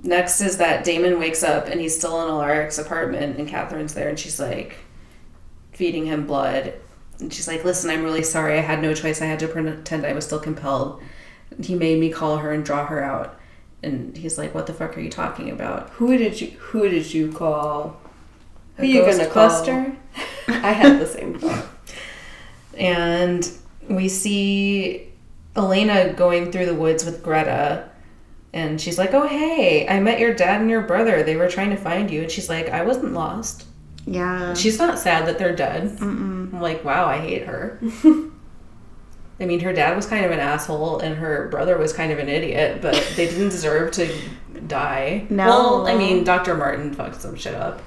[0.03, 4.09] next is that Damon wakes up and he's still in Alaric's apartment and Katherine's there
[4.09, 4.75] and she's like,
[5.73, 6.73] feeding him blood.
[7.19, 8.57] And she's like, "Listen, I'm really sorry.
[8.57, 9.21] I had no choice.
[9.21, 11.01] I had to pretend I was still compelled.
[11.61, 13.38] He made me call her and draw her out."
[13.81, 17.13] And he's like, "What the fuck are you talking about?" Who did you Who did
[17.13, 17.99] you call?
[18.77, 19.49] Who you gonna call?
[19.49, 19.95] Ghostbuster?
[20.47, 21.65] I had the same thought.
[22.77, 23.49] And
[23.89, 25.09] we see
[25.55, 27.89] Elena going through the woods with Greta.
[28.51, 31.23] And she's like, Oh, hey, I met your dad and your brother.
[31.23, 32.23] They were trying to find you.
[32.23, 33.65] And she's like, I wasn't lost.
[34.05, 34.53] Yeah.
[34.55, 35.97] She's not sad that they're dead.
[35.97, 36.53] Mm-mm.
[36.53, 37.79] I'm like, Wow, I hate her.
[39.39, 42.19] I mean, her dad was kind of an asshole and her brother was kind of
[42.19, 44.13] an idiot, but they didn't deserve to
[44.67, 45.25] die.
[45.29, 45.47] No.
[45.47, 46.55] Well, I mean, Dr.
[46.55, 47.81] Martin fucked some shit up.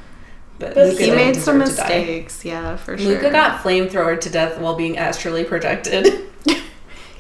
[0.59, 1.89] But, But Luca he made some deserve to die.
[1.99, 2.45] mistakes.
[2.45, 3.09] Yeah, for sure.
[3.09, 6.29] Luca got flamethrowered to death while being astrally projected.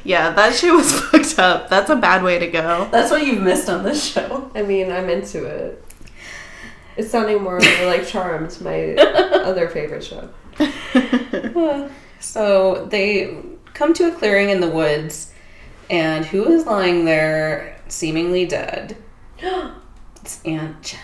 [0.04, 1.68] Yeah, that shit was fucked up.
[1.68, 2.88] That's a bad way to go.
[2.90, 4.50] That's what you've missed on this show.
[4.52, 5.84] I mean, I'm into it.
[6.96, 10.28] It's sounding more like Charmed, my other favorite show.
[12.18, 13.36] So they
[13.82, 15.32] come to a clearing in the woods,
[15.90, 18.96] and who is lying there seemingly dead?
[20.24, 21.02] It's Aunt Jenna.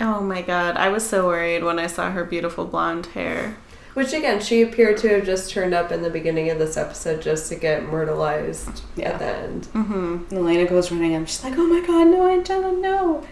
[0.00, 3.56] Oh my god, I was so worried when I saw her beautiful blonde hair.
[3.94, 7.22] Which again, she appeared to have just turned up in the beginning of this episode
[7.22, 9.10] just to get myrtleized Yeah.
[9.10, 9.62] at the end.
[9.72, 10.34] Mm-hmm.
[10.34, 11.28] Elena goes running up.
[11.28, 13.24] She's like, "Oh my god, no, Aunt Jenna, no!"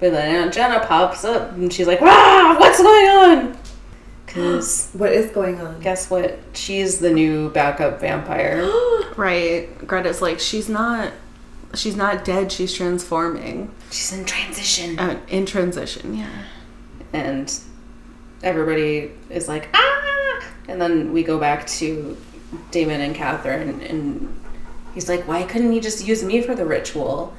[0.00, 3.56] But then Aunt Jenna pops up, and she's like, "Ah, what's going on?"
[4.34, 5.80] Because What is going on?
[5.80, 6.38] guess what?
[6.52, 8.68] She's the new backup vampire.
[9.14, 9.68] Right.
[9.86, 11.12] Greta's like, she's not
[11.74, 13.70] she's not dead, she's transforming.
[13.90, 14.98] She's in transition.
[14.98, 16.44] Uh, in transition, yeah.
[17.12, 17.52] and
[18.42, 22.16] everybody is like ah and then we go back to
[22.70, 24.40] damon and katherine and
[24.94, 27.34] he's like why couldn't he just use me for the ritual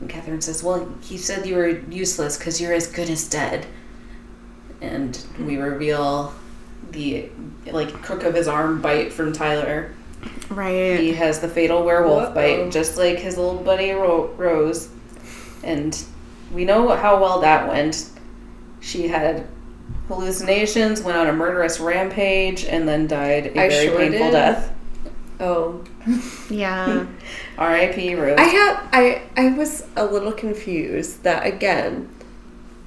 [0.00, 3.66] and katherine says well he said you were useless because you're as good as dead
[4.82, 6.34] and we reveal
[6.90, 7.30] the
[7.70, 9.94] like crook of his arm bite from tyler
[10.50, 11.00] Right.
[11.00, 12.34] he has the fatal werewolf Uh-oh.
[12.34, 14.88] bite, just like his little buddy Ro- Rose.
[15.64, 16.00] And
[16.52, 18.08] we know how well that went.
[18.80, 19.46] She had
[20.08, 24.30] hallucinations, went on a murderous rampage, and then died a I very sure painful did.
[24.32, 24.72] death.
[25.40, 25.82] Oh,
[26.50, 27.06] Yeah.
[27.58, 28.14] R.I.P.
[28.14, 28.36] Rose.
[28.38, 32.08] I have I I was a little confused that again.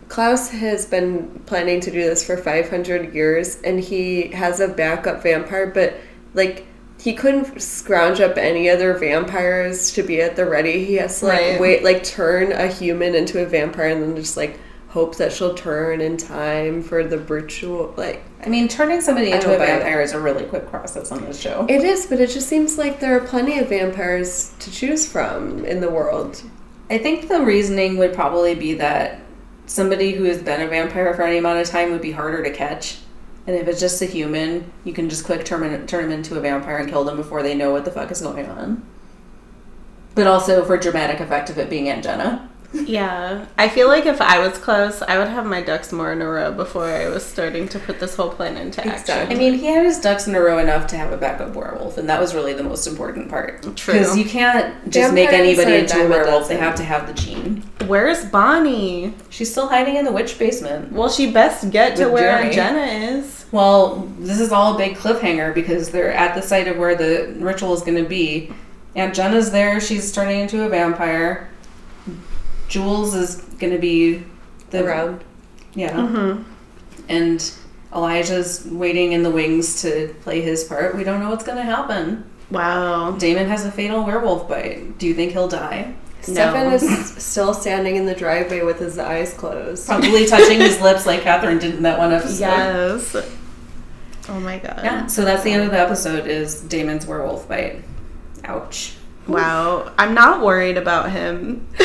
[0.08, 5.24] Klaus has been planning to do this for 500 years and he has a backup
[5.24, 5.96] vampire but
[6.34, 6.66] like
[7.00, 10.86] he couldn't scrounge up any other vampires to be at the ready.
[10.86, 11.60] He has to like Right.
[11.60, 14.60] wait like turn a human into a vampire and then just like
[14.90, 19.54] hope that she'll turn in time for the ritual like I mean, turning somebody into
[19.54, 21.66] a vampire is a really quick process on this show.
[21.68, 25.66] it is but it just seems like there are plenty of vampires to choose from
[25.66, 26.42] in the world.
[26.90, 29.20] I think the reasoning would probably be that
[29.66, 32.52] somebody who has been a vampire for any amount of time would be harder to
[32.52, 33.00] catch.
[33.48, 36.42] And if it's just a human, you can just quick turn, turn them into a
[36.42, 38.84] vampire and kill them before they know what the fuck is going on.
[40.16, 42.50] But also for dramatic effect of it being Aunt Jenna.
[42.86, 43.46] Yeah.
[43.58, 46.28] I feel like if I was Klaus, I would have my ducks more in a
[46.28, 49.00] row before I was starting to put this whole plan into action.
[49.00, 49.36] Exactly.
[49.36, 51.98] I mean, he had his ducks in a row enough to have a backup werewolf,
[51.98, 53.62] and that was really the most important part.
[53.76, 53.94] True.
[53.94, 57.64] Because you can't just make anybody into a werewolf, they have to have the gene.
[57.88, 59.14] Where's Bonnie?
[59.30, 60.92] She's still hiding in the witch basement.
[60.92, 62.56] Well, she best get to where Jeremy.
[62.56, 63.46] Jenna is.
[63.52, 67.36] Well, this is all a big cliffhanger because they're at the site of where the
[67.40, 68.52] ritual is going to be.
[68.96, 69.80] Aunt Jenna's there.
[69.80, 71.50] She's turning into a vampire.
[72.68, 74.24] Jules is going to be
[74.70, 75.24] the around.
[75.74, 75.94] Yeah.
[75.94, 76.44] Mm-hmm.
[77.10, 77.54] And
[77.94, 80.96] Elijah's waiting in the wings to play his part.
[80.96, 82.30] We don't know what's going to happen.
[82.52, 83.12] Wow.
[83.12, 84.98] Damon has a fatal werewolf bite.
[84.98, 85.96] Do you think he'll die?
[86.22, 89.86] Stefan is still standing in the driveway with his eyes closed.
[89.86, 92.40] Probably touching his lips like Katherine did in that one episode.
[92.40, 93.16] Yes.
[94.28, 94.82] Oh my god.
[94.84, 95.06] Yeah.
[95.06, 96.26] So that's the end of the episode.
[96.26, 97.84] Is Damon's werewolf bite?
[98.44, 98.96] Ouch.
[99.28, 99.94] Wow.
[99.98, 101.68] I'm not worried about him.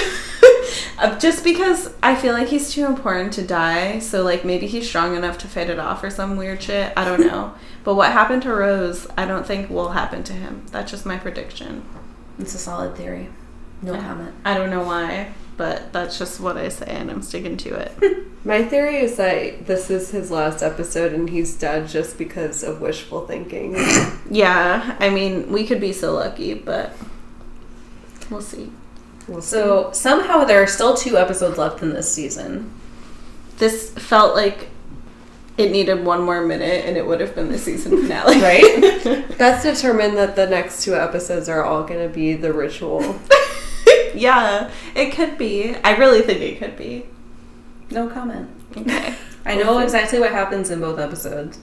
[0.98, 4.88] Uh, Just because I feel like he's too important to die, so like maybe he's
[4.88, 6.92] strong enough to fight it off or some weird shit.
[6.96, 7.54] I don't know.
[7.84, 10.66] but what happened to Rose, I don't think will happen to him.
[10.70, 11.84] That's just my prediction.
[12.38, 13.28] It's a solid theory.
[13.82, 14.00] No Yeah.
[14.00, 14.34] comment.
[14.44, 18.26] I don't know why, but that's just what I say and I'm sticking to it.
[18.44, 22.80] My theory is that this is his last episode and he's dead just because of
[22.80, 23.74] wishful thinking.
[24.30, 26.94] yeah, I mean, we could be so lucky, but
[28.30, 28.70] we'll see.
[29.28, 29.42] We'll.
[29.42, 32.72] So somehow there are still two episodes left in this season.
[33.58, 34.70] This felt like
[35.60, 38.40] it needed one more minute and it would have been the season finale.
[38.40, 39.28] Right?
[39.38, 43.20] that's determined that the next two episodes are all going to be the ritual.
[44.14, 45.74] yeah, it could be.
[45.76, 47.06] I really think it could be.
[47.90, 48.48] No comment.
[48.76, 49.14] Okay.
[49.44, 51.58] I know exactly what happens in both episodes.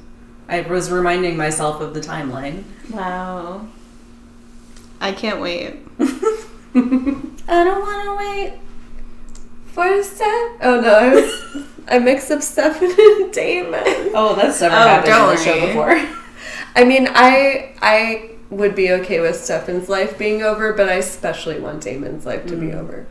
[0.49, 2.63] I was reminding myself of the timeline.
[2.89, 3.67] Wow.
[4.99, 5.77] I can't wait.
[7.47, 8.53] I don't want to wait.
[9.67, 10.51] For Steph.
[10.61, 11.65] Oh no, I was.
[11.87, 14.11] I mixed up Stefan and Damon.
[14.13, 15.91] Oh, that's never Oh, happened on the show before.
[16.75, 21.59] I mean, I I would be okay with Stefan's life being over, but I especially
[21.59, 22.75] want Damon's life to be mm.
[22.75, 23.07] over.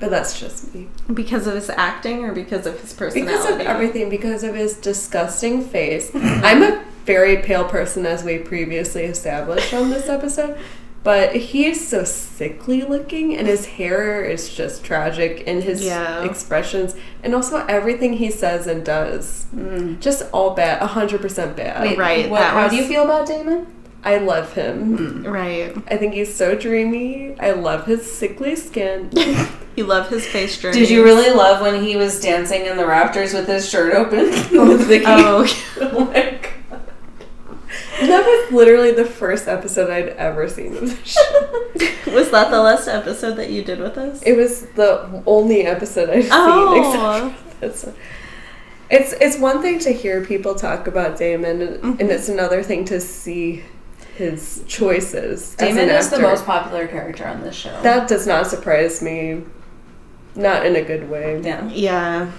[0.00, 0.88] But that's just me.
[1.12, 3.36] Because of his acting or because of his personality?
[3.36, 6.10] Because of everything, because of his disgusting face.
[6.14, 10.58] I'm a very pale person, as we previously established on this episode,
[11.04, 16.24] but he is so sickly looking, and his hair is just tragic, and his Yeah.
[16.24, 19.46] expressions, and also everything he says and does.
[19.56, 19.98] Mm.
[20.00, 21.82] Just all bad, 100% bad.
[21.82, 23.66] Wait, Right, What, that how was- do you feel about Damon?
[24.04, 24.98] I love him.
[25.24, 25.76] Mm, right.
[25.88, 27.36] I think he's so dreamy.
[27.38, 29.10] I love his sickly skin.
[29.74, 30.80] You love his face journey.
[30.80, 34.26] Did you really love when he was dancing in the rafters with his shirt open?
[34.54, 35.46] Oh,
[35.80, 36.51] oh my god.
[38.06, 42.10] That was literally the first episode I'd ever seen of the show.
[42.12, 44.22] was that the last episode that you did with us?
[44.22, 46.32] It was the only episode I've seen.
[46.32, 47.34] Oh.
[47.34, 47.94] Except for this one.
[48.90, 52.84] It's it's one thing to hear people talk about Damon, and, and it's another thing
[52.86, 53.64] to see
[54.16, 55.54] his choices.
[55.54, 57.80] Damon is the most popular character on this show.
[57.82, 59.44] That does not surprise me.
[60.34, 61.40] Not in a good way.
[61.42, 61.68] yeah.
[61.72, 62.30] Yeah.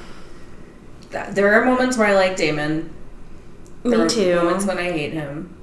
[1.32, 2.92] There are moments where I like Damon.
[3.84, 4.36] There Me are too.
[4.36, 5.54] Moments when I hate him.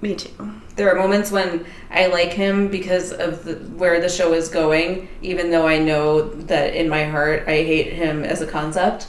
[0.00, 0.30] Me too.
[0.76, 5.08] There are moments when I like him because of the, where the show is going,
[5.22, 9.08] even though I know that in my heart I hate him as a concept.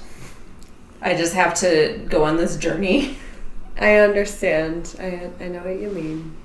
[1.01, 3.17] I just have to go on this journey.
[3.79, 4.95] I understand.
[4.99, 6.35] I I know what you mean.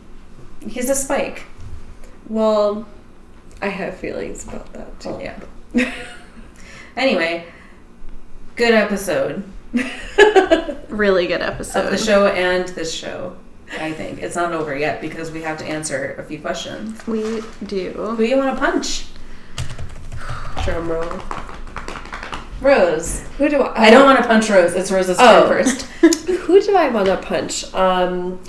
[0.66, 1.44] He's a spike.
[2.28, 2.86] Well,
[3.60, 5.10] I have feelings about that too.
[5.10, 5.20] Well,
[5.74, 5.92] yeah.
[6.96, 7.44] Anyway,
[8.56, 9.42] good episode
[10.88, 11.86] Really good episode.
[11.86, 13.36] of the show and this show.
[13.80, 17.04] I think it's not over yet because we have to answer a few questions.
[17.08, 17.90] We do.
[17.92, 19.06] Who do you want to punch?
[20.64, 21.20] Drum roll.
[22.60, 23.22] Rose.
[23.38, 23.86] Who do I?
[23.86, 24.74] I don't want to punch Rose.
[24.74, 25.48] It's Rose's Oh.
[25.48, 25.82] turn first.
[26.28, 27.72] Who do I want to punch?
[27.74, 28.40] Um,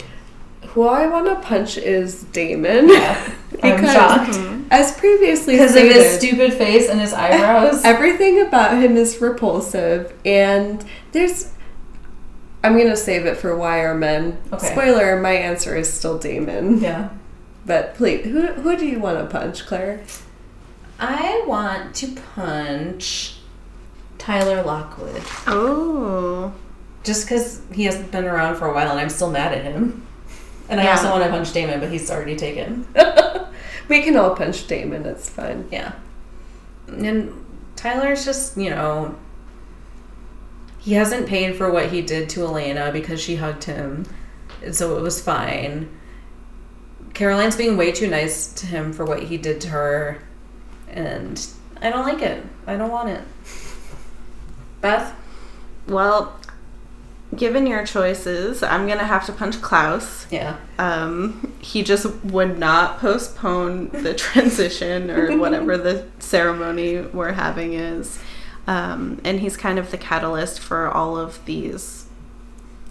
[0.75, 2.91] who I want to punch is Damon.
[2.91, 4.55] I'm Because- shocked mm-hmm.
[4.71, 7.81] As previously because of his stupid face and his eyebrows.
[7.85, 11.53] everything about him is repulsive, and there's.
[12.63, 14.37] I'm gonna save it for why are men.
[14.51, 14.71] Okay.
[14.71, 16.79] Spoiler: my answer is still Damon.
[16.79, 17.09] yeah.
[17.65, 20.01] But please, who who do you want to punch, Claire?
[20.99, 23.37] I want to punch
[24.17, 26.53] Tyler Lockwood Oh.
[27.03, 30.05] just because he hasn't been around for a while and I'm still mad at him.
[30.69, 30.91] And I Yeah.
[30.91, 32.87] also want to punch Damon, but he's already taken.
[33.87, 35.05] We can all punch Damon.
[35.05, 35.67] It's fine.
[35.71, 35.91] Yeah.
[36.87, 39.13] And Tyler's just, you know,
[40.79, 44.07] he hasn't paid for what he did to Elena because she hugged him.
[44.63, 45.87] And so it was fine.
[47.13, 50.19] Caroline's being way too nice to him for what he did to her.
[50.89, 51.45] And
[51.79, 52.43] I don't like it.
[52.65, 53.21] I don't want it.
[54.81, 55.13] Beth?
[55.87, 56.39] Well,
[57.35, 60.27] given your choices, I'm gonna have to punch Klaus.
[60.31, 60.57] Yeah.
[60.79, 68.19] Um, he just would not postpone the transition or whatever the ceremony we're having is.
[68.67, 72.05] Um, and he's kind of the catalyst for all of these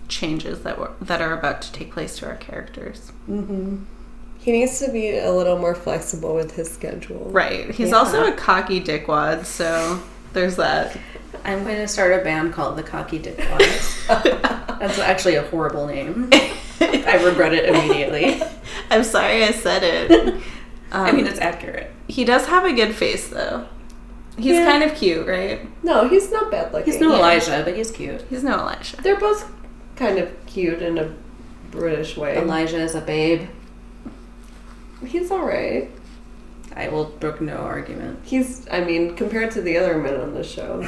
[0.09, 3.11] changes that were, that are about to take place to our characters.
[3.29, 3.85] Mm-hmm.
[4.39, 7.31] He needs to be a little more flexible with his schedule.
[7.31, 7.71] Right.
[7.71, 7.97] He's Yeah.
[7.97, 10.01] also a cocky dickwad, so
[10.35, 10.97] there's that.
[11.45, 14.07] I'm going to start a band called the Cocky Dickwads.
[14.79, 16.31] That's actually a horrible name.
[16.81, 18.43] I regret it immediately.
[18.91, 20.43] I'm sorry I said it.
[20.93, 21.91] I mean, um, it's accurate.
[22.09, 23.67] he does have a good face, though.
[24.37, 24.65] He's Yeah.
[24.71, 25.61] kind of cute, right?
[25.85, 26.93] No, he's not bad looking.
[26.93, 27.19] He's no Yeah.
[27.19, 28.23] Elijah, but he's cute.
[28.31, 28.97] He's no Elisha.
[29.03, 29.51] They're both
[29.97, 31.13] kind of cute in a
[31.71, 32.37] British way.
[32.39, 33.49] Elijah is a babe.
[35.07, 35.91] He's all right.
[36.77, 38.21] I will brook no argument.
[38.25, 40.83] He's, I mean, compared to the other men on the show.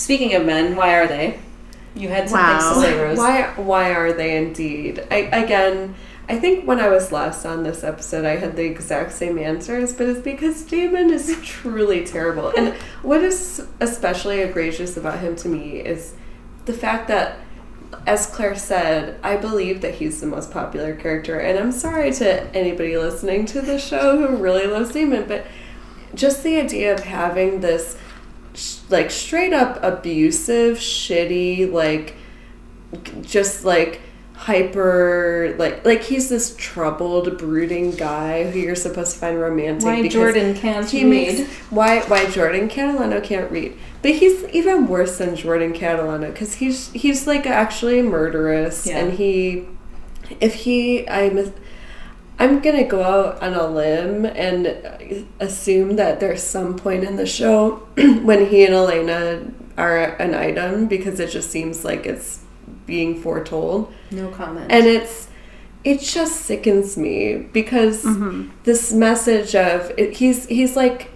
[0.00, 1.38] Speaking of men, why are they?
[1.94, 2.58] You had some Wow.
[2.72, 3.18] things to say, Rose.
[3.18, 3.42] Why?
[3.56, 5.04] Why are they indeed?
[5.10, 5.94] I again.
[6.26, 9.92] I think when I was last on this episode, I had the exact same answers,
[9.92, 12.48] but it's because Damon is truly terrible.
[12.56, 12.72] And
[13.02, 16.14] what is especially egregious about him to me is
[16.64, 17.36] the fact that,
[18.06, 21.38] as Claire said, I believe that he's the most popular character.
[21.40, 25.44] And I'm sorry to anybody listening to the show who really loves Damon, but
[26.14, 27.96] just the idea of having this, sh-
[28.88, 32.14] like, straight up abusive, shitty, like,
[33.22, 34.00] just like
[34.34, 40.00] hyper like like he's this troubled brooding guy who you're supposed to find romantic Why
[40.00, 41.04] because Jordan can't read.
[41.04, 46.54] makes why why Jordan Catalano can't read but he's even worse than Jordan Catalano because
[46.54, 49.00] he's he's like actually murderous Yeah.
[49.00, 49.68] and he
[50.40, 51.52] if he I'm
[52.40, 57.26] I'm gonna go out on a limb and assume that there's some point in the
[57.26, 57.86] show
[58.22, 62.40] when he and Elena are an item because it just seems like it's
[62.86, 64.72] being foretold No comment.
[64.72, 65.28] and it's
[65.84, 68.50] it just sickens me because mm-hmm.
[68.64, 71.10] this message of it, he's he's like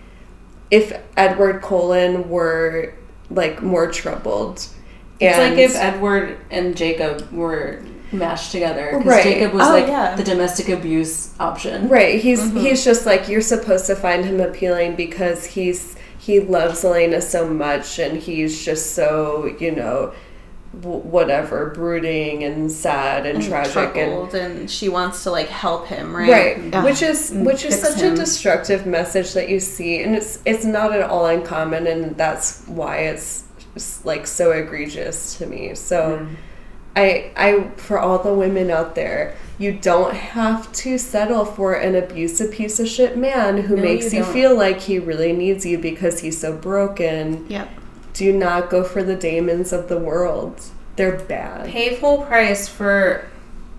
[0.70, 2.94] if Edward Cullen were
[3.30, 4.66] like more troubled
[5.20, 7.82] It's like if Edward and Jacob were
[8.14, 9.22] mashed together because Right.
[9.24, 10.14] Jacob was Oh, like yeah.
[10.16, 11.88] the domestic abuse option.
[11.88, 12.20] Right.
[12.20, 12.58] He's mm-hmm.
[12.58, 17.46] he's just like you're supposed to find him appealing because he's he loves Elena so
[17.48, 20.12] much and he's just so you know
[20.82, 26.14] whatever brooding and sad and, and tragic and and, she wants to like help him,
[26.14, 26.58] right?
[26.58, 26.84] right Ugh.
[26.84, 28.14] which is which is such him.
[28.14, 32.66] a destructive message that you see and it's it's not at all uncommon and that's
[32.66, 33.44] why it's
[34.04, 36.34] like so egregious to me so mm-hmm.
[36.96, 41.94] I I for all the women out there you don't have to settle for an
[41.94, 45.64] abusive piece of shit man who No, makes you you, feel like he really needs
[45.64, 47.68] you because he's so broken Yep.
[48.12, 50.60] do not go for the Damons of the world
[50.96, 53.28] they're bad Pay full price for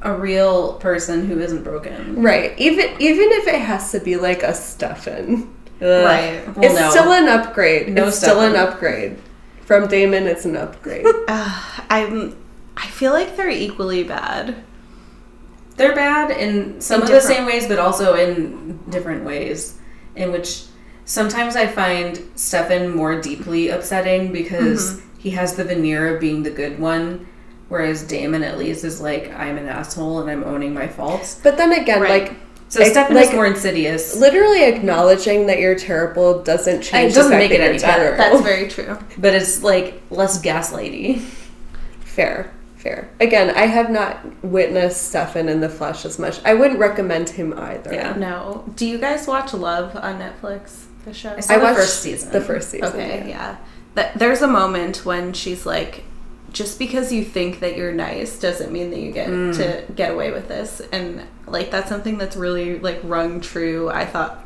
[0.01, 2.21] a real person who isn't broken.
[2.21, 2.53] Right.
[2.59, 5.51] Even even if it has to be like a Stefan.
[5.81, 6.43] Right.
[6.55, 6.89] Well, it's no.
[6.91, 7.89] still an upgrade.
[7.89, 9.17] No it's still an upgrade.
[9.65, 11.05] From Damon it's an upgrade.
[11.07, 12.35] Ugh, ah, I'm.
[12.77, 14.55] I feel like they're equally bad.
[15.77, 19.77] They're bad in some In of the same ways, but also in different ways.
[20.15, 20.63] In which
[21.03, 25.19] sometimes I find Stefan more deeply upsetting because Mm-hmm.
[25.19, 27.27] he has the veneer of being the good one,
[27.69, 31.39] whereas Damon at least is like, I'm an asshole and I'm owning my faults.
[31.43, 32.23] But then again, Right.
[32.29, 32.37] like
[32.69, 34.15] So Ex- Stefan like- is more insidious.
[34.15, 38.15] literally acknowledging that you're terrible doesn't change It doesn't the make fact it any better.
[38.17, 38.97] That's very true.
[39.17, 41.19] but it's like less gaslighty.
[42.05, 42.51] fair.
[42.85, 43.09] Fair.
[43.19, 46.39] Again, I have not witnessed Stefan in the flesh as much.
[46.45, 47.91] I wouldn't recommend him either.
[47.91, 48.13] Yeah.
[48.15, 48.63] No.
[48.75, 50.83] Do you guys watch Love on Netflix?
[51.03, 51.33] The show.
[51.35, 52.31] I saw I the watched first season.
[52.31, 52.89] The first season.
[52.89, 53.27] Okay, yeah.
[53.27, 53.57] yeah.
[53.95, 56.03] That there's a moment when she's like,
[56.51, 59.55] just because you think that you're nice doesn't mean that you get Mm.
[59.57, 63.89] to get away with this, and like that's something that's really like rung true.
[63.89, 64.44] I thought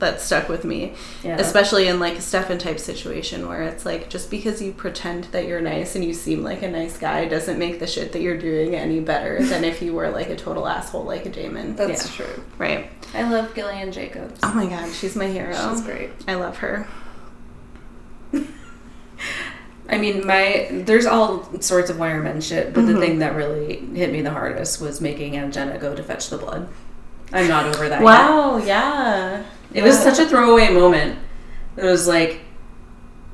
[0.00, 1.36] that stuck with me, Yeah.
[1.38, 5.46] especially in like a Stefan type situation where it's like just because you pretend that
[5.46, 8.36] you're nice and you seem like a nice guy doesn't make the shit that you're
[8.38, 11.76] doing any better than if you were like a total asshole like a Damon.
[11.76, 12.24] That's Yeah.
[12.24, 12.44] true.
[12.58, 12.90] right.
[13.14, 14.40] I love Gillian Jacobs.
[14.42, 15.54] Oh my god, she's my hero.
[15.70, 16.10] She's great.
[16.26, 16.88] I love her.
[19.88, 23.00] I mean, my there's all sorts of wireman shit, but the mm-hmm.
[23.00, 26.38] thing that really hit me the hardest was making Aunt Jenna go to fetch the
[26.38, 26.68] blood.
[27.32, 28.02] I'm not over that.
[28.02, 29.38] Wow, yeah.
[29.38, 29.46] yet.
[29.72, 31.18] It was such a throwaway moment.
[31.76, 32.40] It was like,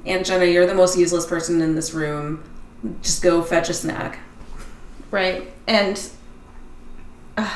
[0.07, 2.43] Aunt Jenna, you're the most useless person in this room.
[3.03, 4.19] Just go fetch a snack.
[5.11, 5.53] Right.
[5.67, 6.01] And
[7.37, 7.55] uh,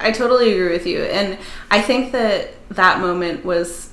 [0.00, 1.02] I- totally agree with you.
[1.04, 1.38] And
[1.70, 3.90] I think that that moment was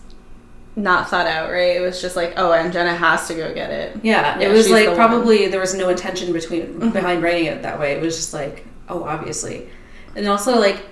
[0.76, 1.76] not thought out, right?
[1.76, 3.98] It was just like, oh, and Jenna has to go get it.
[4.03, 4.95] Yeah, Yeah, it was she's the like one.
[4.95, 7.94] probably there was no intention between behind writing it that way.
[7.94, 9.69] It was just like, oh, obviously,
[10.15, 10.84] and also like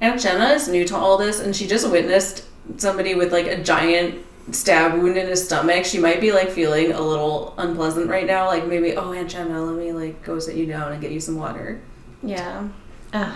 [0.00, 2.44] Aunt Jenna is new to all this, and she just witnessed
[2.76, 5.84] somebody with like a giant stab wound in his stomach.
[5.84, 8.46] She might be like feeling a little unpleasant right now.
[8.46, 11.20] Like maybe, oh, Aunt Jenna, let me like go sit you down and get you
[11.20, 11.80] some water.
[12.22, 12.68] Yeah.
[13.12, 13.34] Ugh.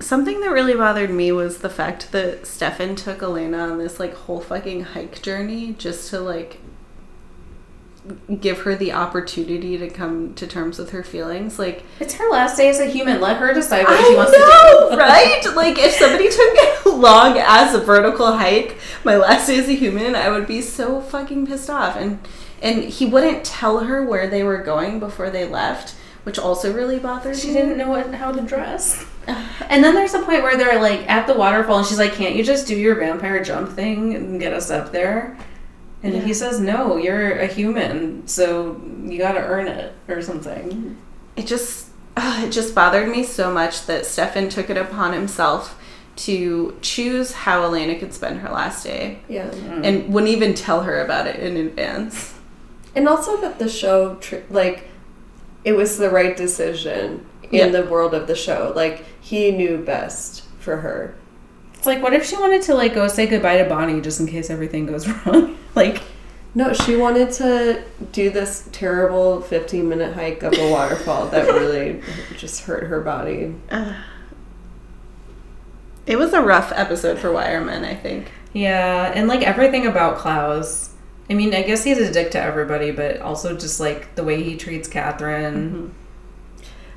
[0.00, 4.14] Something that really bothered me was the fact that Stefan took Elena on this like
[4.14, 6.59] whole fucking hike journey just to like
[8.40, 11.58] give her the opportunity to come to terms with her feelings.
[11.58, 13.20] Like It's her last day as a human.
[13.20, 14.96] Let her decide what she wants know, to do.
[15.00, 15.42] right?
[15.54, 16.60] Like if somebody took me
[16.92, 21.00] along as a vertical hike, my last day as a human, I would be so
[21.00, 21.96] fucking pissed off.
[21.96, 22.18] And
[22.62, 26.98] and he wouldn't tell her where they were going before they left, which also really
[26.98, 27.54] bothered She me.
[27.54, 29.04] didn't know what, how to dress.
[29.68, 32.34] And then there's a point where they're like at the waterfall, and she's like, "Can't
[32.34, 35.38] you just do your vampire jump thing and get us up there?"
[36.02, 36.20] And Yeah.
[36.20, 40.96] he says, "No, you're a human, so you got to earn it or something."
[41.36, 41.86] It just
[42.16, 45.78] it just bothered me so much that Stefan took it upon himself
[46.16, 49.46] to choose how Elena could spend her last day Yeah.
[49.48, 49.86] Mm.
[49.86, 52.34] and wouldn't even tell her about it in advance.
[52.94, 54.88] And also that the show, tr- like,
[55.64, 57.68] it was the right decision in Yeah.
[57.68, 58.72] the world of the show.
[58.74, 61.14] Like, he knew best for her.
[61.80, 64.26] It's like, what if she wanted to like go say goodbye to Bonnie just in
[64.26, 65.56] case everything goes wrong?
[65.74, 66.02] like,
[66.54, 67.82] No, she wanted to
[68.12, 72.02] do this terrible 15 minute hike up a waterfall that really
[72.36, 73.54] just hurt her body.
[76.06, 78.30] It was a rough episode for Wireman, I think.
[78.52, 80.92] Yeah, and like everything about Klaus.
[81.30, 84.42] I mean, I guess he's a dick to everybody, but also just like the way
[84.42, 85.70] he treats Katherine.
[85.70, 85.88] Mm-hmm.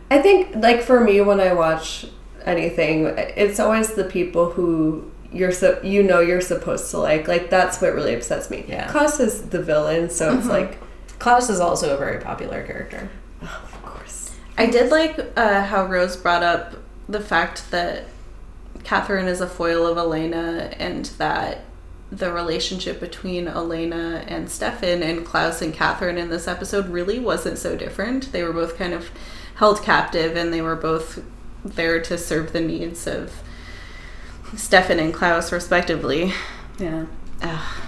[0.10, 2.08] I think, like, for me, when I watch
[2.46, 7.28] anything, it's always the people who you're so you know you're supposed to like.
[7.28, 8.66] Like, that's what really upsets me.
[8.68, 8.90] Yeah.
[8.90, 10.78] Klaus is the villain, so it's like,
[11.20, 13.10] Klaus is also a very popular character.
[13.42, 14.36] of course.
[14.58, 16.76] I did like uh, how Rose brought up
[17.10, 18.06] the fact that
[18.84, 21.66] Katherine is a foil of Elena and that
[22.12, 27.58] the relationship between Elena and Stefan and Klaus and Katherine in this episode really wasn't
[27.58, 28.32] so different.
[28.32, 29.10] They were both kind of
[29.56, 31.24] held captive and they were both
[31.64, 33.42] there to serve the needs of
[34.56, 36.34] Stefan and Klaus respectively.
[36.80, 37.06] Yeah.
[37.42, 37.84] Ugh.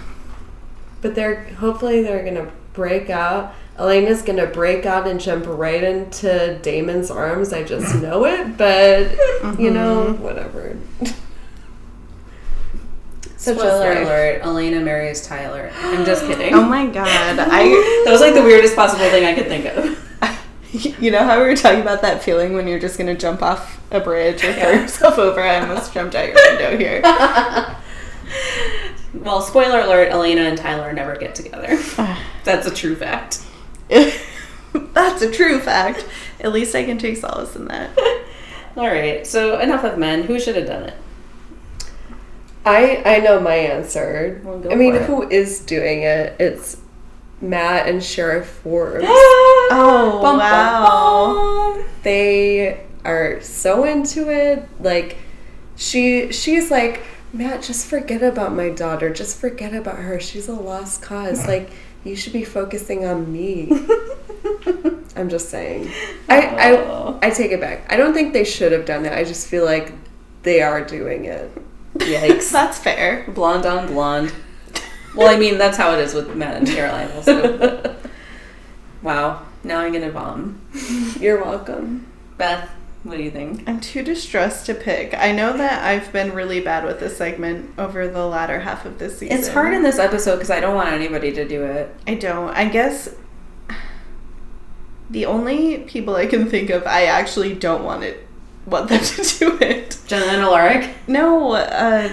[1.02, 3.54] But they're hopefully they're gonna break out.
[3.78, 7.52] Elena's gonna break out and jump right into Damon's arms.
[7.52, 9.10] I just know it, but
[9.58, 10.22] you know, mm-hmm.
[10.22, 10.76] whatever.
[13.36, 14.06] Such a Spoiler life.
[14.06, 15.70] alert: Elena marries Tyler.
[15.76, 16.54] I'm just kidding.
[16.54, 17.38] Oh my god.
[17.38, 17.68] I
[18.04, 20.02] that was like the weirdest possible thing I could think of.
[21.00, 23.80] You know how we were talking about that feeling when you're just gonna jump off
[23.90, 25.40] a bridge or throw yourself over?
[25.40, 27.02] I almost jumped out your window here.
[29.14, 31.76] Well, spoiler alert: Elena and Tyler never get together.
[32.44, 33.42] That's a true fact.
[33.88, 36.06] That's a true fact.
[36.40, 37.90] At least I can take solace in that.
[38.76, 39.26] All right.
[39.26, 40.24] So enough of men.
[40.24, 40.94] Who should have done it?
[42.64, 44.40] I I know my answer.
[44.44, 46.36] Well, I mean, who is doing it?
[46.38, 46.76] It's
[47.40, 49.04] Matt and Sheriff Forbes.
[49.68, 51.72] Oh, oh Bum, bum, wow.
[51.76, 51.84] bum.
[52.04, 54.62] they are so into it.
[54.80, 55.16] Like
[55.74, 57.02] she she's like,
[57.32, 59.10] Matt, just forget about my daughter.
[59.12, 60.20] Just forget about her.
[60.20, 61.44] She's a lost cause.
[61.48, 61.70] Like
[62.04, 63.68] you should be focusing on me.
[65.16, 65.90] I'm just saying.
[66.28, 66.32] Oh.
[66.34, 67.18] I, Oh.
[67.20, 67.92] I I take it back.
[67.92, 69.12] I don't think they should have done it.
[69.12, 69.92] I just feel like
[70.44, 71.50] they are doing it.
[71.98, 72.52] Yikes.
[72.52, 73.24] That's fair.
[73.34, 74.32] blonde on blonde.
[75.16, 77.96] Well, I mean, that's how it is with Matt and Caroline also.
[79.02, 79.42] wow.
[79.64, 80.60] Now I'm gonna vom.
[81.18, 82.06] You're welcome.
[82.36, 82.70] Beth,
[83.02, 83.66] what do you think?
[83.66, 85.14] I'm too distressed to pick.
[85.14, 88.98] I know that I've been really bad with this segment over the latter half of
[88.98, 89.38] this season.
[89.38, 91.94] It's hard in this episode because I don't want anybody to do it.
[92.06, 92.50] I don't.
[92.50, 93.14] I guess
[95.10, 98.26] the only people I can think of I actually don't want it
[98.66, 99.98] want them to do it.
[100.06, 102.10] Jenna and Alaric, No, uh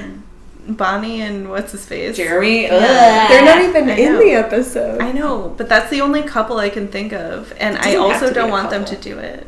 [0.67, 2.15] Bonnie and what's his face?
[2.15, 2.63] Jeremy.
[2.63, 3.27] Yeah.
[3.27, 4.19] They're not even I in know.
[4.19, 5.01] the episode.
[5.01, 8.49] I know, but that's the only couple I can think of, and I also don't
[8.49, 9.47] a want them to do it.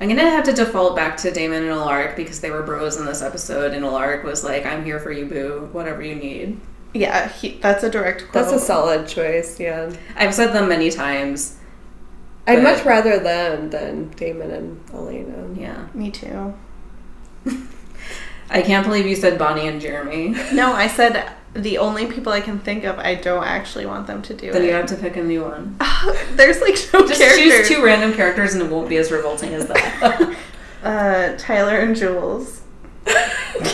[0.00, 3.06] I'm gonna have to default back to Damon and Alaric because they were bros in
[3.06, 5.68] this episode, and Alaric was like, "I'm here for you, boo.
[5.72, 6.60] Whatever you need."
[6.92, 8.32] Yeah, he, that's a direct quote.
[8.34, 9.92] That's a solid choice, yeah.
[10.14, 11.58] I've said them many times.
[12.46, 15.48] I'd much rather them than Damon and Elena.
[15.58, 15.86] Yeah.
[15.94, 16.54] Me too.
[18.50, 20.34] I can't believe you said Bonnie and Jeremy.
[20.52, 24.22] No, I said the only people I can think of I don't actually want them
[24.22, 24.66] to do then it.
[24.66, 25.76] you have to pick a new one.
[26.32, 27.38] There's like no Just characters.
[27.38, 30.36] choose two random characters, and it won't be as revolting as that.
[30.84, 32.60] Uh, Tyler and Jules.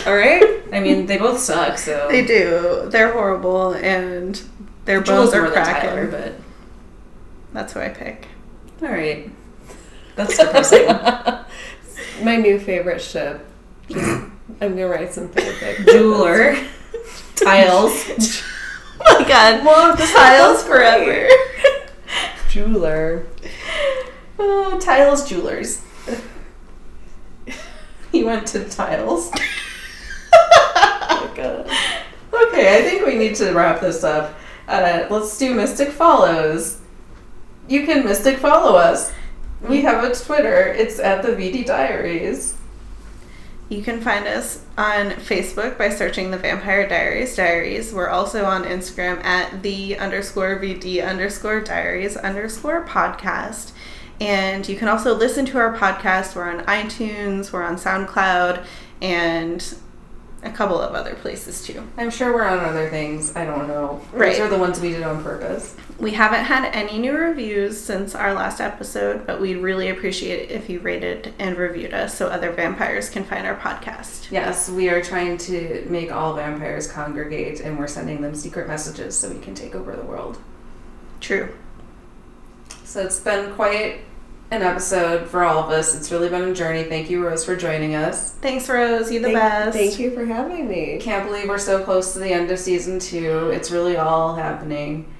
[0.05, 0.61] All right.
[0.71, 1.77] I mean, they both suck.
[1.77, 2.87] So They do.
[2.89, 4.41] They're horrible, and
[4.85, 5.89] their Jules bones are than cracking.
[5.89, 6.33] Tyler, but
[7.51, 8.27] That's who I pick.
[8.81, 9.29] all right.
[10.15, 10.85] That's depressing.
[12.23, 13.45] My new favorite ship.
[13.89, 14.23] Just,
[14.59, 15.85] I'm gonna write some fanfic.
[15.91, 16.55] Jeweler,
[17.35, 18.43] tiles,
[19.03, 19.63] Oh my god.
[19.63, 21.27] Love the Tiles forever.
[22.49, 23.25] Jeweler.
[24.37, 25.81] oh, tiles jewelers.
[28.11, 29.31] he went to tiles.
[30.33, 31.67] Oh, God.
[32.33, 34.37] Okay, I think we need to wrap this up.
[34.67, 36.79] Uh, let's do Mystic Follows.
[37.67, 39.11] You can Mystic follow us.
[39.61, 40.67] We have a Twitter.
[40.73, 42.55] It's at the VD Diaries.
[43.71, 47.93] You can find us on Facebook by searching the Vampire Diaries Diaries.
[47.93, 53.71] We're also on Instagram at the underscore VD underscore diaries underscore podcast.
[54.19, 56.35] And you can also listen to our podcast.
[56.35, 58.65] We're on iTunes, we're on SoundCloud,
[59.01, 59.75] and
[60.43, 61.87] a couple of other places too.
[61.97, 63.35] I'm sure we're on other things.
[63.35, 64.01] I don't know.
[64.11, 64.31] Right.
[64.31, 65.75] Those are the ones we did on purpose.
[65.99, 70.51] We haven't had any new reviews since our last episode, but we'd really appreciate it
[70.51, 74.31] if you rated and reviewed us so other vampires can find our podcast.
[74.31, 79.17] Yes, we are trying to make all vampires congregate, and we're sending them secret messages
[79.17, 80.39] so we can take over the world.
[81.19, 81.53] True.
[82.83, 84.01] So it's been quite
[84.51, 85.95] an episode for all of us.
[85.95, 86.83] It's really been a journey.
[86.83, 88.33] Thank you, Rose, for joining us.
[88.33, 89.09] Thanks, Rose.
[89.09, 89.77] You're the thank, best.
[89.77, 90.97] Thank you for having me.
[90.99, 93.49] Can't believe we're so close to the end of season two.
[93.51, 95.11] It's really all happening.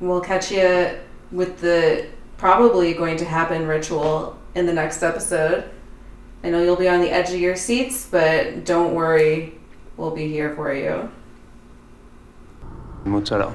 [0.00, 0.98] We'll catch you
[1.30, 5.70] with the probably going to happen ritual in the next episode.
[6.42, 9.60] I know you'll be on the edge of your seats, but don't worry,
[9.96, 11.08] we'll be here for you.
[13.04, 13.54] Mozzarella.